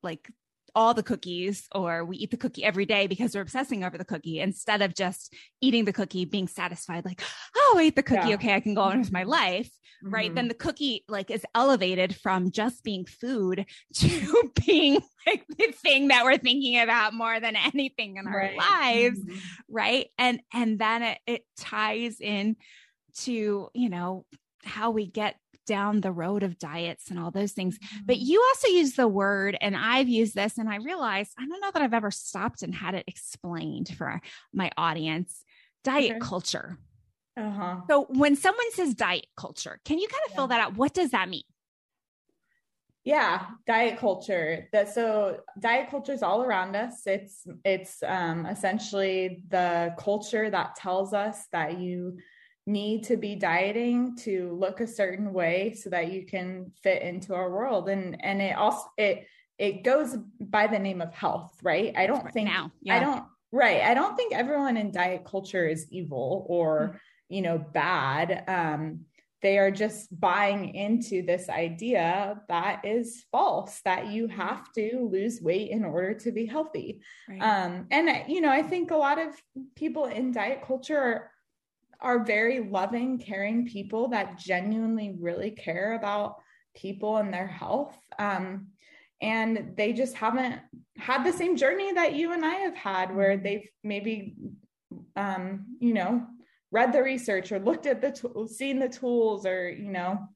like 0.03 0.31
all 0.77 0.93
the 0.93 1.03
cookies 1.03 1.67
or 1.75 2.05
we 2.05 2.19
eat 2.19 2.31
the 2.31 2.37
cookie 2.37 2.63
every 2.63 2.85
day 2.85 3.07
because 3.07 3.35
we're 3.35 3.41
obsessing 3.41 3.83
over 3.83 3.97
the 3.97 4.05
cookie 4.05 4.41
instead 4.41 4.83
of 4.83 4.95
just 4.95 5.35
eating 5.63 5.87
the 5.87 5.93
cookie 5.93 6.27
being 6.27 6.47
satisfied 6.47 7.03
like 7.05 7.23
oh 7.57 7.77
i 7.79 7.85
ate 7.85 7.97
the 7.97 8.03
cookie 8.03 8.29
yeah. 8.29 8.35
okay 8.35 8.55
i 8.55 8.61
can 8.61 8.75
go 8.75 8.83
on 8.83 8.99
with 8.99 9.11
my 9.11 9.23
life 9.23 9.71
mm-hmm. 10.05 10.15
right 10.15 10.35
then 10.35 10.49
the 10.49 10.55
cookie 10.55 11.03
like 11.09 11.31
is 11.31 11.47
elevated 11.55 12.15
from 12.15 12.51
just 12.51 12.85
being 12.85 13.07
food 13.07 13.65
to 13.95 14.53
being 14.67 15.01
like 15.27 15.47
the 15.49 15.73
thing 15.73 16.09
that 16.09 16.25
we're 16.25 16.37
thinking 16.37 16.79
about 16.79 17.15
more 17.15 17.41
than 17.41 17.57
anything 17.57 18.19
in 18.19 18.27
our 18.27 18.37
right. 18.37 18.59
lives 18.59 19.19
mm-hmm. 19.19 19.39
right 19.71 20.09
and 20.19 20.41
and 20.53 20.79
then 20.79 21.03
it, 21.03 21.19
it 21.27 21.45
ties 21.57 22.21
in 22.21 22.55
to 23.15 23.71
you 23.73 23.89
know 23.89 24.27
how 24.63 24.91
we 24.91 25.07
get 25.07 25.37
down 25.67 26.01
the 26.01 26.13
road 26.13 26.43
of 26.43 26.59
diets 26.59 27.11
and 27.11 27.19
all 27.19 27.31
those 27.31 27.53
things. 27.53 27.79
But 28.05 28.17
mm-hmm. 28.17 28.27
you 28.27 28.43
also 28.49 28.69
use 28.69 28.95
the 28.95 29.09
word, 29.09 29.57
and 29.61 29.77
I've 29.77 30.09
used 30.09 30.35
this, 30.35 30.59
and 30.59 30.69
I 30.69 30.77
realized 30.77 31.33
I 31.39 31.47
don't 31.47 31.61
know 31.61 31.71
that 31.73 31.83
I've 31.83 31.95
ever 31.95 32.11
stopped 32.11 32.63
and 32.63 32.75
had 32.75 32.95
it 32.95 33.05
explained 33.07 33.89
for 33.89 34.21
my 34.53 34.71
audience 34.77 35.45
diet 35.85 36.13
okay. 36.13 36.21
culture. 36.21 36.79
Uh-huh. 37.37 37.77
So 37.89 38.07
when 38.09 38.35
someone 38.35 38.73
says 38.73 38.95
diet 38.95 39.27
culture, 39.37 39.81
can 39.85 39.99
you 39.99 40.09
kind 40.09 40.23
of 40.27 40.31
yeah. 40.31 40.37
fill 40.37 40.47
that 40.49 40.61
out? 40.61 40.77
What 40.77 40.95
does 40.95 41.11
that 41.11 41.29
mean? 41.29 41.43
Yeah, 43.05 43.47
diet 43.69 43.99
culture. 44.01 44.69
That 44.73 44.93
so 44.93 45.39
diet 45.61 45.91
culture 45.91 46.13
is 46.13 46.25
all 46.25 46.43
around 46.43 46.75
us. 46.75 47.03
It's 47.07 47.47
it's 47.65 48.03
um, 48.03 48.47
essentially 48.47 49.45
the 49.49 49.95
culture 49.97 50.51
that 50.51 50.75
tells 50.75 51.15
us 51.15 51.47
that 51.53 51.79
you 51.79 52.19
need 52.67 53.05
to 53.05 53.17
be 53.17 53.37
dieting 53.37 54.17
to 54.17 54.53
look 54.59 54.81
a 54.81 54.87
certain 54.87 55.33
way 55.33 55.73
so 55.73 55.89
that 55.89 56.13
you 56.13 56.27
can 56.27 56.73
fit 56.83 57.03
into 57.03 57.33
our 57.33 57.51
world 57.51 57.89
and 57.89 58.23
and 58.25 58.43
it 58.43 58.57
also 58.57 58.87
it 58.99 59.27
it 59.59 59.85
goes 59.85 60.17
by 60.41 60.67
the 60.67 60.79
name 60.79 61.01
of 61.01 61.15
health 61.15 61.57
right 61.63 61.93
i 61.97 62.07
don't 62.07 62.25
right 62.25 62.35
think 62.35 62.49
now 62.49 62.71
yeah. 62.83 62.97
i 62.97 63.01
don't 63.01 63.25
right 63.53 63.83
i 63.83 63.95
don't 63.95 64.17
think 64.17 64.35
everyone 64.35 64.77
in 64.77 64.91
diet 64.91 65.25
culture 65.25 65.67
is 65.67 65.87
evil 65.91 66.45
or 66.49 66.89
mm-hmm. 66.89 66.97
you 67.29 67.43
know 67.43 67.57
bad 67.73 68.43
um 68.49 69.01
they 69.43 69.59
are 69.59 69.71
just 69.71 70.19
buying 70.19 70.75
into 70.75 71.23
this 71.23 71.49
idea 71.49 72.41
that 72.49 72.85
is 72.85 73.27
false 73.31 73.81
that 73.85 74.09
you 74.09 74.27
mm-hmm. 74.27 74.41
have 74.41 74.73
to 74.73 75.09
lose 75.13 75.41
weight 75.41 75.71
in 75.71 75.85
order 75.85 76.15
to 76.15 76.33
be 76.33 76.47
healthy 76.47 77.01
right. 77.29 77.41
um 77.41 77.87
and 77.93 78.25
you 78.29 78.41
know 78.41 78.51
i 78.51 78.61
think 78.61 78.91
a 78.91 78.97
lot 78.97 79.21
of 79.21 79.29
people 79.77 80.07
in 80.07 80.33
diet 80.33 80.65
culture 80.67 81.31
are 82.07 82.25
very 82.25 82.61
loving, 82.61 83.19
caring 83.19 83.67
people 83.67 84.07
that 84.09 84.39
genuinely 84.39 85.17
really 85.21 85.51
care 85.51 85.95
about 85.95 86.37
people 86.77 87.17
and 87.17 87.35
their 87.35 87.49
health. 87.49 87.99
Um, 88.17 88.69
and 89.21 89.73
they 89.77 89.93
just 89.93 90.15
haven't 90.15 90.61
had 90.97 91.25
the 91.25 91.33
same 91.33 91.57
journey 91.57 91.93
that 91.93 92.15
you 92.15 92.33
and 92.33 92.45
I 92.45 92.55
have 92.55 92.77
had, 92.77 93.15
where 93.15 93.35
mm-hmm. 93.35 93.43
they've 93.43 93.69
maybe, 93.83 94.37
um, 95.17 95.67
you 95.81 95.95
know, 95.95 96.25
read 96.71 96.93
the 96.93 97.03
research 97.03 97.51
or 97.51 97.59
looked 97.59 97.87
at 97.87 98.01
the 98.01 98.13
tools, 98.13 98.57
seen 98.57 98.79
the 98.79 98.89
tools, 98.89 99.45
or 99.45 99.69
you 99.69 99.91
know, 99.91 100.29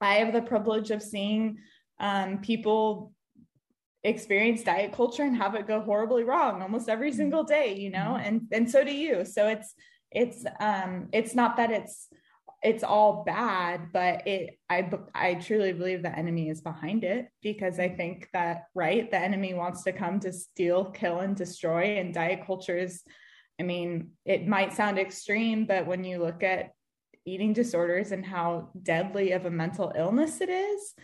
I 0.00 0.14
have 0.16 0.32
the 0.32 0.42
privilege 0.42 0.92
of 0.92 1.02
seeing 1.02 1.58
um, 1.98 2.38
people 2.38 3.12
experience 4.04 4.62
diet 4.62 4.92
culture 4.92 5.24
and 5.24 5.36
have 5.36 5.56
it 5.56 5.66
go 5.66 5.80
horribly 5.80 6.24
wrong 6.24 6.60
almost 6.60 6.88
every 6.88 7.10
mm-hmm. 7.10 7.18
single 7.18 7.44
day 7.44 7.76
you 7.76 7.88
know 7.88 8.16
mm-hmm. 8.16 8.26
and 8.26 8.48
and 8.50 8.68
so 8.68 8.82
do 8.82 8.92
you 8.92 9.24
so 9.24 9.46
it's 9.46 9.74
it's 10.14 10.44
um 10.60 11.08
it's 11.12 11.34
not 11.34 11.56
that 11.56 11.70
it's 11.70 12.08
it's 12.62 12.84
all 12.84 13.24
bad 13.24 13.88
but 13.92 14.26
it 14.26 14.58
i 14.70 14.88
i 15.14 15.34
truly 15.34 15.72
believe 15.72 16.02
the 16.02 16.18
enemy 16.18 16.48
is 16.48 16.60
behind 16.60 17.02
it 17.02 17.28
because 17.42 17.78
i 17.78 17.88
think 17.88 18.28
that 18.32 18.64
right 18.74 19.10
the 19.10 19.18
enemy 19.18 19.52
wants 19.54 19.82
to 19.82 19.92
come 19.92 20.20
to 20.20 20.32
steal 20.32 20.84
kill 20.86 21.20
and 21.20 21.36
destroy 21.36 21.98
and 21.98 22.14
diet 22.14 22.46
culture 22.46 22.78
is 22.78 23.02
i 23.60 23.62
mean 23.62 24.10
it 24.24 24.46
might 24.46 24.72
sound 24.72 24.98
extreme 24.98 25.66
but 25.66 25.86
when 25.86 26.04
you 26.04 26.18
look 26.18 26.42
at 26.42 26.70
eating 27.24 27.52
disorders 27.52 28.12
and 28.12 28.24
how 28.24 28.70
deadly 28.82 29.32
of 29.32 29.46
a 29.46 29.50
mental 29.50 29.92
illness 29.96 30.40
it 30.40 30.48
is 30.48 30.94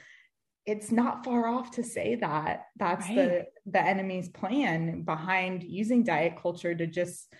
it's 0.66 0.92
not 0.92 1.24
far 1.24 1.48
off 1.48 1.70
to 1.70 1.82
say 1.82 2.14
that 2.16 2.66
that's 2.76 3.08
right. 3.08 3.16
the 3.16 3.46
the 3.66 3.80
enemy's 3.80 4.28
plan 4.28 5.02
behind 5.02 5.62
using 5.62 6.04
diet 6.04 6.34
culture 6.40 6.74
to 6.74 6.86
just 6.86 7.32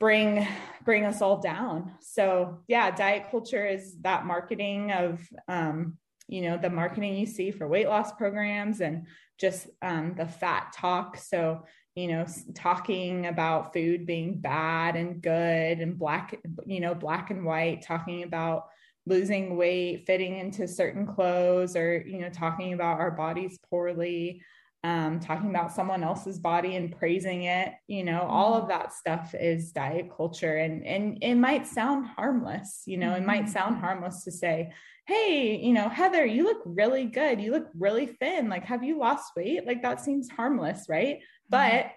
bring 0.00 0.46
bring 0.84 1.04
us 1.04 1.20
all 1.22 1.40
down. 1.40 1.92
So 2.00 2.58
yeah 2.68 2.90
diet 2.90 3.30
culture 3.30 3.66
is 3.66 3.96
that 4.02 4.26
marketing 4.26 4.92
of 4.92 5.20
um, 5.48 5.98
you 6.28 6.42
know 6.42 6.56
the 6.56 6.70
marketing 6.70 7.16
you 7.16 7.26
see 7.26 7.50
for 7.50 7.68
weight 7.68 7.88
loss 7.88 8.12
programs 8.12 8.80
and 8.80 9.06
just 9.38 9.68
um, 9.82 10.14
the 10.16 10.26
fat 10.26 10.72
talk. 10.74 11.16
So 11.16 11.64
you 11.94 12.06
know 12.06 12.26
talking 12.54 13.26
about 13.26 13.72
food 13.72 14.06
being 14.06 14.38
bad 14.40 14.94
and 14.94 15.20
good 15.20 15.80
and 15.80 15.98
black 15.98 16.38
you 16.64 16.80
know 16.80 16.94
black 16.94 17.30
and 17.30 17.44
white 17.44 17.82
talking 17.82 18.22
about 18.22 18.66
losing 19.04 19.56
weight 19.56 20.04
fitting 20.06 20.38
into 20.38 20.68
certain 20.68 21.06
clothes 21.06 21.74
or 21.74 22.04
you 22.06 22.20
know 22.20 22.28
talking 22.28 22.72
about 22.72 23.00
our 23.00 23.10
bodies 23.10 23.58
poorly 23.68 24.42
um, 24.88 25.20
talking 25.20 25.50
about 25.50 25.70
someone 25.70 26.02
else's 26.02 26.38
body 26.38 26.76
and 26.76 26.96
praising 26.96 27.42
it 27.42 27.74
you 27.88 28.02
know 28.02 28.22
all 28.22 28.54
of 28.54 28.62
mm-hmm. 28.62 28.70
that 28.70 28.92
stuff 28.92 29.34
is 29.34 29.70
diet 29.72 30.10
culture 30.16 30.56
and 30.56 30.86
and 30.86 31.18
it 31.22 31.34
might 31.34 31.66
sound 31.66 32.06
harmless 32.06 32.84
you 32.86 32.96
know 32.96 33.14
it 33.14 33.24
might 33.24 33.42
mm-hmm. 33.42 33.52
sound 33.52 33.76
harmless 33.78 34.24
to 34.24 34.32
say 34.32 34.72
hey 35.06 35.60
you 35.62 35.74
know 35.74 35.90
heather 35.90 36.24
you 36.24 36.42
look 36.42 36.62
really 36.64 37.04
good 37.04 37.38
you 37.38 37.50
look 37.50 37.68
really 37.78 38.06
thin 38.06 38.48
like 38.48 38.64
have 38.64 38.82
you 38.82 38.98
lost 38.98 39.32
weight 39.36 39.66
like 39.66 39.82
that 39.82 40.00
seems 40.00 40.30
harmless 40.30 40.86
right 40.88 41.16
mm-hmm. 41.16 41.50
but 41.50 41.90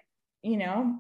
you 0.43 0.58
know 0.58 0.99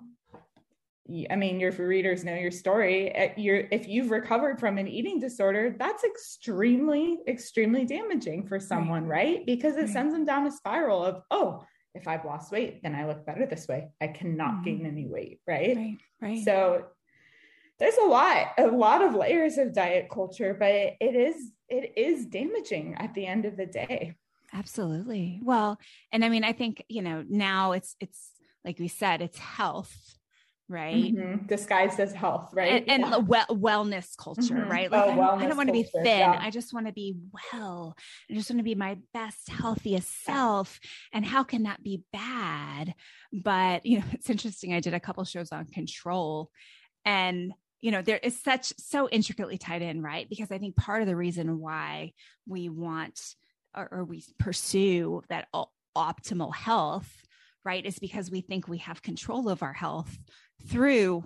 I 1.29 1.35
mean, 1.35 1.59
your 1.59 1.71
readers 1.71 2.23
know 2.23 2.35
your 2.35 2.51
story. 2.51 3.13
Eh, 3.13 3.33
if 3.35 3.85
you've 3.85 4.11
recovered 4.11 4.61
from 4.61 4.77
an 4.77 4.87
eating 4.87 5.19
disorder, 5.19 5.75
that's 5.77 6.05
extremely, 6.05 7.17
extremely 7.27 7.83
damaging 7.83 8.47
for 8.47 8.61
someone, 8.61 9.05
right? 9.05 9.37
right? 9.37 9.45
Because 9.45 9.75
it 9.75 9.81
right. 9.81 9.89
sends 9.89 10.13
them 10.13 10.23
down 10.23 10.47
a 10.47 10.51
spiral 10.51 11.03
of, 11.03 11.21
oh, 11.29 11.65
if 11.93 12.07
I've 12.07 12.25
lost 12.25 12.51
weight, 12.51 12.81
then 12.83 12.95
I 12.95 13.05
look 13.05 13.25
better 13.25 13.45
this 13.45 13.67
way. 13.67 13.89
I 13.99 14.07
cannot 14.07 14.55
mm-hmm. 14.55 14.63
gain 14.63 14.85
any 14.85 15.07
weight, 15.07 15.41
right? 15.47 15.75
Right. 15.75 15.97
Right. 16.21 16.45
So 16.45 16.85
there's 17.79 17.97
a 17.97 18.05
lot, 18.05 18.53
a 18.57 18.67
lot 18.67 19.01
of 19.01 19.15
layers 19.15 19.57
of 19.57 19.73
diet 19.73 20.07
culture, 20.09 20.55
but 20.57 20.69
it, 20.69 20.97
it 20.99 21.15
is 21.15 21.51
it 21.67 21.93
is 21.97 22.25
damaging 22.25 22.95
at 22.95 23.13
the 23.13 23.25
end 23.25 23.45
of 23.45 23.55
the 23.55 23.65
day. 23.65 24.15
Absolutely. 24.53 25.39
Well, 25.41 25.79
and 26.11 26.25
I 26.25 26.29
mean, 26.29 26.43
I 26.43 26.51
think, 26.51 26.83
you 26.89 27.01
know, 27.01 27.23
now 27.27 27.71
it's 27.71 27.95
it's 27.99 28.31
like 28.65 28.77
we 28.79 28.87
said, 28.87 29.21
it's 29.21 29.37
health 29.37 29.95
right? 30.71 31.13
Mm-hmm. 31.13 31.45
Disguised 31.47 31.99
as 31.99 32.13
health, 32.13 32.49
right? 32.53 32.83
And, 32.87 33.03
and 33.03 33.11
yeah. 33.11 33.17
well, 33.17 33.45
wellness 33.49 34.15
culture, 34.17 34.55
mm-hmm. 34.55 34.71
right? 34.71 34.89
Like 34.89 35.15
oh, 35.15 35.19
I, 35.19 35.35
I, 35.35 35.47
don't 35.47 35.57
want 35.57 35.67
to 35.67 35.73
be 35.73 35.83
thin. 35.83 36.05
Yeah. 36.05 36.39
I 36.41 36.49
just 36.49 36.73
want 36.73 36.87
to 36.87 36.93
be 36.93 37.15
well. 37.51 37.95
I 38.29 38.33
just 38.33 38.49
want 38.49 38.59
to 38.59 38.63
be 38.63 38.75
my 38.75 38.97
best, 39.13 39.49
healthiest 39.49 40.23
self. 40.23 40.79
And 41.13 41.25
how 41.25 41.43
can 41.43 41.63
that 41.63 41.83
be 41.83 42.03
bad? 42.13 42.95
But 43.33 43.85
you 43.85 43.99
know, 43.99 44.05
it's 44.13 44.29
interesting. 44.29 44.73
I 44.73 44.79
did 44.79 44.93
a 44.93 44.99
couple 44.99 45.23
shows 45.25 45.51
on 45.51 45.65
control, 45.65 46.49
and 47.03 47.53
you 47.81 47.91
know, 47.91 48.01
there 48.01 48.17
is 48.17 48.41
such 48.41 48.73
so 48.77 49.09
intricately 49.09 49.57
tied 49.57 49.81
in, 49.81 50.01
right? 50.01 50.29
Because 50.29 50.51
I 50.51 50.57
think 50.57 50.75
part 50.75 51.01
of 51.01 51.07
the 51.07 51.15
reason 51.15 51.59
why 51.59 52.13
we 52.47 52.69
want 52.69 53.19
or, 53.75 53.87
or 53.91 54.03
we 54.03 54.23
pursue 54.39 55.21
that 55.29 55.47
optimal 55.95 56.53
health 56.53 57.09
right 57.63 57.85
is 57.85 57.99
because 57.99 58.31
we 58.31 58.41
think 58.41 58.67
we 58.67 58.79
have 58.79 59.01
control 59.01 59.49
of 59.49 59.63
our 59.63 59.73
health 59.73 60.17
through 60.67 61.23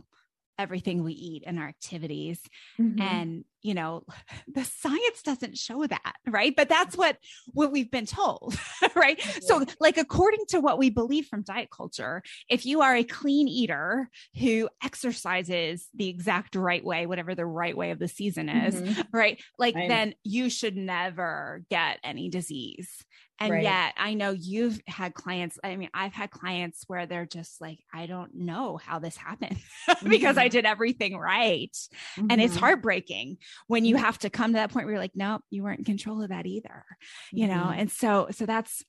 everything 0.58 1.04
we 1.04 1.14
eat 1.14 1.44
and 1.46 1.60
our 1.60 1.68
activities 1.68 2.40
mm-hmm. 2.80 3.02
and 3.02 3.44
you 3.62 3.74
know 3.74 4.04
the 4.48 4.64
science 4.64 5.22
doesn't 5.24 5.58
show 5.58 5.86
that 5.86 6.14
right 6.28 6.56
but 6.56 6.70
that's 6.70 6.96
what 6.96 7.18
what 7.54 7.72
we've 7.72 7.92
been 7.92 8.06
told 8.06 8.58
right 8.96 9.20
mm-hmm. 9.20 9.40
so 9.42 9.66
like 9.80 9.98
according 9.98 10.46
to 10.48 10.60
what 10.60 10.78
we 10.78 10.90
believe 10.90 11.26
from 11.26 11.42
diet 11.42 11.70
culture 11.70 12.22
if 12.50 12.66
you 12.66 12.82
are 12.82 12.96
a 12.96 13.04
clean 13.04 13.48
eater 13.48 14.10
who 14.40 14.70
exercises 14.84 15.88
the 15.94 16.08
exact 16.08 16.56
right 16.56 16.86
way 16.86 17.06
whatever 17.06 17.36
the 17.36 17.46
right 17.46 17.76
way 17.76 17.92
of 17.92 18.00
the 18.00 18.08
season 18.08 18.48
is 18.48 18.76
mm-hmm. 18.76 19.02
right 19.12 19.42
like 19.60 19.76
right. 19.76 19.90
then 19.90 20.14
you 20.24 20.50
should 20.50 20.78
never 20.78 21.64
get 21.70 22.00
any 22.04 22.30
disease 22.30 23.04
And 23.40 23.52
right. 23.52 23.64
yet 23.64 23.94
I 23.98 24.14
know 24.14 24.32
you've 24.32 24.80
had 24.88 25.14
clients. 25.14 25.60
I 25.64 25.76
mean, 25.76 25.90
I've 25.94 26.14
had 26.14 26.32
clients 26.32 26.84
where 26.88 27.06
they're 27.06 27.26
just 27.26 27.60
like, 27.60 27.80
I 27.94 28.06
don't 28.06 28.34
know 28.36 28.78
how 28.78 29.00
this 29.00 29.18
happened 29.18 29.58
because 30.04 30.36
mm-hmm. 30.36 30.40
I 30.40 30.48
did 30.48 30.66
everything 30.66 31.18
right. 31.18 31.72
Mm-hmm. 31.72 32.28
And 32.30 32.42
it's 32.42 32.54
mm-hmm. 32.54 32.64
heartbreaking 32.64 33.38
when 33.68 33.84
you 33.84 33.98
have 33.98 34.18
to 34.20 34.30
come 34.30 34.52
to 34.52 34.58
that 34.58 34.72
point 34.72 34.86
where 34.86 34.94
you're 34.94 35.02
like, 35.02 35.16
nope, 35.16 35.42
you 35.50 35.64
weren't 35.64 35.80
in 35.80 35.86
control 35.86 36.22
of 36.22 36.30
that 36.30 36.46
either. 36.46 36.86
Mm-hmm. 36.86 37.38
You 37.38 37.48
know, 37.48 37.54
mm-hmm. 37.54 37.80
and 37.80 37.92
so 37.92 38.28
so 38.32 38.46
that's 38.46 38.84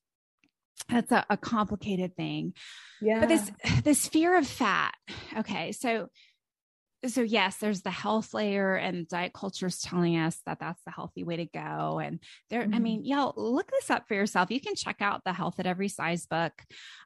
that's 0.88 1.10
a, 1.10 1.24
a 1.28 1.36
complicated 1.36 2.16
thing. 2.16 2.54
Yeah. 3.00 3.20
But 3.20 3.28
this 3.28 3.50
this 3.82 4.06
fear 4.06 4.36
of 4.36 4.46
fat. 4.46 4.94
Okay. 5.38 5.72
So 5.72 6.08
so 7.08 7.22
yes 7.22 7.56
there's 7.56 7.82
the 7.82 7.90
health 7.90 8.34
layer 8.34 8.74
and 8.74 9.08
diet 9.08 9.32
culture 9.32 9.66
is 9.66 9.80
telling 9.80 10.16
us 10.16 10.40
that 10.46 10.58
that's 10.60 10.82
the 10.84 10.90
healthy 10.90 11.24
way 11.24 11.36
to 11.36 11.46
go. 11.46 12.00
And 12.02 12.20
there 12.50 12.62
mm-hmm. 12.62 12.74
i 12.74 12.78
mean 12.78 13.04
y'all 13.04 13.34
look 13.36 13.70
this 13.70 13.90
up 13.90 14.08
for 14.08 14.14
yourself. 14.14 14.50
You 14.50 14.60
can 14.60 14.74
check 14.74 14.96
out 15.00 15.22
the 15.24 15.32
health 15.32 15.58
at 15.58 15.66
every 15.66 15.88
size 15.88 16.26
book. 16.26 16.52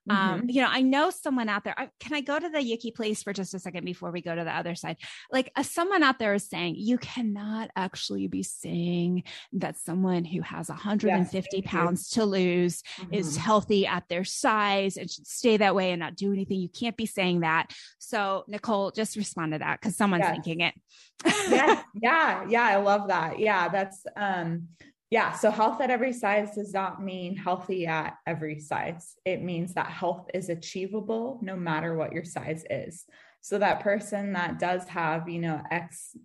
Um, 0.08 0.16
mm-hmm. 0.16 0.40
um 0.40 0.48
you 0.48 0.62
know 0.62 0.68
i 0.70 0.80
know 0.80 1.10
someone 1.10 1.48
out 1.48 1.62
there 1.64 1.74
I, 1.78 1.90
can 2.00 2.14
i 2.14 2.22
go 2.22 2.38
to 2.38 2.48
the 2.48 2.58
yucky 2.58 2.94
place 2.94 3.22
for 3.22 3.32
just 3.32 3.52
a 3.52 3.58
second 3.58 3.84
before 3.84 4.10
we 4.10 4.22
go 4.22 4.34
to 4.34 4.44
the 4.44 4.56
other 4.56 4.74
side? 4.74 4.96
Like 5.30 5.52
uh, 5.56 5.62
someone 5.62 6.02
out 6.02 6.18
there 6.18 6.34
is 6.34 6.48
saying 6.48 6.76
you 6.78 6.98
cannot 6.98 7.70
actually 7.76 8.26
be 8.28 8.42
saying 8.42 9.24
that 9.54 9.78
someone 9.78 10.24
who 10.24 10.42
has 10.42 10.68
150 10.68 11.48
yes, 11.52 11.64
pounds 11.66 12.10
to 12.10 12.24
lose 12.24 12.82
mm-hmm. 12.98 13.14
is 13.14 13.36
healthy 13.36 13.86
at 13.86 14.08
their 14.08 14.24
size 14.24 14.96
and 14.96 15.10
should 15.10 15.26
stay 15.26 15.56
that 15.56 15.74
way 15.74 15.92
and 15.92 16.00
not 16.00 16.16
do 16.16 16.32
anything. 16.32 16.60
You 16.60 16.68
can't 16.68 16.96
be 16.96 17.06
saying 17.06 17.40
that. 17.40 17.72
So 17.98 18.44
nicole 18.48 18.90
just 18.90 19.16
respond 19.16 19.52
to 19.52 19.58
that 19.58 19.80
because 19.80 19.89
someone's 19.96 20.22
yes. 20.22 20.32
thinking 20.32 20.60
it. 20.60 20.74
yeah, 21.48 21.82
yeah, 22.02 22.44
yeah. 22.48 22.62
I 22.62 22.76
love 22.76 23.08
that. 23.08 23.38
Yeah, 23.38 23.68
that's 23.68 24.04
um, 24.16 24.68
yeah. 25.10 25.32
So 25.32 25.50
health 25.50 25.80
at 25.80 25.90
every 25.90 26.12
size 26.12 26.54
does 26.54 26.72
not 26.72 27.02
mean 27.02 27.36
healthy 27.36 27.86
at 27.86 28.14
every 28.26 28.60
size. 28.60 29.16
It 29.24 29.42
means 29.42 29.74
that 29.74 29.88
health 29.88 30.28
is 30.32 30.48
achievable 30.48 31.40
no 31.42 31.56
matter 31.56 31.94
what 31.94 32.12
your 32.12 32.24
size 32.24 32.64
is. 32.70 33.04
So 33.40 33.58
that 33.58 33.80
person 33.80 34.32
that 34.34 34.58
does 34.58 34.86
have, 34.88 35.28
you 35.28 35.40
know, 35.40 35.62
X 35.70 36.16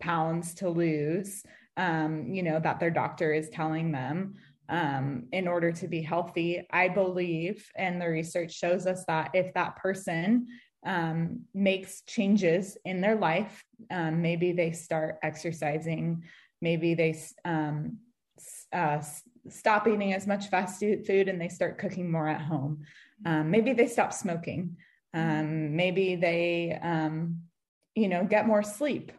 pounds 0.00 0.54
to 0.54 0.68
lose, 0.68 1.42
um, 1.76 2.32
you 2.32 2.42
know, 2.42 2.58
that 2.58 2.80
their 2.80 2.90
doctor 2.90 3.32
is 3.32 3.48
telling 3.50 3.92
them 3.92 4.34
um, 4.68 5.26
in 5.32 5.46
order 5.46 5.70
to 5.72 5.86
be 5.88 6.02
healthy. 6.02 6.66
I 6.70 6.88
believe, 6.88 7.64
and 7.76 8.00
the 8.00 8.08
research 8.08 8.52
shows 8.52 8.86
us 8.86 9.04
that 9.06 9.30
if 9.34 9.52
that 9.54 9.76
person 9.76 10.46
um, 10.84 11.42
makes 11.54 12.02
changes 12.02 12.76
in 12.84 13.00
their 13.00 13.16
life. 13.16 13.64
Um, 13.90 14.22
maybe 14.22 14.52
they 14.52 14.72
start 14.72 15.18
exercising, 15.22 16.24
maybe 16.60 16.94
they 16.94 17.18
um, 17.44 17.98
uh, 18.72 19.02
stop 19.48 19.86
eating 19.86 20.12
as 20.12 20.26
much 20.26 20.48
fast 20.48 20.80
food 20.80 21.28
and 21.28 21.40
they 21.40 21.48
start 21.48 21.78
cooking 21.78 22.10
more 22.10 22.28
at 22.28 22.40
home. 22.40 22.82
Um, 23.24 23.50
maybe 23.50 23.72
they 23.72 23.86
stop 23.86 24.12
smoking. 24.12 24.76
Um, 25.14 25.76
maybe 25.76 26.16
they, 26.16 26.78
um, 26.82 27.42
you 27.94 28.08
know, 28.08 28.24
get 28.24 28.46
more 28.46 28.62
sleep. 28.62 29.12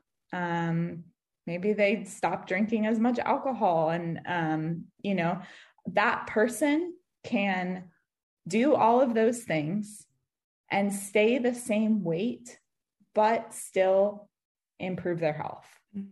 maybe 1.46 1.74
they 1.74 2.06
stop 2.06 2.48
drinking 2.48 2.88
as 2.88 3.00
much 3.00 3.20
alcohol. 3.20 3.90
And, 3.90 4.86
you 5.02 5.16
know, 5.16 5.40
that 5.88 6.28
person 6.28 6.94
can 7.24 7.86
do 8.48 8.76
all 8.76 9.02
of 9.02 9.14
those 9.14 9.44
things 9.44 10.06
and 10.74 10.92
stay 10.92 11.38
the 11.38 11.54
same 11.54 12.04
weight, 12.04 12.60
but 13.14 13.54
still 13.54 14.28
improve 14.80 15.20
their 15.20 15.34
health. 15.34 15.68
Mm-hmm. 15.96 16.10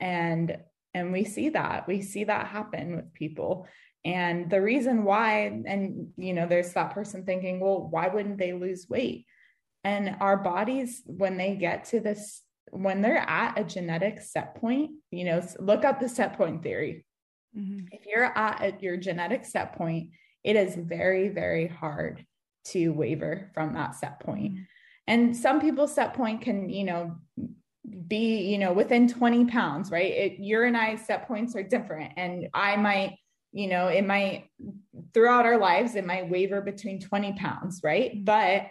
And 0.00 0.58
and 0.94 1.12
we 1.12 1.24
see 1.24 1.50
that. 1.50 1.86
We 1.86 2.00
see 2.00 2.24
that 2.24 2.46
happen 2.46 2.96
with 2.96 3.12
people. 3.12 3.68
And 4.04 4.48
the 4.48 4.62
reason 4.62 5.04
why, 5.04 5.62
and 5.66 6.08
you 6.16 6.32
know, 6.32 6.46
there's 6.46 6.72
that 6.72 6.94
person 6.94 7.24
thinking, 7.24 7.60
well, 7.60 7.86
why 7.88 8.08
wouldn't 8.08 8.38
they 8.38 8.54
lose 8.54 8.88
weight? 8.88 9.26
And 9.84 10.16
our 10.20 10.38
bodies, 10.38 11.02
when 11.04 11.36
they 11.36 11.54
get 11.56 11.84
to 11.86 12.00
this, 12.00 12.40
when 12.70 13.02
they're 13.02 13.18
at 13.18 13.58
a 13.58 13.64
genetic 13.64 14.22
set 14.22 14.54
point, 14.54 14.92
you 15.10 15.24
know, 15.24 15.46
look 15.60 15.84
up 15.84 16.00
the 16.00 16.08
set 16.08 16.38
point 16.38 16.62
theory. 16.62 17.04
Mm-hmm. 17.56 17.88
If 17.92 18.06
you're 18.06 18.24
at 18.24 18.82
your 18.82 18.96
genetic 18.96 19.44
set 19.44 19.76
point, 19.76 20.10
it 20.42 20.56
is 20.56 20.74
very, 20.74 21.28
very 21.28 21.68
hard 21.68 22.24
to 22.72 22.90
waver 22.90 23.50
from 23.54 23.74
that 23.74 23.94
set 23.94 24.20
point. 24.20 24.52
Mm-hmm. 24.52 24.62
And 25.06 25.36
some 25.36 25.60
people's 25.60 25.94
set 25.94 26.14
point 26.14 26.42
can, 26.42 26.68
you 26.68 26.84
know, 26.84 27.16
be, 28.06 28.42
you 28.42 28.58
know, 28.58 28.72
within 28.72 29.08
20 29.08 29.46
pounds, 29.46 29.90
right? 29.90 30.12
It, 30.12 30.40
your 30.40 30.64
and 30.64 30.76
I 30.76 30.96
set 30.96 31.26
points 31.26 31.56
are 31.56 31.62
different. 31.62 32.12
And 32.16 32.48
I 32.52 32.76
might, 32.76 33.16
you 33.52 33.68
know, 33.68 33.88
it 33.88 34.04
might, 34.04 34.50
throughout 35.14 35.46
our 35.46 35.58
lives, 35.58 35.94
it 35.94 36.04
might 36.04 36.28
waver 36.28 36.60
between 36.60 37.00
20 37.00 37.32
pounds, 37.34 37.80
right? 37.82 38.12
Mm-hmm. 38.12 38.24
But 38.24 38.66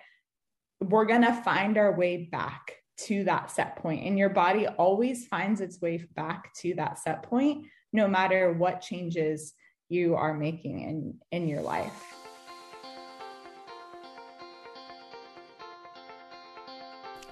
we're 0.79 1.05
going 1.05 1.23
to 1.23 1.33
find 1.33 1.77
our 1.77 1.95
way 1.95 2.29
back 2.31 2.73
to 2.97 3.23
that 3.25 3.51
set 3.51 3.75
point 3.77 4.05
and 4.05 4.17
your 4.17 4.29
body 4.29 4.67
always 4.67 5.27
finds 5.27 5.61
its 5.61 5.79
way 5.81 6.03
back 6.15 6.51
to 6.55 6.73
that 6.75 6.97
set 6.97 7.23
point 7.23 7.65
no 7.93 8.07
matter 8.07 8.53
what 8.53 8.81
changes 8.81 9.53
you 9.89 10.15
are 10.15 10.33
making 10.33 10.81
in 10.81 11.13
in 11.31 11.47
your 11.47 11.61
life 11.61 12.16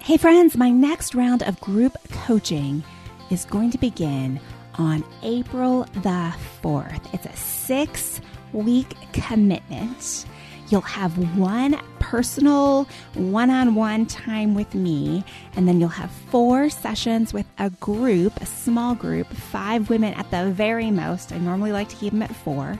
Hey, 0.05 0.17
friends, 0.17 0.55
my 0.55 0.69
next 0.69 1.15
round 1.15 1.41
of 1.41 1.59
group 1.59 1.97
coaching 2.11 2.83
is 3.31 3.43
going 3.43 3.71
to 3.71 3.79
begin 3.79 4.39
on 4.75 5.03
April 5.23 5.87
the 6.03 6.31
4th. 6.61 7.11
It's 7.11 7.25
a 7.25 7.35
six 7.35 8.21
week 8.53 8.93
commitment. 9.13 10.27
You'll 10.69 10.81
have 10.81 11.17
one 11.35 11.81
personal 11.97 12.87
one 13.15 13.49
on 13.49 13.73
one 13.73 14.05
time 14.05 14.53
with 14.53 14.75
me, 14.75 15.23
and 15.55 15.67
then 15.67 15.79
you'll 15.79 15.89
have 15.89 16.11
four 16.29 16.69
sessions 16.69 17.33
with 17.33 17.47
a 17.57 17.71
group, 17.71 18.39
a 18.39 18.45
small 18.45 18.93
group, 18.93 19.25
five 19.25 19.89
women 19.89 20.13
at 20.13 20.29
the 20.29 20.51
very 20.51 20.91
most. 20.91 21.31
I 21.31 21.39
normally 21.39 21.71
like 21.71 21.89
to 21.89 21.95
keep 21.95 22.13
them 22.13 22.21
at 22.21 22.35
four. 22.35 22.77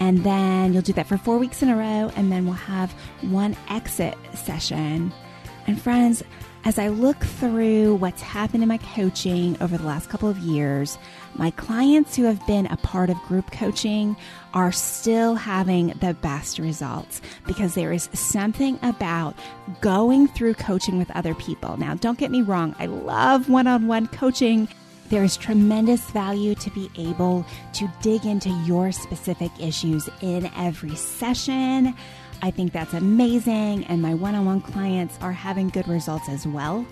And 0.00 0.22
then 0.22 0.74
you'll 0.74 0.82
do 0.82 0.92
that 0.92 1.06
for 1.06 1.16
four 1.16 1.38
weeks 1.38 1.62
in 1.62 1.70
a 1.70 1.76
row, 1.76 2.12
and 2.14 2.30
then 2.30 2.44
we'll 2.44 2.52
have 2.56 2.92
one 3.22 3.56
exit 3.70 4.18
session 4.34 5.14
and 5.66 5.80
friends, 5.80 6.22
as 6.64 6.78
I 6.78 6.88
look 6.88 7.18
through 7.18 7.96
what's 7.96 8.22
happened 8.22 8.62
in 8.62 8.68
my 8.68 8.78
coaching 8.78 9.56
over 9.60 9.76
the 9.76 9.86
last 9.86 10.08
couple 10.08 10.28
of 10.28 10.38
years, 10.38 10.96
my 11.34 11.50
clients 11.52 12.14
who 12.14 12.24
have 12.24 12.44
been 12.46 12.66
a 12.66 12.76
part 12.76 13.10
of 13.10 13.16
group 13.22 13.50
coaching 13.50 14.16
are 14.54 14.70
still 14.70 15.34
having 15.34 15.88
the 16.00 16.14
best 16.14 16.58
results 16.58 17.20
because 17.46 17.74
there 17.74 17.92
is 17.92 18.08
something 18.12 18.78
about 18.82 19.34
going 19.80 20.28
through 20.28 20.54
coaching 20.54 20.98
with 20.98 21.10
other 21.12 21.34
people. 21.34 21.76
Now, 21.78 21.94
don't 21.94 22.18
get 22.18 22.30
me 22.30 22.42
wrong, 22.42 22.76
I 22.78 22.86
love 22.86 23.48
one 23.48 23.66
on 23.66 23.88
one 23.88 24.06
coaching. 24.06 24.68
There 25.08 25.24
is 25.24 25.36
tremendous 25.36 26.00
value 26.12 26.54
to 26.54 26.70
be 26.70 26.88
able 26.96 27.44
to 27.74 27.92
dig 28.02 28.24
into 28.24 28.50
your 28.64 28.92
specific 28.92 29.50
issues 29.60 30.08
in 30.20 30.50
every 30.56 30.94
session. 30.94 31.94
I 32.42 32.50
think 32.50 32.72
that's 32.72 32.92
amazing, 32.92 33.84
and 33.84 34.02
my 34.02 34.14
one 34.14 34.34
on 34.34 34.44
one 34.44 34.60
clients 34.60 35.16
are 35.20 35.32
having 35.32 35.68
good 35.68 35.86
results 35.86 36.28
as 36.28 36.44
well. 36.46 36.84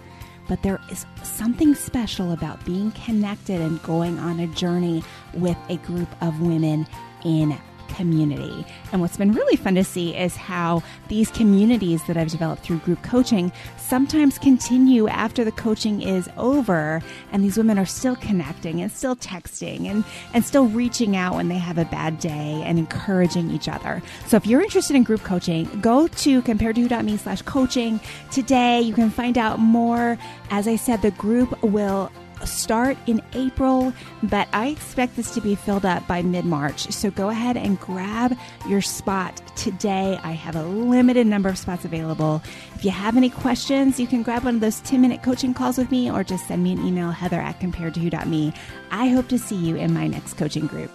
But 0.49 0.63
there 0.63 0.81
is 0.91 1.07
something 1.23 1.75
special 1.75 2.33
about 2.33 2.65
being 2.65 2.93
connected 2.93 3.61
and 3.61 3.83
going 3.83 4.19
on 4.19 4.41
a 4.41 4.47
journey 4.49 5.03
with 5.35 5.57
a 5.69 5.77
group 5.79 6.09
of 6.23 6.41
women 6.41 6.87
in 7.25 7.57
community. 8.01 8.65
And 8.93 9.03
what's 9.03 9.19
been 9.19 9.33
really 9.33 9.57
fun 9.57 9.75
to 9.75 9.85
see 9.85 10.17
is 10.17 10.35
how 10.35 10.83
these 11.09 11.31
communities 11.31 12.03
that 12.07 12.17
I've 12.17 12.31
developed 12.31 12.63
through 12.63 12.79
group 12.79 13.03
coaching 13.03 13.53
sometimes 13.77 14.39
continue 14.39 15.07
after 15.07 15.45
the 15.45 15.53
coaching 15.53 16.01
is 16.01 16.31
over 16.39 17.03
and 17.31 17.45
these 17.45 17.59
women 17.59 17.79
are 17.79 17.85
still 17.85 18.17
connecting 18.17 18.81
and 18.81 18.91
still 18.91 19.17
texting 19.17 19.85
and, 19.85 20.03
and 20.33 20.43
still 20.43 20.67
reaching 20.69 21.15
out 21.15 21.35
when 21.35 21.49
they 21.49 21.59
have 21.59 21.77
a 21.77 21.85
bad 21.85 22.19
day 22.19 22.63
and 22.65 22.79
encouraging 22.79 23.51
each 23.51 23.69
other. 23.69 24.03
So 24.27 24.39
if 24.39 24.47
you're 24.47 24.63
interested 24.63 24.97
in 24.97 25.03
group 25.03 25.23
coaching, 25.23 25.67
go 25.83 26.09
to 26.09 26.41
comparedtowho.me 26.41 27.19
slash 27.19 27.43
coaching 27.43 28.01
today. 28.31 28.81
You 28.81 28.95
can 28.95 29.11
find 29.11 29.37
out 29.37 29.59
more. 29.59 30.17
As 30.49 30.67
I 30.67 30.77
said, 30.77 31.03
the 31.03 31.11
group 31.13 31.63
will 31.63 32.11
start 32.47 32.97
in 33.07 33.23
April, 33.33 33.93
but 34.23 34.49
I 34.53 34.69
expect 34.69 35.17
this 35.17 35.33
to 35.35 35.41
be 35.41 35.55
filled 35.55 35.85
up 35.85 36.07
by 36.07 36.23
mid 36.23 36.45
March. 36.45 36.91
So 36.93 37.11
go 37.11 37.31
ahead 37.31 37.57
and 37.57 37.79
grab 37.79 38.37
your 38.69 38.81
spot 38.81 39.41
today. 39.57 40.19
I 40.23 40.33
have 40.33 40.57
a 40.57 40.63
limited 40.63 41.27
number 41.27 41.49
of 41.49 41.59
spots 41.59 41.85
available. 41.85 42.43
If 42.75 42.85
you 42.85 42.91
have 42.91 43.17
any 43.17 43.31
questions, 43.31 44.01
you 44.01 44.07
can 44.07 44.23
grab 44.23 44.45
one 44.45 44.57
of 44.57 44.61
those 44.61 44.81
10 44.81 45.01
minute 45.01 45.23
coaching 45.23 45.55
calls 45.55 45.79
with 45.79 45.91
me 45.91 46.11
or 46.11 46.25
just 46.25 46.47
send 46.47 46.63
me 46.63 46.73
an 46.73 46.87
email, 46.87 47.11
heather 47.11 47.41
at 47.41 47.61
comparedtowho.me. 47.61 48.53
I 48.91 49.09
hope 49.09 49.29
to 49.29 49.39
see 49.39 49.57
you 49.57 49.77
in 49.77 49.93
my 49.93 50.07
next 50.07 50.35
coaching 50.35 50.67
group. 50.67 50.91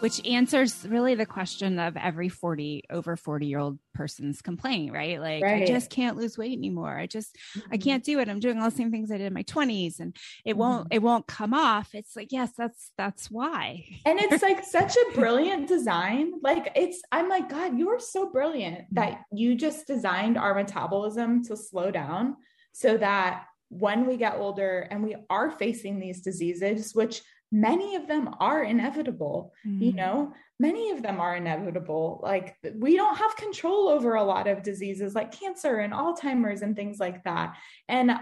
Which 0.00 0.26
answers 0.26 0.86
really 0.88 1.14
the 1.14 1.26
question 1.26 1.78
of 1.78 1.96
every 1.96 2.28
40 2.28 2.84
over 2.90 3.16
40 3.16 3.46
year 3.46 3.58
old 3.58 3.78
person's 3.94 4.42
complaint 4.42 4.92
right? 4.92 5.20
Like 5.20 5.42
right. 5.42 5.62
i 5.62 5.66
just 5.66 5.90
can't 5.90 6.16
lose 6.16 6.36
weight 6.36 6.56
anymore. 6.56 6.96
I 6.98 7.06
just 7.06 7.36
mm-hmm. 7.56 7.68
i 7.72 7.76
can't 7.76 8.04
do 8.04 8.18
it. 8.18 8.28
I'm 8.28 8.40
doing 8.40 8.58
all 8.58 8.70
the 8.70 8.76
same 8.76 8.90
things 8.90 9.10
i 9.10 9.18
did 9.18 9.26
in 9.26 9.34
my 9.34 9.42
20s 9.44 10.00
and 10.00 10.16
it 10.44 10.52
mm-hmm. 10.52 10.60
won't 10.60 10.88
it 10.90 11.02
won't 11.02 11.26
come 11.26 11.54
off. 11.54 11.90
It's 11.94 12.16
like 12.16 12.28
yes 12.32 12.50
that's 12.56 12.92
that's 12.96 13.30
why. 13.30 13.84
And 14.04 14.18
it's 14.20 14.42
like 14.50 14.64
such 14.64 14.96
a 14.96 15.14
brilliant 15.14 15.68
design. 15.68 16.32
Like 16.42 16.72
it's 16.74 17.02
i'm 17.12 17.28
like 17.28 17.48
god 17.48 17.78
you're 17.78 18.00
so 18.00 18.30
brilliant 18.30 18.86
that 18.94 19.22
you 19.32 19.54
just 19.54 19.86
designed 19.86 20.38
our 20.38 20.54
metabolism 20.54 21.44
to 21.44 21.56
slow 21.56 21.90
down 21.90 22.36
so 22.72 22.96
that 22.96 23.44
when 23.68 24.06
we 24.06 24.16
get 24.16 24.36
older 24.36 24.88
and 24.90 25.02
we 25.02 25.16
are 25.28 25.50
facing 25.50 26.00
these 26.00 26.22
diseases 26.22 26.94
which 26.94 27.22
many 27.52 27.96
of 27.96 28.06
them 28.06 28.34
are 28.38 28.62
inevitable 28.62 29.52
mm-hmm. 29.66 29.82
you 29.82 29.92
know? 29.92 30.32
Many 30.58 30.90
of 30.90 31.02
them 31.02 31.20
are 31.20 31.36
inevitable. 31.36 32.20
Like 32.22 32.54
we 32.74 32.94
don't 32.94 33.16
have 33.16 33.34
control 33.36 33.88
over 33.88 34.16
a 34.16 34.22
lot 34.22 34.46
of 34.46 34.62
diseases 34.62 35.14
like 35.14 35.32
cancer 35.32 35.78
and 35.78 35.92
alzheimer's 35.92 36.60
and 36.60 36.76
things 36.76 37.00
like 37.00 37.24
that. 37.24 37.56
And 37.88 38.12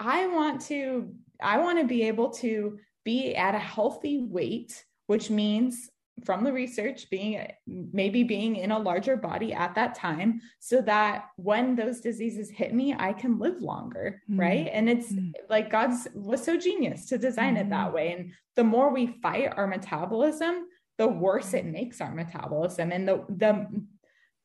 i 0.00 0.26
want 0.26 0.60
to 0.60 1.12
i 1.42 1.58
want 1.58 1.78
to 1.78 1.86
be 1.86 2.04
able 2.04 2.30
to 2.30 2.78
be 3.04 3.34
at 3.34 3.54
a 3.54 3.58
healthy 3.58 4.18
weight 4.18 4.84
which 5.06 5.30
means 5.30 5.90
from 6.22 6.44
the 6.44 6.52
research 6.52 7.10
being 7.10 7.44
maybe 7.66 8.22
being 8.22 8.56
in 8.56 8.70
a 8.70 8.78
larger 8.78 9.16
body 9.16 9.52
at 9.52 9.74
that 9.74 9.94
time 9.94 10.40
so 10.60 10.80
that 10.80 11.26
when 11.36 11.74
those 11.74 12.00
diseases 12.00 12.50
hit 12.50 12.72
me 12.72 12.94
i 12.98 13.12
can 13.12 13.38
live 13.38 13.60
longer 13.60 14.22
mm-hmm. 14.30 14.40
right 14.40 14.68
and 14.72 14.88
it's 14.88 15.12
mm-hmm. 15.12 15.30
like 15.50 15.70
god's 15.70 16.06
was 16.14 16.42
so 16.42 16.56
genius 16.56 17.06
to 17.06 17.18
design 17.18 17.54
mm-hmm. 17.54 17.66
it 17.66 17.70
that 17.70 17.86
mm-hmm. 17.86 17.94
way 17.94 18.12
and 18.12 18.32
the 18.54 18.64
more 18.64 18.92
we 18.92 19.08
fight 19.22 19.52
our 19.56 19.66
metabolism 19.66 20.66
the 20.98 21.08
worse 21.08 21.52
it 21.52 21.66
makes 21.66 22.00
our 22.00 22.14
metabolism 22.14 22.92
and 22.92 23.08
the 23.08 23.24
the 23.28 23.66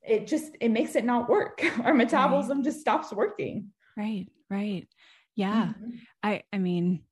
it 0.02 0.26
just 0.26 0.56
it 0.60 0.70
makes 0.70 0.96
it 0.96 1.06
not 1.06 1.30
work 1.30 1.64
our 1.84 1.94
metabolism 1.94 2.58
right. 2.58 2.66
just 2.66 2.80
stops 2.80 3.14
working 3.14 3.70
right 3.96 4.28
right 4.50 4.88
yeah 5.36 5.66
mm-hmm. 5.66 5.90
i 6.24 6.42
i 6.52 6.58
mean 6.58 7.04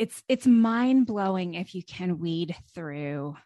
it's 0.00 0.22
it's 0.30 0.46
mind 0.46 1.06
blowing 1.06 1.52
if 1.52 1.74
you 1.74 1.82
can 1.82 2.18
weed 2.18 2.56
through 2.74 3.36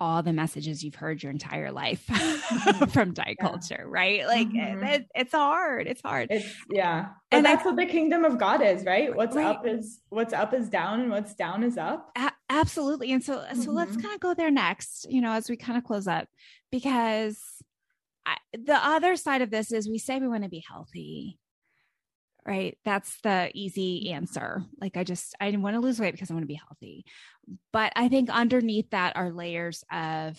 all 0.00 0.22
the 0.22 0.32
messages 0.32 0.84
you've 0.84 0.94
heard 0.94 1.20
your 1.20 1.32
entire 1.32 1.72
life 1.72 2.06
mm-hmm. 2.06 2.84
from 2.90 3.12
diet 3.12 3.36
yeah. 3.40 3.48
culture, 3.48 3.84
right? 3.84 4.24
Like 4.28 4.48
mm-hmm. 4.48 4.84
it, 4.84 5.08
it's 5.12 5.32
hard. 5.32 5.88
It's 5.88 6.00
hard. 6.00 6.28
It's 6.30 6.46
yeah. 6.70 7.06
But 7.32 7.38
and 7.38 7.44
that's 7.44 7.62
I, 7.62 7.70
what 7.70 7.76
the 7.76 7.86
kingdom 7.86 8.24
of 8.24 8.38
God 8.38 8.62
is, 8.62 8.84
right? 8.84 9.12
What's 9.12 9.34
right. 9.34 9.46
up 9.46 9.66
is 9.66 10.00
what's 10.08 10.32
up 10.32 10.54
is 10.54 10.68
down 10.68 11.00
and 11.00 11.10
what's 11.10 11.34
down 11.34 11.64
is 11.64 11.76
up. 11.76 12.12
A- 12.16 12.30
absolutely. 12.48 13.10
And 13.10 13.24
so 13.24 13.38
mm-hmm. 13.38 13.60
so 13.60 13.72
let's 13.72 13.90
mm-hmm. 13.90 14.02
kind 14.02 14.14
of 14.14 14.20
go 14.20 14.34
there 14.34 14.52
next, 14.52 15.10
you 15.10 15.20
know, 15.20 15.32
as 15.32 15.50
we 15.50 15.56
kind 15.56 15.76
of 15.76 15.82
close 15.82 16.06
up 16.06 16.28
because 16.70 17.42
I, 18.24 18.36
the 18.52 18.76
other 18.76 19.16
side 19.16 19.42
of 19.42 19.50
this 19.50 19.72
is 19.72 19.88
we 19.88 19.98
say 19.98 20.20
we 20.20 20.28
want 20.28 20.44
to 20.44 20.48
be 20.48 20.62
healthy 20.68 21.40
right? 22.48 22.78
That's 22.82 23.20
the 23.20 23.50
easy 23.52 24.10
answer. 24.10 24.64
Like, 24.80 24.96
I 24.96 25.04
just, 25.04 25.34
I 25.38 25.50
want 25.50 25.74
to 25.74 25.80
lose 25.80 26.00
weight 26.00 26.12
because 26.12 26.30
I 26.30 26.34
want 26.34 26.44
to 26.44 26.48
be 26.48 26.54
healthy. 26.54 27.04
But 27.74 27.92
I 27.94 28.08
think 28.08 28.30
underneath 28.30 28.88
that 28.90 29.16
are 29.16 29.30
layers 29.30 29.84
of, 29.92 30.38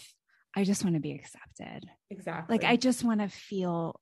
I 0.55 0.64
just 0.64 0.84
want 0.84 0.95
to 0.95 0.99
be 0.99 1.14
accepted. 1.14 1.88
Exactly. 2.10 2.57
Like, 2.57 2.66
I 2.66 2.78
just 2.78 3.03
want 3.03 3.22
to 3.22 3.30
feel 3.30 3.99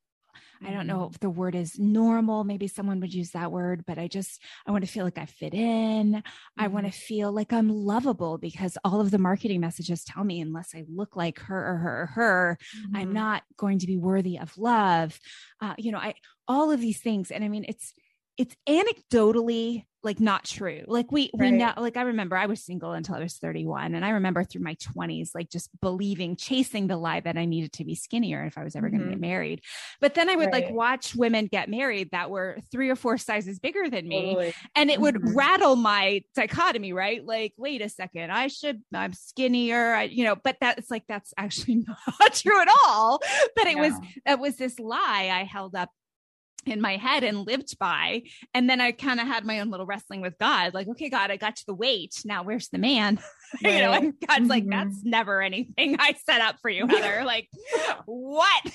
I 0.65 0.71
don't 0.71 0.87
know 0.87 0.99
mm-hmm. 0.99 1.13
if 1.13 1.19
the 1.19 1.29
word 1.29 1.55
is 1.55 1.77
normal. 1.77 2.43
Maybe 2.43 2.67
someone 2.67 2.99
would 2.99 3.13
use 3.13 3.31
that 3.31 3.51
word, 3.51 3.83
but 3.85 3.97
I 3.97 4.07
just, 4.07 4.41
I 4.65 4.71
want 4.71 4.85
to 4.85 4.91
feel 4.91 5.05
like 5.05 5.17
I 5.17 5.25
fit 5.25 5.53
in. 5.53 6.13
Mm-hmm. 6.13 6.63
I 6.63 6.67
want 6.67 6.85
to 6.85 6.91
feel 6.91 7.31
like 7.31 7.53
I'm 7.53 7.69
lovable 7.69 8.37
because 8.37 8.77
all 8.83 8.99
of 9.01 9.11
the 9.11 9.17
marketing 9.17 9.61
messages 9.61 10.03
tell 10.03 10.23
me 10.23 10.41
unless 10.41 10.73
I 10.75 10.85
look 10.87 11.15
like 11.15 11.39
her 11.39 11.71
or 11.71 11.77
her 11.77 12.01
or 12.01 12.05
her, 12.07 12.57
mm-hmm. 12.77 12.97
I'm 12.97 13.13
not 13.13 13.43
going 13.57 13.79
to 13.79 13.87
be 13.87 13.97
worthy 13.97 14.37
of 14.39 14.57
love. 14.57 15.19
Uh, 15.61 15.75
you 15.77 15.91
know, 15.91 15.99
I, 15.99 16.15
all 16.47 16.71
of 16.71 16.81
these 16.81 16.99
things. 16.99 17.31
And 17.31 17.43
I 17.43 17.49
mean, 17.49 17.65
it's, 17.67 17.93
it's 18.37 18.55
anecdotally 18.67 19.85
like 20.07 20.21
not 20.21 20.45
true. 20.45 20.83
Like 20.87 21.11
we 21.11 21.29
right. 21.35 21.51
we 21.51 21.57
know 21.57 21.73
like 21.75 21.97
I 21.97 22.03
remember 22.03 22.37
I 22.37 22.45
was 22.45 22.63
single 22.63 22.93
until 22.93 23.15
I 23.15 23.19
was 23.19 23.35
31 23.35 23.93
and 23.93 24.05
I 24.05 24.11
remember 24.11 24.45
through 24.45 24.61
my 24.63 24.75
20s 24.75 25.31
like 25.35 25.49
just 25.49 25.69
believing 25.81 26.37
chasing 26.37 26.87
the 26.87 26.95
lie 26.95 27.19
that 27.19 27.37
I 27.37 27.43
needed 27.43 27.73
to 27.73 27.83
be 27.83 27.93
skinnier 27.93 28.45
if 28.45 28.57
I 28.57 28.63
was 28.63 28.77
ever 28.77 28.87
mm-hmm. 28.87 28.97
going 28.97 29.09
to 29.09 29.15
get 29.15 29.21
married. 29.21 29.61
But 29.99 30.13
then 30.13 30.29
I 30.29 30.35
would 30.37 30.45
right. 30.45 30.63
like 30.63 30.71
watch 30.71 31.13
women 31.13 31.47
get 31.47 31.69
married 31.69 32.11
that 32.11 32.29
were 32.29 32.57
3 32.71 32.89
or 32.89 32.95
4 32.95 33.17
sizes 33.17 33.59
bigger 33.59 33.89
than 33.89 34.07
me 34.07 34.33
totally. 34.33 34.53
and 34.77 34.89
it 34.89 35.01
would 35.01 35.15
mm-hmm. 35.15 35.37
rattle 35.37 35.75
my 35.75 36.23
dichotomy, 36.33 36.93
right? 36.93 37.25
Like 37.25 37.53
wait 37.57 37.81
a 37.81 37.89
second, 37.89 38.31
I 38.31 38.47
should 38.47 38.81
I'm 38.93 39.11
skinnier, 39.11 39.93
I, 39.93 40.03
you 40.03 40.23
know, 40.23 40.37
but 40.37 40.55
that's 40.61 40.89
like 40.89 41.03
that's 41.09 41.33
actually 41.37 41.75
not 42.19 42.33
true 42.33 42.61
at 42.61 42.69
all. 42.85 43.19
But 43.57 43.67
it 43.67 43.77
was 43.77 43.93
it 44.25 44.39
was 44.39 44.55
this 44.55 44.79
lie 44.79 45.29
I 45.33 45.43
held 45.43 45.75
up 45.75 45.89
in 46.65 46.81
my 46.81 46.97
head 46.97 47.23
and 47.23 47.45
lived 47.45 47.77
by. 47.79 48.23
And 48.53 48.69
then 48.69 48.81
I 48.81 48.91
kind 48.91 49.19
of 49.19 49.27
had 49.27 49.45
my 49.45 49.59
own 49.59 49.69
little 49.69 49.85
wrestling 49.85 50.21
with 50.21 50.37
God, 50.37 50.73
like, 50.73 50.87
okay, 50.87 51.09
God, 51.09 51.31
I 51.31 51.37
got 51.37 51.55
to 51.57 51.65
the 51.65 51.73
weight. 51.73 52.21
Now 52.25 52.43
where's 52.43 52.69
the 52.69 52.77
man? 52.77 53.19
Right. 53.63 53.73
you 53.75 53.81
know, 53.81 53.91
and 53.93 54.13
God's 54.27 54.41
mm-hmm. 54.41 54.49
like, 54.49 54.69
that's 54.69 55.03
never 55.03 55.41
anything 55.41 55.97
I 55.99 56.15
set 56.25 56.41
up 56.41 56.57
for 56.61 56.69
you, 56.69 56.87
Heather. 56.87 57.23
like, 57.25 57.47
what? 58.05 58.63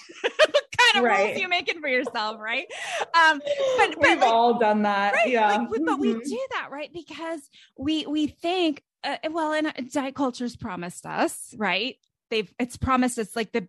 kind 0.92 0.96
of 0.96 1.04
right. 1.04 1.26
rules 1.26 1.40
you 1.40 1.48
making 1.48 1.80
for 1.80 1.88
yourself? 1.88 2.38
Right. 2.40 2.66
Um, 3.14 3.40
but, 3.76 3.90
but 3.90 3.98
we've 4.00 4.20
like, 4.20 4.28
all 4.28 4.58
done 4.58 4.82
that. 4.82 5.14
Right? 5.14 5.28
Yeah. 5.28 5.48
Like, 5.48 5.60
mm-hmm. 5.68 5.84
But 5.84 5.98
we 5.98 6.14
mm-hmm. 6.14 6.20
do 6.20 6.46
that, 6.52 6.68
right? 6.70 6.90
Because 6.92 7.40
we, 7.78 8.06
we 8.06 8.26
think, 8.28 8.82
uh, 9.04 9.16
well, 9.30 9.52
and 9.52 9.90
diet 9.92 10.14
culture's 10.14 10.56
promised 10.56 11.06
us, 11.06 11.54
right? 11.56 11.96
they've 12.32 12.52
it's 12.58 12.78
promised 12.78 13.18
it's 13.18 13.36
like 13.36 13.52
the 13.52 13.68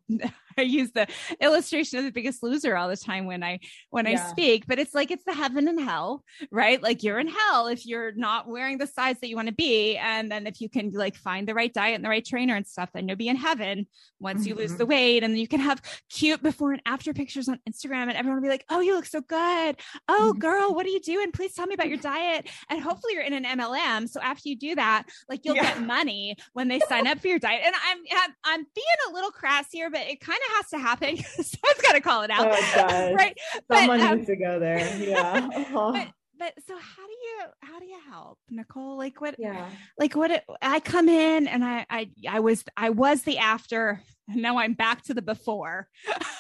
I 0.58 0.62
use 0.62 0.92
the 0.92 1.08
illustration 1.42 2.00
of 2.00 2.06
the 2.06 2.12
biggest 2.12 2.44
loser 2.44 2.76
all 2.76 2.90
the 2.90 2.98
time 2.98 3.26
when 3.26 3.44
I 3.44 3.60
when 3.90 4.06
yeah. 4.06 4.24
I 4.26 4.32
speak, 4.32 4.66
but 4.68 4.80
it's 4.80 4.94
like 4.94 5.12
it's 5.12 5.24
the 5.24 5.34
heaven 5.34 5.68
and 5.68 5.80
hell, 5.80 6.24
right? 6.52 6.82
Like 6.82 7.04
you're 7.04 7.20
in 7.20 7.28
hell 7.28 7.68
if 7.68 7.86
you're 7.86 8.12
not 8.14 8.48
wearing 8.48 8.78
the 8.78 8.88
size 8.88 9.18
that 9.22 9.30
you 9.30 9.36
want 9.36 9.48
to 9.48 9.54
be. 9.54 9.98
And 9.98 10.32
then 10.32 10.48
if 10.48 10.62
you 10.62 10.70
can 10.70 10.92
like 10.92 11.16
find 11.16 11.48
the 11.48 11.54
right 11.54 11.74
diet 11.74 11.96
and 11.96 12.06
the 12.06 12.10
right 12.10 12.26
trainer 12.26 12.56
and 12.56 12.68
stuff, 12.68 12.90
then 12.94 13.08
you'll 13.08 13.18
be 13.18 13.28
in 13.28 13.36
heaven 13.36 13.88
once 14.20 14.42
mm-hmm. 14.42 14.50
you 14.50 14.56
lose 14.56 14.76
the 14.76 14.84
mm-hmm. 14.84 14.92
weight. 14.92 15.24
And 15.24 15.34
then 15.34 15.40
you 15.40 15.48
can 15.48 15.60
have 15.60 15.82
cute 16.10 16.42
before 16.42 16.72
and 16.72 16.82
after 16.86 17.14
pictures 17.14 17.50
on 17.50 17.60
Instagram 17.70 18.04
and 18.04 18.14
everyone 18.14 18.38
will 18.38 18.44
be 18.44 18.50
like, 18.50 18.66
Oh, 18.70 18.80
you 18.80 18.96
look 18.96 19.06
so 19.06 19.22
good. 19.22 19.76
Oh, 20.08 20.32
mm-hmm. 20.32 20.40
girl, 20.40 20.74
what 20.74 20.86
are 20.86 20.90
you 20.90 21.02
doing? 21.02 21.32
Please 21.32 21.54
tell 21.54 21.68
me 21.68 21.74
about 21.74 21.90
your 21.90 21.98
diet. 21.98 22.50
And 22.70 22.82
hopefully 22.82 23.14
you're 23.14 23.24
in 23.24 23.34
an 23.34 23.60
MLM. 23.60 24.10
So 24.10 24.22
after 24.22 24.50
you 24.50 24.58
do 24.58 24.76
that, 24.76 25.04
like 25.30 25.42
you'll 25.44 25.56
yeah. 25.56 25.76
get 25.76 25.82
money 25.82 26.36
when 26.54 26.68
they 26.68 26.80
sign 26.80 27.08
up 27.08 27.20
for 27.20 27.28
your 27.28 27.40
diet. 27.40 27.62
And 27.66 27.76
I'm 27.76 28.34
I'm 28.44 28.66
being 28.76 28.86
a 29.10 29.14
little 29.14 29.32
crass 29.32 29.68
here, 29.72 29.90
but 29.90 30.02
it 30.02 30.20
kind 30.20 30.40
of 30.46 30.56
has 30.56 30.70
to 30.70 30.80
happen. 30.80 31.18
Someone's 31.24 31.82
got 31.82 31.94
to 31.94 32.02
call 32.02 32.24
it 32.24 32.32
out, 32.32 32.48
oh, 32.48 33.14
right? 33.14 33.38
Someone 33.72 34.00
but, 34.00 34.10
um, 34.10 34.18
needs 34.18 34.28
to 34.28 34.36
go 34.36 34.60
there. 34.60 34.98
Yeah. 34.98 35.50
Uh-huh. 35.64 35.92
But, 35.94 36.08
but 36.38 36.54
so 36.68 36.76
how 36.76 37.06
do 37.06 37.12
you 37.12 37.40
how 37.62 37.80
do 37.80 37.86
you 37.86 37.98
help 38.10 38.38
nicole 38.50 38.98
like 38.98 39.22
what 39.22 39.36
yeah 39.38 39.70
like 39.98 40.16
what 40.16 40.32
it, 40.32 40.44
i 40.62 40.80
come 40.80 41.08
in 41.08 41.48
and 41.48 41.64
i 41.64 41.86
i 41.90 42.10
i 42.28 42.40
was 42.40 42.64
i 42.76 42.90
was 42.90 43.24
the 43.24 43.38
after 43.38 44.02
and 44.28 44.42
now 44.42 44.58
i'm 44.58 44.74
back 44.74 45.04
to 45.04 45.14
the 45.14 45.22
before 45.22 45.88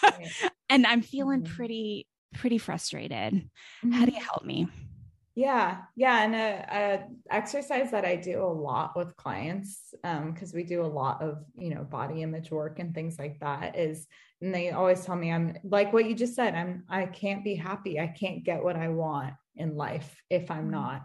right. 0.04 0.28
and 0.70 0.86
i'm 0.86 1.01
feeling 1.01 1.41
mm-hmm. 1.41 1.56
pretty 1.56 2.08
pretty 2.34 2.58
frustrated 2.58 3.34
mm-hmm. 3.34 3.91
how 3.91 4.06
do 4.06 4.12
you 4.12 4.18
mm-hmm. 4.18 4.26
help 4.26 4.43
me 4.43 4.68
yeah, 5.36 5.78
yeah, 5.96 6.24
and 6.24 6.36
a, 6.36 6.66
a, 6.72 7.36
exercise 7.36 7.90
that 7.92 8.06
I 8.06 8.16
do 8.16 8.44
a 8.44 8.46
lot 8.46 8.96
with 8.96 9.16
clients, 9.16 9.94
because 10.02 10.54
um, 10.54 10.56
we 10.56 10.64
do 10.64 10.84
a 10.84 10.88
lot 10.88 11.22
of 11.22 11.44
you 11.56 11.74
know 11.74 11.84
body 11.84 12.22
image 12.22 12.52
work 12.52 12.80
and 12.80 12.94
things 12.94 13.18
like 13.18 13.40
that, 13.40 13.78
is 13.78 14.08
and 14.42 14.54
they 14.54 14.72
always 14.72 15.04
tell 15.04 15.16
me 15.16 15.32
I'm 15.32 15.58
like 15.64 15.92
what 15.92 16.06
you 16.06 16.14
just 16.14 16.36
said. 16.36 16.54
I'm 16.54 16.84
I 16.88 17.06
can't 17.08 17.44
be 17.44 17.56
happy. 17.56 18.00
I 18.00 18.08
can't 18.08 18.44
get 18.44 18.64
what 18.64 18.76
I 18.76 18.90
want 18.90 19.34
in 19.56 19.76
life 19.76 20.22
if 20.30 20.52
I'm 20.52 20.64
mm-hmm. 20.64 20.72
not 20.72 21.02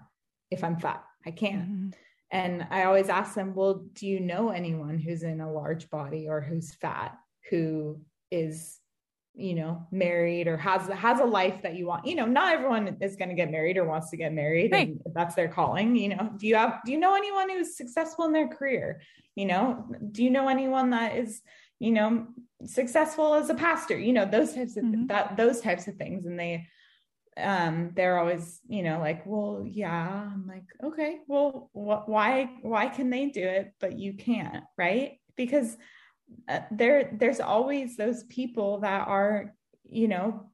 if 0.50 0.62
I'm 0.62 0.78
fat. 0.78 1.04
I 1.26 1.30
can't. 1.30 1.62
Mm-hmm. 1.62 1.88
And 2.30 2.66
I 2.70 2.84
always 2.84 3.08
ask 3.08 3.34
them, 3.34 3.54
well, 3.54 3.86
do 3.94 4.06
you 4.06 4.20
know 4.20 4.50
anyone 4.50 4.98
who's 4.98 5.22
in 5.22 5.40
a 5.40 5.50
large 5.50 5.88
body 5.88 6.28
or 6.28 6.42
who's 6.42 6.74
fat 6.74 7.16
who 7.48 8.00
is 8.30 8.78
you 9.38 9.54
know 9.54 9.86
married 9.92 10.48
or 10.48 10.56
has 10.56 10.88
has 10.88 11.20
a 11.20 11.24
life 11.24 11.62
that 11.62 11.76
you 11.76 11.86
want 11.86 12.04
you 12.04 12.16
know 12.16 12.26
not 12.26 12.52
everyone 12.52 12.96
is 13.00 13.14
going 13.14 13.28
to 13.28 13.36
get 13.36 13.50
married 13.50 13.76
or 13.76 13.84
wants 13.84 14.10
to 14.10 14.16
get 14.16 14.32
married 14.32 14.72
right. 14.72 14.88
and 14.88 15.00
that's 15.14 15.36
their 15.36 15.46
calling 15.46 15.94
you 15.94 16.08
know. 16.08 16.32
Do 16.36 16.46
you 16.46 16.56
have 16.56 16.80
do 16.84 16.90
you 16.90 16.98
know 16.98 17.14
anyone 17.14 17.48
who's 17.48 17.76
successful 17.76 18.24
in 18.24 18.32
their 18.32 18.48
career? 18.48 19.00
You 19.36 19.46
know 19.46 19.86
do 20.10 20.24
you 20.24 20.30
know 20.30 20.48
anyone 20.48 20.90
that 20.90 21.16
is 21.16 21.40
you 21.78 21.92
know 21.92 22.26
successful 22.64 23.34
as 23.34 23.48
a 23.48 23.54
pastor? 23.54 23.96
You 23.96 24.12
know 24.12 24.24
those 24.24 24.54
types 24.54 24.76
of 24.76 24.84
mm-hmm. 24.84 25.06
that 25.06 25.36
those 25.36 25.60
types 25.60 25.86
of 25.86 25.94
things. 25.94 26.26
And 26.26 26.38
they 26.38 26.66
um 27.36 27.92
they're 27.94 28.18
always 28.18 28.60
you 28.68 28.82
know 28.82 28.98
like 28.98 29.22
well 29.24 29.64
yeah. 29.64 30.30
I'm 30.32 30.48
like 30.48 30.66
okay 30.82 31.20
well 31.28 31.70
wh- 31.72 32.08
why 32.08 32.50
why 32.62 32.88
can 32.88 33.10
they 33.10 33.26
do 33.26 33.42
it 33.42 33.72
but 33.80 33.96
you 33.96 34.14
can't? 34.14 34.64
Right? 34.76 35.20
Because 35.36 35.76
uh, 36.48 36.60
there 36.70 37.16
there's 37.18 37.40
always 37.40 37.96
those 37.96 38.24
people 38.24 38.80
that 38.80 39.06
are 39.08 39.54
you 39.84 40.08
know 40.08 40.50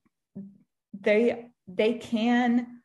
they 1.01 1.47
they 1.66 1.95
can 1.95 2.81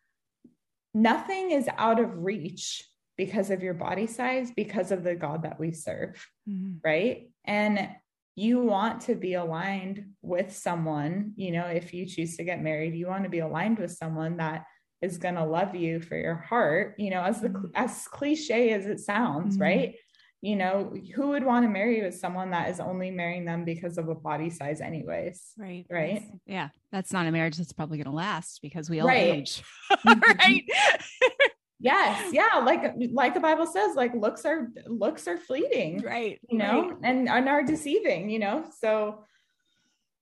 nothing 0.94 1.52
is 1.52 1.70
out 1.78 2.00
of 2.00 2.24
reach 2.24 2.86
because 3.18 3.50
of 3.50 3.62
your 3.62 3.74
body 3.74 4.08
size 4.08 4.52
because 4.56 4.92
of 4.92 5.04
the 5.04 5.16
god 5.16 5.44
that 5.44 5.60
we 5.60 5.72
serve 5.72 6.26
Mm-hmm. 6.50 6.78
right 6.84 7.30
and 7.46 7.90
you 8.36 8.60
want 8.62 9.02
to 9.02 9.14
be 9.16 9.34
aligned 9.36 10.06
with 10.24 10.56
someone 10.56 11.34
you 11.36 11.52
know 11.52 11.66
if 11.66 11.94
you 11.94 12.06
choose 12.08 12.38
to 12.38 12.44
get 12.44 12.62
married 12.62 12.96
you 12.96 13.06
want 13.08 13.24
to 13.24 13.30
be 13.30 13.40
aligned 13.40 13.78
with 13.78 13.92
someone 13.92 14.38
that 14.38 14.66
is 15.02 15.18
going 15.20 15.36
to 15.36 15.46
love 15.46 15.76
you 15.76 16.02
for 16.02 16.18
your 16.18 16.36
heart 16.36 16.96
you 16.98 17.12
know 17.12 17.22
as 17.22 17.40
the 17.42 17.50
Mhm. 17.50 17.72
as 17.76 18.08
cliche 18.08 18.72
as 18.74 18.86
it 18.88 19.00
sounds 19.00 19.58
Mhm. 19.58 19.62
right 19.62 19.96
you 20.42 20.56
know 20.56 20.94
who 21.16 21.30
would 21.30 21.44
want 21.44 21.66
to 21.66 21.70
marry 21.70 22.02
with 22.02 22.16
someone 22.18 22.52
that 22.52 22.70
is 22.70 22.80
only 22.80 23.12
marrying 23.12 23.44
them 23.46 23.66
because 23.66 23.98
of 23.98 24.08
a 24.08 24.16
body 24.16 24.50
size 24.50 24.80
anyways 24.82 25.54
Right. 25.58 25.86
Right. 25.90 26.14
That's- 26.16 26.40
Yeah. 26.46 26.70
That's 26.92 27.12
not 27.14 27.28
a 27.28 27.32
marriage 27.32 27.58
that's 27.58 27.74
probably 27.74 27.98
going 27.98 28.06
to 28.06 28.12
last 28.16 28.62
because 28.62 28.90
we 28.90 29.00
all 29.02 29.08
Right. 29.08 29.28
age. 29.28 29.64
Right. 30.06 30.64
yes 31.82 32.34
yeah 32.34 32.58
like 32.64 32.94
like 33.14 33.34
the 33.34 33.40
bible 33.40 33.66
says 33.66 33.96
like 33.96 34.14
looks 34.14 34.44
are 34.44 34.68
looks 34.86 35.30
are 35.30 35.38
fleeting 35.38 36.02
right. 36.02 36.38
you 36.50 36.58
know 36.58 36.98
and, 37.04 37.30
and 37.30 37.48
are 37.48 37.64
deceiving 37.64 38.30
you 38.30 38.38
know 38.38 38.66
so 38.82 39.24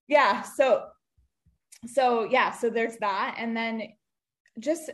yeah 0.08 0.44
so 0.44 0.86
so 1.88 2.26
yeah 2.26 2.52
so 2.52 2.70
there's 2.70 2.98
that 2.98 3.36
and 3.40 3.58
then 3.58 3.82
just 4.60 4.92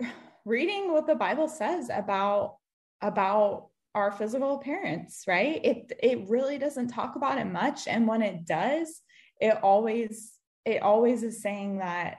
reading 0.46 0.90
what 0.92 1.06
the 1.06 1.14
bible 1.14 1.46
says 1.48 1.90
about 1.92 2.56
about 3.02 3.68
our 3.94 4.10
physical 4.10 4.56
appearance 4.56 5.24
right 5.26 5.60
it 5.64 5.92
it 6.02 6.28
really 6.28 6.58
doesn't 6.58 6.88
talk 6.88 7.16
about 7.16 7.38
it 7.38 7.44
much 7.46 7.86
and 7.86 8.06
when 8.08 8.22
it 8.22 8.46
does 8.46 9.02
it 9.40 9.54
always 9.62 10.32
it 10.64 10.82
always 10.82 11.22
is 11.22 11.42
saying 11.42 11.78
that 11.78 12.18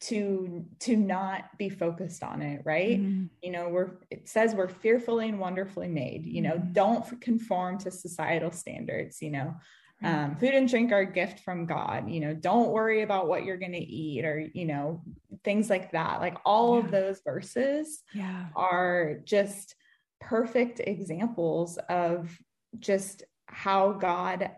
to 0.00 0.64
to 0.80 0.96
not 0.96 1.44
be 1.58 1.68
focused 1.68 2.22
on 2.22 2.40
it 2.42 2.62
right 2.64 3.00
Mhm. 3.00 3.28
you 3.42 3.50
know 3.50 3.68
we're 3.68 3.98
it 4.10 4.28
says 4.28 4.54
we're 4.54 4.68
fearfully 4.68 5.28
and 5.28 5.38
wonderfully 5.38 5.88
made 5.88 6.24
you 6.26 6.40
know 6.42 6.54
Mhm. 6.56 6.72
don't 6.72 7.20
conform 7.20 7.78
to 7.78 7.90
societal 7.90 8.50
standards 8.52 9.20
you 9.20 9.30
know 9.30 9.54
Right. 10.02 10.14
um, 10.24 10.36
food 10.36 10.54
and 10.54 10.68
drink 10.68 10.90
are 10.90 11.00
a 11.00 11.12
gift 11.12 11.40
from 11.40 11.66
god 11.66 12.10
you 12.10 12.18
know 12.20 12.34
don't 12.34 12.70
worry 12.72 13.02
about 13.02 13.28
what 13.28 13.44
you're 13.44 13.56
going 13.58 13.72
to 13.72 13.78
eat 13.78 14.24
or 14.24 14.48
you 14.52 14.64
know 14.64 15.02
things 15.44 15.70
like 15.70 15.92
that 15.92 16.20
like 16.20 16.38
all 16.44 16.74
Yeah. 16.78 16.84
of 16.84 16.90
those 16.90 17.20
verses 17.24 18.02
yeah. 18.12 18.46
are 18.56 19.20
just 19.24 19.76
perfect 20.22 20.80
examples 20.80 21.78
of 21.88 22.38
just 22.78 23.24
how 23.46 23.92
god 23.92 24.50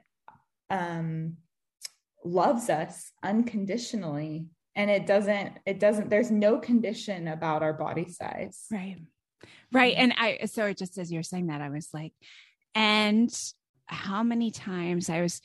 um 0.70 1.36
loves 2.24 2.70
us 2.70 3.10
unconditionally 3.22 4.46
and 4.76 4.90
it 4.90 5.06
doesn't 5.06 5.52
it 5.66 5.80
doesn't 5.80 6.08
there's 6.10 6.30
no 6.30 6.58
condition 6.58 7.28
about 7.28 7.62
our 7.62 7.72
body 7.72 8.08
size 8.08 8.66
Right. 8.70 8.98
Right. 9.72 9.94
And 9.96 10.14
I, 10.16 10.46
so 10.46 10.72
just 10.72 10.98
as 10.98 11.10
you're 11.12 11.22
saying 11.22 11.48
that, 11.48 11.60
I 11.60 11.68
was 11.68 11.88
like, 11.92 12.12
and 12.74 13.30
how 13.86 14.22
many 14.22 14.50
times 14.50 15.10
I 15.10 15.20
was, 15.20 15.40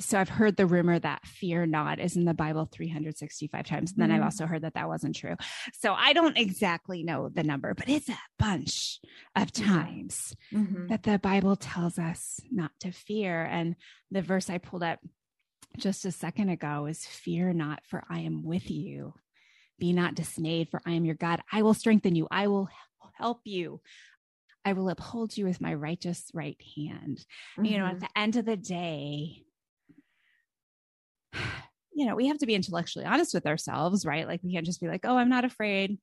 so 0.00 0.18
I've 0.18 0.28
heard 0.28 0.56
the 0.56 0.66
rumor 0.66 0.98
that 0.98 1.26
fear 1.26 1.66
not 1.66 1.98
is 1.98 2.16
in 2.16 2.24
the 2.24 2.34
Bible 2.34 2.66
365 2.72 3.66
times. 3.66 3.92
And 3.92 4.00
then 4.00 4.10
I've 4.10 4.22
Mhm. 4.22 4.24
also 4.24 4.46
heard 4.46 4.62
that 4.62 4.74
that 4.74 4.88
wasn't 4.88 5.16
true. 5.16 5.36
So 5.74 5.92
I 5.92 6.12
don't 6.12 6.38
exactly 6.38 7.02
know 7.02 7.28
the 7.28 7.42
number, 7.42 7.74
but 7.74 7.88
it's 7.88 8.08
a 8.08 8.18
bunch 8.38 9.00
of 9.36 9.52
Mhm. 9.52 9.66
times 9.66 10.34
Mhm. 10.52 10.88
that 10.88 11.02
the 11.02 11.18
Bible 11.18 11.56
tells 11.56 11.98
us 11.98 12.40
not 12.50 12.72
to 12.80 12.92
fear. 12.92 13.44
And 13.44 13.76
the 14.10 14.22
verse 14.22 14.48
I 14.48 14.58
pulled 14.58 14.82
up 14.82 15.00
just 15.76 16.04
a 16.06 16.12
second 16.12 16.48
ago 16.48 16.86
is 16.86 17.04
fear 17.06 17.52
not, 17.52 17.86
for 17.86 18.04
I 18.08 18.20
am 18.20 18.42
with 18.42 18.70
you. 18.70 19.14
Be 19.78 19.92
not 19.92 20.14
dismayed, 20.14 20.70
for 20.70 20.80
I 20.86 20.92
am 20.92 21.04
your 21.04 21.14
God. 21.14 21.42
I 21.52 21.62
will 21.62 21.74
strengthen 21.74 22.16
you. 22.16 22.26
I 22.30 22.48
will 22.48 22.68
help 23.14 23.42
you. 23.44 23.80
I 24.64 24.72
will 24.72 24.88
uphold 24.88 25.36
you 25.36 25.44
with 25.44 25.60
my 25.60 25.72
righteous 25.74 26.30
right 26.34 26.60
hand. 26.76 27.24
You 27.62 27.78
know, 27.78 27.86
at 27.86 27.96
Mhm. 27.96 28.00
the 28.00 28.18
end 28.18 28.36
of 28.36 28.44
the 28.44 28.56
day, 28.56 29.44
you 31.92 32.06
know, 32.06 32.14
we 32.14 32.28
have 32.28 32.38
to 32.38 32.46
be 32.46 32.54
intellectually 32.54 33.04
honest 33.04 33.34
with 33.34 33.46
ourselves, 33.46 34.06
right? 34.06 34.26
Like 34.26 34.40
we 34.42 34.52
can't 34.52 34.66
just 34.66 34.80
be 34.80 34.88
like, 34.88 35.04
oh, 35.04 35.16
I'm 35.16 35.28
not 35.28 35.44
afraid. 35.44 35.98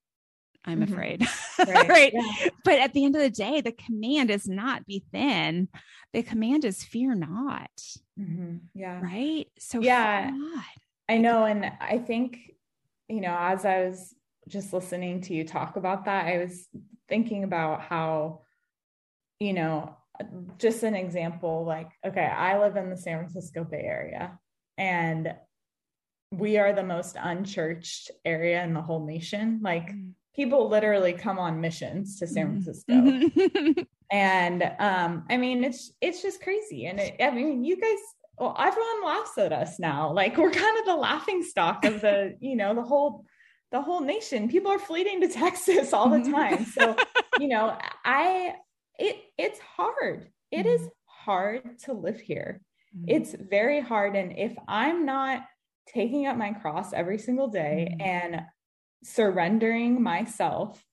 I'm 0.65 0.81
Mhm. 0.81 0.91
afraid. 0.91 1.27
Right. 1.67 1.89
right. 1.89 2.13
Yeah. 2.13 2.49
But 2.63 2.79
at 2.79 2.93
the 2.93 3.05
end 3.05 3.15
of 3.15 3.21
the 3.21 3.29
day, 3.29 3.61
the 3.61 3.71
command 3.71 4.29
is 4.29 4.47
not 4.47 4.85
be 4.85 5.03
thin. 5.11 5.69
The 6.13 6.21
command 6.21 6.65
is 6.65 6.83
fear 6.83 7.15
not. 7.15 7.71
Mhm. 8.19 8.59
yeah 8.73 8.99
Right. 8.99 9.47
So 9.57 9.79
Yeah. 9.79 10.31
I 11.07 11.17
know. 11.17 11.45
And 11.45 11.65
I 11.79 11.97
think, 11.99 12.37
you 13.07 13.21
know, 13.21 13.35
as 13.39 13.63
I 13.65 13.85
was 13.85 14.13
just 14.47 14.73
listening 14.73 15.21
to 15.21 15.33
you 15.33 15.43
talk 15.45 15.75
about 15.77 16.05
that, 16.05 16.25
I 16.25 16.39
was 16.39 16.67
thinking 17.07 17.43
about 17.43 17.81
how, 17.81 18.41
you 19.39 19.53
know, 19.53 19.95
just 20.57 20.83
an 20.83 20.95
example 20.95 21.63
like, 21.65 21.89
okay, 22.05 22.25
I 22.25 22.59
live 22.59 22.75
in 22.75 22.89
the 22.89 22.97
San 22.97 23.19
Francisco 23.19 23.63
Bay 23.63 23.81
Area 23.83 24.37
and 24.77 25.35
we 26.31 26.57
are 26.57 26.73
the 26.73 26.83
most 26.83 27.15
unchurched 27.19 28.11
area 28.25 28.63
in 28.63 28.73
the 28.73 28.81
whole 28.81 29.05
nation. 29.05 29.59
Like, 29.63 29.91
people 30.35 30.67
literally 30.69 31.13
come 31.13 31.39
on 31.39 31.61
missions 31.61 32.19
to 32.19 32.27
San 32.27 32.47
Mhm. 32.47 32.51
Francisco. 32.51 32.93
Mhm. 32.93 33.87
and 34.11 34.61
um 34.79 35.25
i 35.31 35.35
mean 35.37 35.63
it's 35.63 35.91
it's 35.99 36.21
just 36.21 36.41
crazy. 36.43 36.85
And 36.85 36.99
it, 36.99 37.15
i 37.19 37.31
mean 37.31 37.63
you 37.63 37.75
guys 37.79 37.97
well 38.37 38.55
everyone 38.59 39.03
laughs 39.05 39.37
at 39.37 39.53
us 39.53 39.79
now. 39.79 40.11
Like 40.11 40.37
we're 40.37 40.51
kind 40.51 40.77
of 40.77 40.85
the 40.85 40.95
laughing 40.95 41.41
stock 41.41 41.85
of 41.85 42.01
the 42.01 42.35
you 42.41 42.55
know 42.55 42.75
the 42.75 42.83
whole 42.83 43.25
the 43.71 43.81
whole 43.81 44.01
nation. 44.01 44.49
People 44.49 44.71
are 44.71 44.79
fleeing 44.79 45.21
to 45.21 45.27
texas 45.41 45.93
all 45.93 46.09
the 46.09 46.29
time. 46.29 46.65
So 46.65 46.95
you 47.39 47.47
know 47.47 47.77
i 48.03 48.55
it 48.99 49.15
it's 49.37 49.59
hard. 49.59 50.29
It 50.51 50.65
is 50.65 50.87
hard 51.05 51.79
to 51.85 51.93
live 51.93 52.19
here 52.19 52.61
it's 53.07 53.35
very 53.49 53.79
hard 53.81 54.15
and 54.15 54.37
if 54.37 54.53
i'm 54.67 55.05
not 55.05 55.43
taking 55.87 56.25
up 56.27 56.37
my 56.37 56.51
cross 56.51 56.93
every 56.93 57.17
single 57.17 57.47
day 57.47 57.89
Mhm. 57.91 58.01
and 58.05 58.41
surrendering 59.03 60.01
myself 60.01 60.83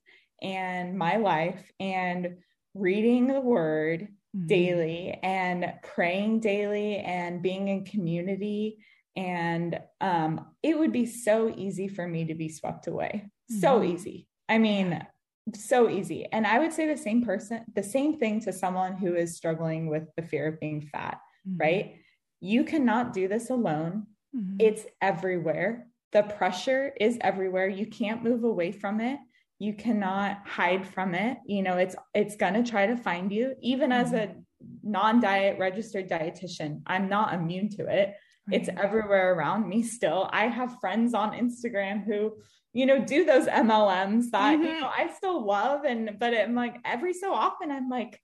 and 0.43 0.99
my 0.99 1.17
life 1.17 1.71
and 1.81 2.37
reading 2.75 3.27
the 3.27 3.41
word 3.41 4.09
Mhm. 4.37 4.47
daily 4.49 5.19
and 5.23 5.73
praying 5.83 6.41
daily 6.41 6.97
and 6.97 7.43
being 7.43 7.69
in 7.69 7.85
community 7.85 8.85
and 9.15 9.79
um 10.01 10.55
it 10.63 10.79
would 10.79 10.93
be 10.93 11.05
so 11.07 11.53
easy 11.57 11.87
for 11.89 12.07
me 12.09 12.25
to 12.25 12.35
be 12.35 12.49
swept 12.49 12.87
away 12.87 13.29
so 13.49 13.81
Mhm. 13.81 13.95
easy 13.95 14.27
i 14.49 14.57
mean 14.59 15.07
so 15.55 15.89
easy 15.91 16.25
and 16.33 16.47
i 16.47 16.59
would 16.59 16.73
say 16.73 16.87
the 16.87 16.97
same 16.97 17.23
person 17.23 17.65
the 17.75 17.83
same 17.83 18.19
thing 18.19 18.41
to 18.41 18.53
someone 18.53 18.97
who 18.97 19.15
is 19.15 19.37
struggling 19.37 19.87
with 19.87 20.09
the 20.17 20.23
fear 20.23 20.47
of 20.47 20.61
being 20.61 20.81
fat 20.81 21.19
Mhm. 21.49 21.61
right? 21.61 21.95
You 22.41 22.65
cannot 22.65 23.13
do 23.13 23.29
this 23.29 23.51
alone. 23.51 24.07
Mhm. 24.35 24.57
it's 24.61 24.87
everywhere. 25.03 25.89
The 26.13 26.23
pressure 26.23 26.93
is 26.99 27.19
everywhere. 27.21 27.69
You 27.69 27.87
can't 27.87 28.23
move 28.25 28.45
away 28.45 28.73
from 28.73 29.01
it. 29.01 29.19
You 29.59 29.75
cannot 29.75 30.39
hide 30.47 30.87
from 30.87 31.15
it. 31.15 31.39
You 31.47 31.63
know 31.63 31.77
it's 31.77 31.95
it's 32.15 32.37
going 32.37 32.55
to 32.55 32.63
try 32.69 32.87
to 32.87 32.97
find 32.97 33.31
you. 33.31 33.55
Even 33.61 33.93
as 33.93 34.13
a 34.13 34.35
non-diet 34.83 35.59
registered 35.59 36.09
dietitian 36.09 36.81
i'm 36.87 37.09
not 37.09 37.35
immune 37.35 37.69
to 37.69 37.87
it. 37.87 38.15
It's 38.51 38.69
everywhere 38.69 39.35
around 39.35 39.69
me 39.69 39.83
still. 39.83 40.29
I 40.33 40.47
have 40.49 40.79
friends 40.81 41.15
on 41.15 41.33
instagram 41.33 42.05
who 42.05 42.33
you 42.73 42.87
know 42.87 43.05
do 43.05 43.25
those 43.25 43.47
mlms 43.47 44.31
that 44.31 44.53
you 44.53 44.59
Mhm. 44.67 44.81
know 44.81 44.91
i 44.97 45.09
still 45.19 45.45
love. 45.45 45.85
And 45.85 46.19
but 46.19 46.33
i'm 46.35 46.55
like 46.55 46.77
every 46.85 47.13
so 47.13 47.33
often 47.35 47.71
i'm 47.71 47.89
like 47.89 48.19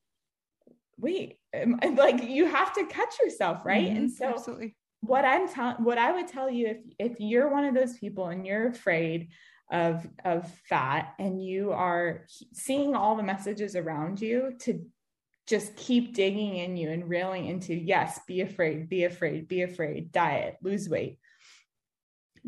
wait 0.99 1.38
like 1.96 2.22
you 2.24 2.46
have 2.46 2.72
to 2.74 2.84
catch 2.86 3.18
yourself 3.22 3.64
right 3.64 3.88
and 3.88 4.11
Mhm. 4.11 4.16
so 4.16 4.26
absolutely. 4.26 4.76
what 5.01 5.24
i'm 5.24 5.49
telling 5.49 5.82
what 5.84 5.99
i 5.99 6.12
would 6.12 6.26
tell 6.28 6.51
you 6.51 6.68
if 6.68 6.78
if 6.99 7.20
you're 7.20 7.49
one 7.51 7.64
of 7.64 7.74
those 7.74 7.96
people 7.99 8.26
and 8.28 8.46
you're 8.46 8.68
afraid 8.68 9.28
of 9.70 10.07
of 10.24 10.51
fat 10.68 11.14
and 11.18 11.42
you 11.44 11.72
are 11.72 12.26
seeing 12.53 12.94
all 12.94 13.16
the 13.16 13.22
messages 13.22 13.76
around 13.76 14.20
you 14.20 14.55
to 14.61 14.84
just 15.46 15.76
keep 15.76 16.14
digging 16.14 16.57
in 16.57 16.76
you 16.76 16.90
and 16.90 17.09
railing 17.09 17.46
into 17.46 17.74
yes 17.74 18.20
be 18.26 18.40
afraid 18.40 18.88
be 18.88 19.05
afraid 19.05 19.46
be 19.49 19.62
afraid 19.62 20.11
diet 20.12 20.57
lose 20.62 20.88
weight 20.88 21.18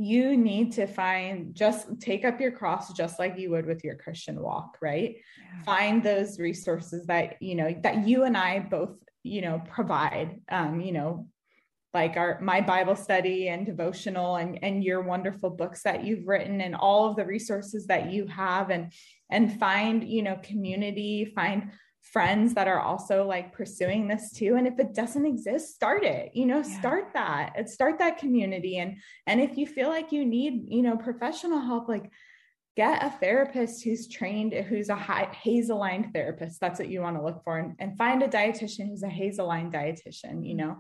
you 0.01 0.35
need 0.35 0.73
to 0.73 0.87
find 0.87 1.55
just 1.55 1.87
take 2.01 2.25
up 2.25 2.41
your 2.41 2.51
cross 2.51 2.91
just 2.95 3.19
like 3.19 3.39
you 3.39 3.51
would 3.51 3.67
with 3.67 3.85
your 3.85 3.97
christian 3.97 4.41
walk 4.41 4.79
right 4.81 5.17
Yeah. 5.39 5.63
find 5.65 6.03
those 6.03 6.39
resources 6.39 7.05
that 7.07 7.37
you 7.43 7.55
know 7.55 7.75
that 7.83 8.09
you 8.09 8.25
and 8.25 8.35
i 8.35 8.61
both 8.61 8.97
you 9.25 9.43
know 9.43 9.61
provide 9.69 10.41
um 10.51 10.81
you 10.81 10.93
know 10.93 11.27
like 11.93 12.17
our 12.17 12.41
my 12.41 12.63
bible 12.63 12.97
study 12.97 13.49
and 13.49 13.67
devotional 13.67 14.37
and 14.37 14.59
and 14.65 14.83
your 14.83 15.03
wonderful 15.03 15.51
books 15.51 15.83
that 15.83 16.03
you've 16.03 16.27
written 16.27 16.63
and 16.63 16.75
all 16.75 17.11
of 17.11 17.17
the 17.17 17.27
resources 17.27 17.87
that 17.89 18.11
you 18.11 18.27
have 18.27 18.71
and 18.71 18.93
and 19.31 19.61
find 19.61 20.09
you 20.09 20.23
know 20.23 20.39
community 20.43 21.31
find 21.35 21.71
friends 22.03 22.55
that 22.55 22.67
are 22.67 22.81
also 22.81 23.25
like 23.27 23.53
pursuing 23.53 24.09
this 24.09 24.33
too 24.33 24.57
and 24.57 24.67
if 24.67 24.79
it 24.79 24.95
doesn't 24.95 25.27
exist 25.27 25.75
start 25.75 26.03
it 26.03 26.31
you 26.35 26.47
know 26.47 26.59
Yeah. 26.59 26.79
start 26.81 27.11
that 27.15 27.53
and 27.57 27.69
start 27.69 27.99
that 27.99 28.19
community 28.19 28.79
and 28.79 28.97
and 29.27 29.41
if 29.41 29.57
you 29.57 29.67
feel 29.67 29.89
like 29.89 30.11
you 30.11 30.25
need 30.25 30.65
you 30.69 30.83
know 30.83 30.97
professional 30.97 31.61
help 31.61 31.89
like 31.89 32.11
get 32.77 33.05
a 33.05 33.11
therapist 33.11 33.83
who's 33.83 34.09
trained, 34.09 34.55
who's 34.55 34.89
a 34.89 34.95
high, 34.95 35.29
HAES 35.33 35.71
aligned 35.71 36.15
therapist. 36.15 36.61
That's 36.61 36.79
what 36.79 36.89
you 36.89 37.01
want 37.01 37.17
to 37.17 37.23
look 37.23 37.43
for, 37.43 37.59
and, 37.59 37.75
and 37.79 37.99
find 37.99 38.23
a 38.23 38.29
dietitian 38.29 38.89
who's 38.89 39.03
a 39.03 39.09
HAES 39.09 39.39
aligned 39.39 39.73
dietitian. 39.73 40.47
You 40.47 40.55
know, 40.55 40.77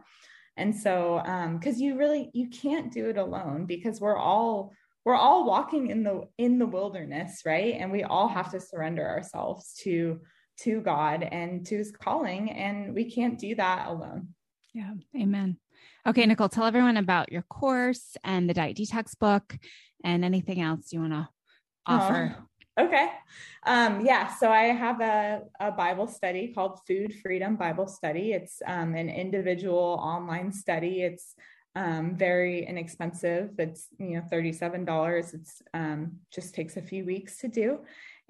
and 0.56 0.74
so 0.74 1.20
um 1.24 1.58
because 1.58 1.80
you 1.80 1.98
really 1.98 2.30
you 2.32 2.48
can't 2.48 2.92
do 2.92 3.08
it 3.10 3.18
alone 3.18 3.66
because 3.66 4.00
we're 4.00 4.16
all 4.16 4.72
we're 5.04 5.16
all 5.16 5.44
walking 5.46 5.88
in 5.90 6.02
the 6.04 6.22
in 6.38 6.58
the 6.58 6.66
wilderness, 6.66 7.42
right? 7.44 7.74
And 7.78 7.90
we 7.90 8.04
all 8.04 8.28
have 8.28 8.50
to 8.52 8.60
surrender 8.60 9.06
ourselves 9.06 9.74
to 9.82 10.20
to 10.62 10.80
God 10.80 11.22
and 11.22 11.64
to 11.66 11.78
His 11.78 11.92
calling, 11.92 12.50
and 12.50 12.94
we 12.94 13.10
can't 13.10 13.38
do 13.38 13.54
that 13.56 13.88
alone. 13.88 14.28
Yeah, 14.72 14.92
Amen. 15.16 15.58
Okay, 16.06 16.24
Nicole, 16.24 16.48
tell 16.48 16.64
everyone 16.64 16.96
about 16.96 17.30
your 17.30 17.42
course 17.42 18.16
and 18.24 18.48
the 18.48 18.54
diet 18.54 18.76
detox 18.76 19.18
book 19.18 19.58
and 20.02 20.24
anything 20.24 20.60
else 20.60 20.92
you 20.92 21.00
want 21.00 21.12
to 21.12 21.28
offer. 21.86 22.36
Oh, 22.78 22.84
okay. 22.84 23.10
Um, 23.66 24.04
yeah. 24.04 24.28
So 24.34 24.50
I 24.50 24.64
have 24.64 25.00
a, 25.00 25.42
a 25.60 25.72
Bible 25.72 26.06
study 26.06 26.52
called 26.54 26.80
Food 26.86 27.14
Freedom 27.22 27.56
Bible 27.56 27.86
Study. 27.86 28.32
It's 28.32 28.62
um, 28.66 28.94
an 28.94 29.10
individual 29.10 30.00
online 30.02 30.52
study. 30.52 31.02
It's 31.02 31.34
um, 31.74 32.16
very 32.16 32.64
inexpensive. 32.66 33.50
It's, 33.58 33.88
you 33.98 34.16
know, 34.16 34.22
$37. 34.32 35.34
It's 35.34 35.62
um, 35.74 36.12
just 36.32 36.54
takes 36.54 36.76
a 36.76 36.82
few 36.82 37.04
weeks 37.04 37.38
to 37.38 37.48
do. 37.48 37.80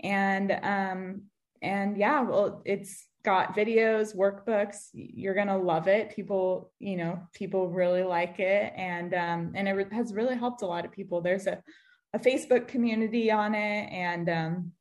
And, 0.03 0.59
um, 0.63 1.23
and 1.63 1.97
yeah, 1.97 2.23
well, 2.23 2.63
it's 2.65 3.07
got 3.25 3.55
videos, 3.55 4.17
workbooks. 4.17 4.89
You're 4.93 5.35
to 5.47 5.57
love 5.57 5.89
it. 5.89 6.15
People, 6.15 6.73
you 6.79 6.97
know, 6.97 7.21
people 7.35 7.69
really 7.69 8.03
like 8.03 8.41
it. 8.41 8.73
And, 8.77 9.13
um, 9.13 9.53
and 9.55 9.69
it 9.69 9.93
has 9.93 10.15
really 10.15 10.37
helped 10.37 10.63
a 10.63 10.67
lot 10.67 10.85
of 10.85 10.93
people. 10.93 11.21
There's 11.21 11.47
a, 11.47 11.63
a 12.13 12.19
Facebook 12.19 12.69
community 12.69 13.31
on 13.31 13.55
it, 13.55 13.89
and 13.93 14.29
um, 14.29 14.73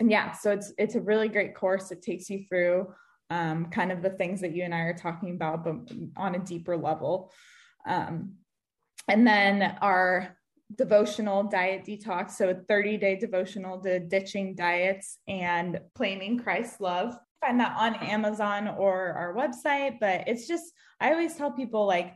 and 0.00 0.10
yeah, 0.10 0.32
so 0.32 0.50
it's 0.50 0.72
it's 0.78 0.94
a 0.94 1.00
really 1.00 1.28
great 1.28 1.54
course. 1.54 1.90
It 1.90 2.02
takes 2.02 2.28
you 2.28 2.44
through 2.48 2.92
um, 3.30 3.66
kind 3.66 3.92
of 3.92 4.02
the 4.02 4.10
things 4.10 4.40
that 4.42 4.54
you 4.54 4.64
and 4.64 4.74
I 4.74 4.80
are 4.80 4.96
talking 4.96 5.34
about, 5.34 5.64
but 5.64 5.90
on 6.16 6.34
a 6.34 6.38
deeper 6.38 6.76
level. 6.76 7.32
Um, 7.86 8.34
and 9.08 9.26
then 9.26 9.76
our 9.80 10.36
devotional 10.76 11.44
diet 11.44 11.84
detox, 11.84 12.32
so 12.32 12.50
a 12.50 12.54
30 12.54 12.96
day 12.96 13.16
devotional 13.16 13.80
to 13.80 14.00
ditching 14.00 14.54
diets 14.54 15.18
and 15.28 15.80
claiming 15.94 16.38
Christ's 16.38 16.80
love. 16.80 17.16
Find 17.40 17.58
that 17.60 17.74
on 17.76 17.96
Amazon 17.96 18.68
or 18.68 19.12
our 19.12 19.34
website, 19.34 19.98
but 20.00 20.28
it's 20.28 20.46
just 20.46 20.72
I 21.00 21.12
always 21.12 21.34
tell 21.34 21.50
people 21.50 21.86
like 21.86 22.14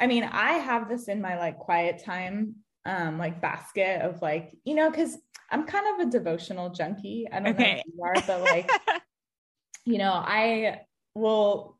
I 0.00 0.06
mean, 0.06 0.24
I 0.24 0.52
have 0.54 0.88
this 0.88 1.08
in 1.08 1.20
my 1.20 1.38
like 1.38 1.58
quiet 1.58 2.02
time 2.04 2.56
um 2.84 3.18
like 3.18 3.40
basket 3.40 4.02
of 4.02 4.20
like 4.22 4.56
you 4.64 4.74
know 4.74 4.90
because 4.90 5.16
i'm 5.50 5.66
kind 5.66 5.86
of 5.94 6.06
a 6.06 6.10
devotional 6.10 6.70
junkie 6.70 7.28
i 7.30 7.38
don't 7.38 7.54
okay. 7.54 7.74
know 7.74 7.78
if 7.78 7.84
you 7.86 8.02
are 8.04 8.14
but 8.26 8.40
like 8.40 8.70
you 9.84 9.98
know 9.98 10.12
i 10.12 10.80
will 11.14 11.76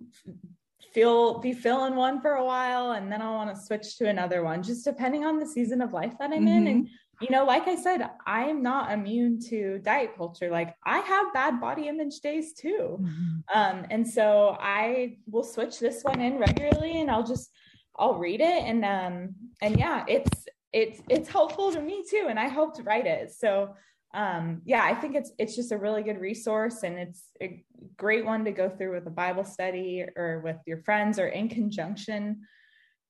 feel 0.95 1.39
be 1.39 1.53
feeling 1.53 1.95
one 1.95 2.21
for 2.21 2.33
a 2.33 2.45
while 2.45 2.93
and 2.93 3.11
then 3.11 3.23
i 3.23 3.31
want 3.31 3.55
to 3.55 3.61
switch 3.61 3.97
to 3.97 4.09
another 4.09 4.43
one 4.43 4.63
just 4.63 4.85
depending 4.85 5.25
on 5.25 5.39
the 5.39 5.47
season 5.47 5.81
of 5.81 5.93
life 5.93 6.15
that 6.19 6.31
i'm 6.33 6.41
mm-hmm. 6.41 6.49
in 6.49 6.67
and 6.67 6.85
mm-hmm. 6.85 7.25
you 7.25 7.31
know 7.31 7.45
like 7.45 7.67
i 7.69 7.77
said 7.77 8.09
i'm 8.27 8.63
not 8.63 8.93
immune 8.93 9.41
to 9.41 9.79
diet 9.81 10.13
culture 10.17 10.51
like 10.51 10.75
i 10.85 10.99
have 11.01 11.33
bad 11.33 11.61
body 11.61 11.89
image 11.89 12.21
days 12.21 12.53
too 12.53 12.99
mm-hmm. 13.01 13.59
um 13.59 13.87
and 13.91 14.07
so 14.07 14.57
i 14.61 15.17
will 15.31 15.45
switch 15.45 15.79
this 15.79 16.03
one 16.03 16.21
in 16.21 16.39
regularly 16.39 17.01
and 17.01 17.11
i'll 17.11 17.27
just 17.27 17.51
I'll 17.97 18.15
read 18.15 18.41
it 18.41 18.65
and 18.65 18.85
um 18.85 19.35
and 19.61 19.79
yeah 19.79 20.05
it's 20.09 20.47
it's 20.73 21.03
it's 21.09 21.29
helpful 21.29 21.71
to 21.73 21.81
me 21.81 22.05
too 22.09 22.27
and 22.29 22.39
i 22.39 22.49
helped 22.49 22.81
write 22.85 23.07
it 23.07 23.31
so 23.31 23.75
um 24.15 24.61
yeah 24.65 24.85
i 24.85 24.95
think 24.95 25.15
it's 25.15 25.33
it's 25.39 25.57
just 25.57 25.73
a 25.73 25.79
really 25.79 26.03
good 26.03 26.21
resource 26.21 26.83
and 26.83 26.99
it's 26.99 27.31
a 27.41 27.65
great 27.97 28.27
one 28.27 28.45
to 28.45 28.53
go 28.53 28.69
through 28.69 28.95
with 28.95 29.07
a 29.07 29.11
bible 29.11 29.45
study 29.45 30.05
or 30.17 30.43
with 30.45 30.59
your 30.67 30.83
friends 30.83 31.19
or 31.19 31.29
in 31.29 31.49
conjunction 31.49 32.43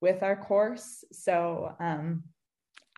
with 0.02 0.22
our 0.22 0.36
course. 0.36 1.02
So 1.12 1.74
um 1.80 2.24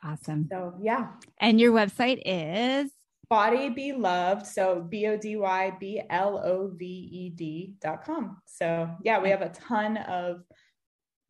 awesome. 0.03 0.49
so 0.51 0.75
yeah. 0.83 1.11
And 1.39 1.61
your 1.61 1.73
website 1.73 2.21
is? 2.25 2.91
Body 3.31 3.69
be 3.69 3.93
loved. 3.93 4.45
So 4.47 4.85
b-o-d-y-b-l-o-v-e-d 4.89 7.75
dot 7.81 8.05
com. 8.05 8.39
So 8.47 8.91
yeah 9.05 9.21
we 9.21 9.31
have 9.31 9.43
a 9.43 9.51
ton 9.51 9.99
of 9.99 10.43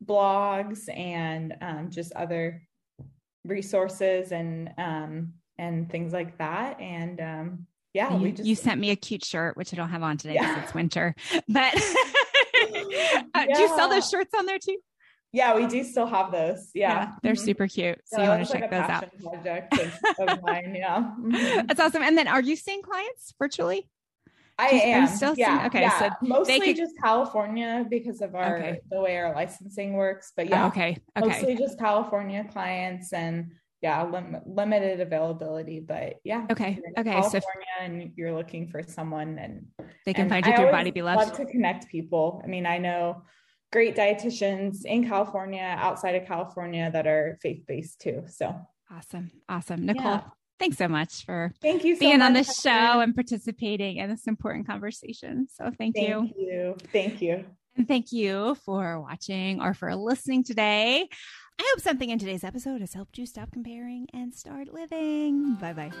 blogs 0.03 0.89
and 0.95 1.53
um, 1.61 1.91
just 1.91 2.11
other 2.13 2.63
resources 3.43 4.31
and 4.31 4.71
um 4.77 5.33
and 5.57 5.89
things 5.89 6.13
like 6.13 6.37
that 6.37 6.79
and 6.79 7.19
um 7.21 7.67
yeah 7.93 8.13
you, 8.13 8.23
we 8.23 8.31
just 8.31 8.47
you 8.47 8.55
sent 8.55 8.79
me 8.79 8.91
a 8.91 8.95
cute 8.95 9.23
shirt 9.23 9.55
which 9.55 9.73
i 9.73 9.77
don't 9.77 9.89
have 9.89 10.03
on 10.03 10.17
today 10.17 10.33
because 10.33 10.47
yeah. 10.47 10.63
it's 10.63 10.73
winter 10.73 11.15
but 11.47 11.73
yeah. 12.89 13.23
uh, 13.33 13.45
do 13.53 13.61
you 13.61 13.67
sell 13.69 13.89
those 13.89 14.09
shirts 14.09 14.33
on 14.37 14.45
there 14.45 14.59
too 14.59 14.77
yeah 15.31 15.55
we 15.55 15.65
do 15.67 15.83
still 15.83 16.05
have 16.05 16.31
those 16.31 16.69
yeah, 16.73 16.89
yeah 16.89 17.11
they're 17.23 17.33
mm-hmm. 17.33 17.45
super 17.45 17.67
cute 17.67 17.99
so, 18.05 18.17
so 18.17 18.23
you 18.23 18.29
want 18.29 18.45
to 18.45 18.51
check 18.51 18.69
those 18.69 18.81
out 18.81 19.19
project 19.21 19.73
of, 20.19 20.29
of 20.29 20.41
mine 20.43 20.75
yeah 20.75 21.11
mm-hmm. 21.19 21.65
that's 21.67 21.79
awesome 21.79 22.01
and 22.01 22.17
then 22.17 22.27
are 22.27 22.41
you 22.41 22.55
seeing 22.55 22.81
clients 22.81 23.33
virtually 23.39 23.87
I 24.57 24.67
am 24.67 25.07
still 25.07 25.35
yeah, 25.35 25.57
seeing, 25.57 25.67
okay. 25.67 25.81
Yeah. 25.81 25.99
So 25.99 26.09
mostly 26.21 26.61
could, 26.61 26.77
just 26.77 26.93
California 26.97 27.85
because 27.89 28.21
of 28.21 28.35
our 28.35 28.57
okay. 28.57 28.79
the 28.89 29.01
way 29.01 29.17
our 29.17 29.35
licensing 29.35 29.93
works. 29.93 30.31
But 30.35 30.49
yeah, 30.49 30.63
oh, 30.63 30.67
okay, 30.67 30.97
okay. 31.17 31.27
Mostly 31.27 31.57
just 31.57 31.77
California 31.77 32.45
clients 32.51 33.11
and 33.11 33.51
yeah, 33.85 34.01
lim- 34.01 34.41
limited 34.47 34.99
availability. 34.99 35.79
But 35.79 36.15
yeah, 36.23 36.47
okay, 36.49 36.79
okay. 36.97 37.11
California 37.11 37.41
so 37.77 37.83
and 37.83 38.11
you're 38.15 38.33
looking 38.33 38.67
for 38.67 38.81
someone, 38.81 39.37
and 39.37 39.67
they 40.07 40.13
can 40.13 40.23
and 40.23 40.31
find 40.31 40.45
you 40.47 40.53
I 40.53 40.55
through 40.55 40.71
Body 40.71 40.89
Be 40.89 41.03
Loved. 41.03 41.19
Love 41.19 41.37
to 41.37 41.45
connect 41.45 41.87
people. 41.87 42.41
I 42.43 42.47
mean, 42.47 42.65
I 42.65 42.79
know 42.79 43.21
great 43.71 43.95
dietitians 43.95 44.85
in 44.85 45.07
California, 45.07 45.75
outside 45.77 46.15
of 46.15 46.25
California, 46.25 46.89
that 46.91 47.05
are 47.05 47.37
faith 47.43 47.61
based 47.67 48.01
too. 48.01 48.23
So 48.27 48.59
awesome, 48.91 49.29
awesome, 49.47 49.85
Nicole. 49.85 50.03
Yeah 50.03 50.21
thanks 50.57 50.77
so 50.77 50.87
much 50.87 51.25
for 51.25 51.51
thank 51.61 51.83
you 51.83 51.95
so 51.95 51.99
being 51.99 52.21
on 52.21 52.31
the 52.31 52.41
show 52.41 53.01
and 53.01 53.13
participating 53.13 53.97
in 53.97 54.09
this 54.09 54.25
important 54.25 54.65
conversation. 54.65 55.47
So 55.53 55.65
thank, 55.77 55.97
thank 55.97 55.97
you. 55.97 56.29
you. 56.37 56.77
Thank 56.93 57.21
you. 57.21 57.43
And 57.77 57.87
thank 57.87 58.13
you 58.13 58.55
for 58.63 59.01
watching 59.01 59.61
or 59.61 59.73
for 59.73 59.93
listening 59.95 60.45
today. 60.45 61.09
I 61.59 61.71
hope 61.73 61.81
something 61.81 62.09
in 62.09 62.19
today's 62.19 62.43
episode 62.43 62.81
has 62.81 62.93
helped 62.93 63.17
you 63.17 63.25
stop 63.25 63.51
comparing 63.51 64.07
and 64.13 64.33
start 64.33 64.73
living. 64.73 65.55
Bye 65.55 65.73
bye. 65.73 65.91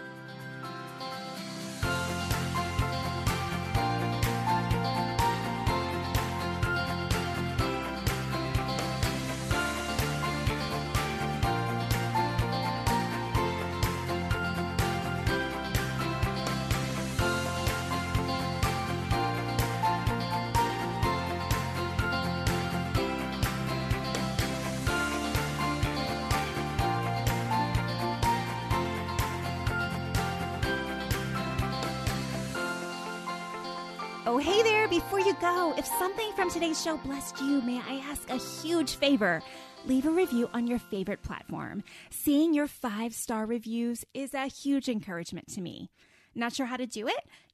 Hey 34.39 34.63
there, 34.63 34.87
before 34.87 35.19
you 35.19 35.33
go, 35.35 35.73
if 35.77 35.85
something 35.85 36.31
from 36.33 36.49
today's 36.51 36.81
show 36.81 36.97
blessed 36.97 37.39
you, 37.39 37.61
may 37.61 37.79
I 37.79 38.03
ask 38.09 38.29
a 38.29 38.37
huge 38.37 38.95
favor? 38.95 39.41
Leave 39.85 40.05
a 40.05 40.11
review 40.11 40.49
on 40.53 40.67
your 40.67 40.77
favorite 40.77 41.21
platform. 41.23 41.83
Seeing 42.09 42.53
your 42.53 42.67
five 42.67 43.13
star 43.13 43.45
reviews 43.45 44.03
is 44.13 44.33
a 44.33 44.47
huge 44.47 44.89
encouragement 44.89 45.47
to 45.53 45.61
me. 45.61 45.89
Not 46.35 46.53
sure 46.53 46.65
how 46.65 46.77
to 46.77 46.85
do 46.85 47.07
it? 47.07 47.23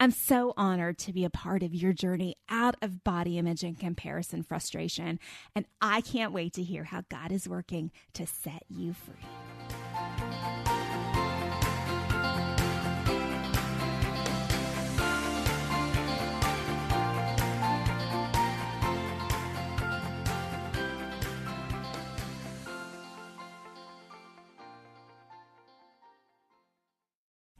I'm 0.00 0.12
so 0.12 0.54
honored 0.56 0.96
to 0.98 1.12
be 1.12 1.24
a 1.24 1.30
part 1.30 1.64
of 1.64 1.74
your 1.74 1.92
journey 1.92 2.36
out 2.48 2.76
of 2.80 3.02
body 3.02 3.36
image 3.36 3.64
and 3.64 3.76
comparison 3.76 4.44
frustration, 4.44 5.18
and 5.56 5.66
I 5.80 6.02
can't 6.02 6.32
wait 6.32 6.52
to 6.52 6.62
hear 6.62 6.84
how 6.84 7.02
God 7.08 7.32
is 7.32 7.48
working 7.48 7.90
to 8.12 8.24
set 8.24 8.62
you 8.68 8.92
free. 8.92 9.77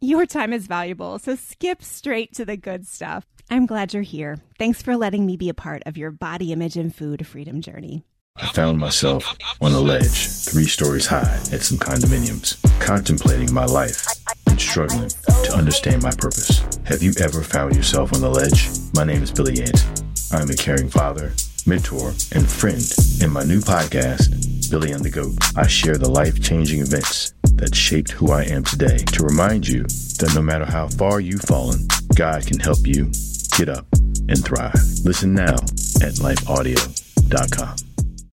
Your 0.00 0.26
time 0.26 0.52
is 0.52 0.66
valuable, 0.66 1.18
so 1.18 1.34
skip 1.34 1.82
straight 1.82 2.34
to 2.34 2.44
the 2.44 2.56
good 2.56 2.86
stuff. 2.86 3.26
I'm 3.50 3.66
glad 3.66 3.94
you're 3.94 4.02
here. 4.02 4.38
Thanks 4.58 4.82
for 4.82 4.96
letting 4.96 5.24
me 5.24 5.36
be 5.36 5.48
a 5.48 5.54
part 5.54 5.82
of 5.86 5.96
your 5.96 6.10
body 6.10 6.52
image 6.52 6.76
and 6.76 6.94
food 6.94 7.26
freedom 7.26 7.60
journey. 7.60 8.04
I 8.40 8.46
found 8.52 8.78
myself 8.78 9.26
on 9.60 9.72
a 9.72 9.80
ledge, 9.80 10.28
three 10.28 10.66
stories 10.66 11.06
high, 11.06 11.40
at 11.52 11.62
some 11.62 11.78
condominiums, 11.78 12.56
contemplating 12.80 13.52
my 13.52 13.64
life 13.64 14.06
and 14.46 14.60
struggling 14.60 15.08
to 15.08 15.52
understand 15.54 16.02
my 16.02 16.12
purpose. 16.12 16.60
Have 16.84 17.02
you 17.02 17.12
ever 17.20 17.42
found 17.42 17.74
yourself 17.74 18.12
on 18.14 18.20
the 18.20 18.30
ledge? 18.30 18.68
My 18.94 19.04
name 19.04 19.22
is 19.22 19.32
Billy 19.32 19.60
Ant. 19.60 19.84
I'm 20.30 20.50
a 20.50 20.54
caring 20.54 20.88
father, 20.88 21.32
mentor, 21.66 22.10
and 22.32 22.48
friend. 22.48 22.82
In 23.20 23.30
my 23.30 23.42
new 23.42 23.60
podcast, 23.60 24.57
Billy 24.70 24.92
and 24.92 25.04
the 25.04 25.10
Goat, 25.10 25.34
I 25.56 25.66
share 25.66 25.96
the 25.96 26.10
life 26.10 26.42
changing 26.42 26.80
events 26.80 27.32
that 27.54 27.74
shaped 27.74 28.12
who 28.12 28.32
I 28.32 28.42
am 28.44 28.64
today 28.64 28.98
to 28.98 29.22
remind 29.22 29.66
you 29.66 29.82
that 29.82 30.32
no 30.34 30.42
matter 30.42 30.64
how 30.64 30.88
far 30.88 31.20
you've 31.20 31.42
fallen, 31.42 31.88
God 32.14 32.46
can 32.46 32.60
help 32.60 32.86
you 32.86 33.10
get 33.56 33.68
up 33.68 33.86
and 34.28 34.44
thrive. 34.44 34.74
Listen 35.04 35.34
now 35.34 35.54
at 35.54 36.20
lifeaudio.com. 36.20 37.87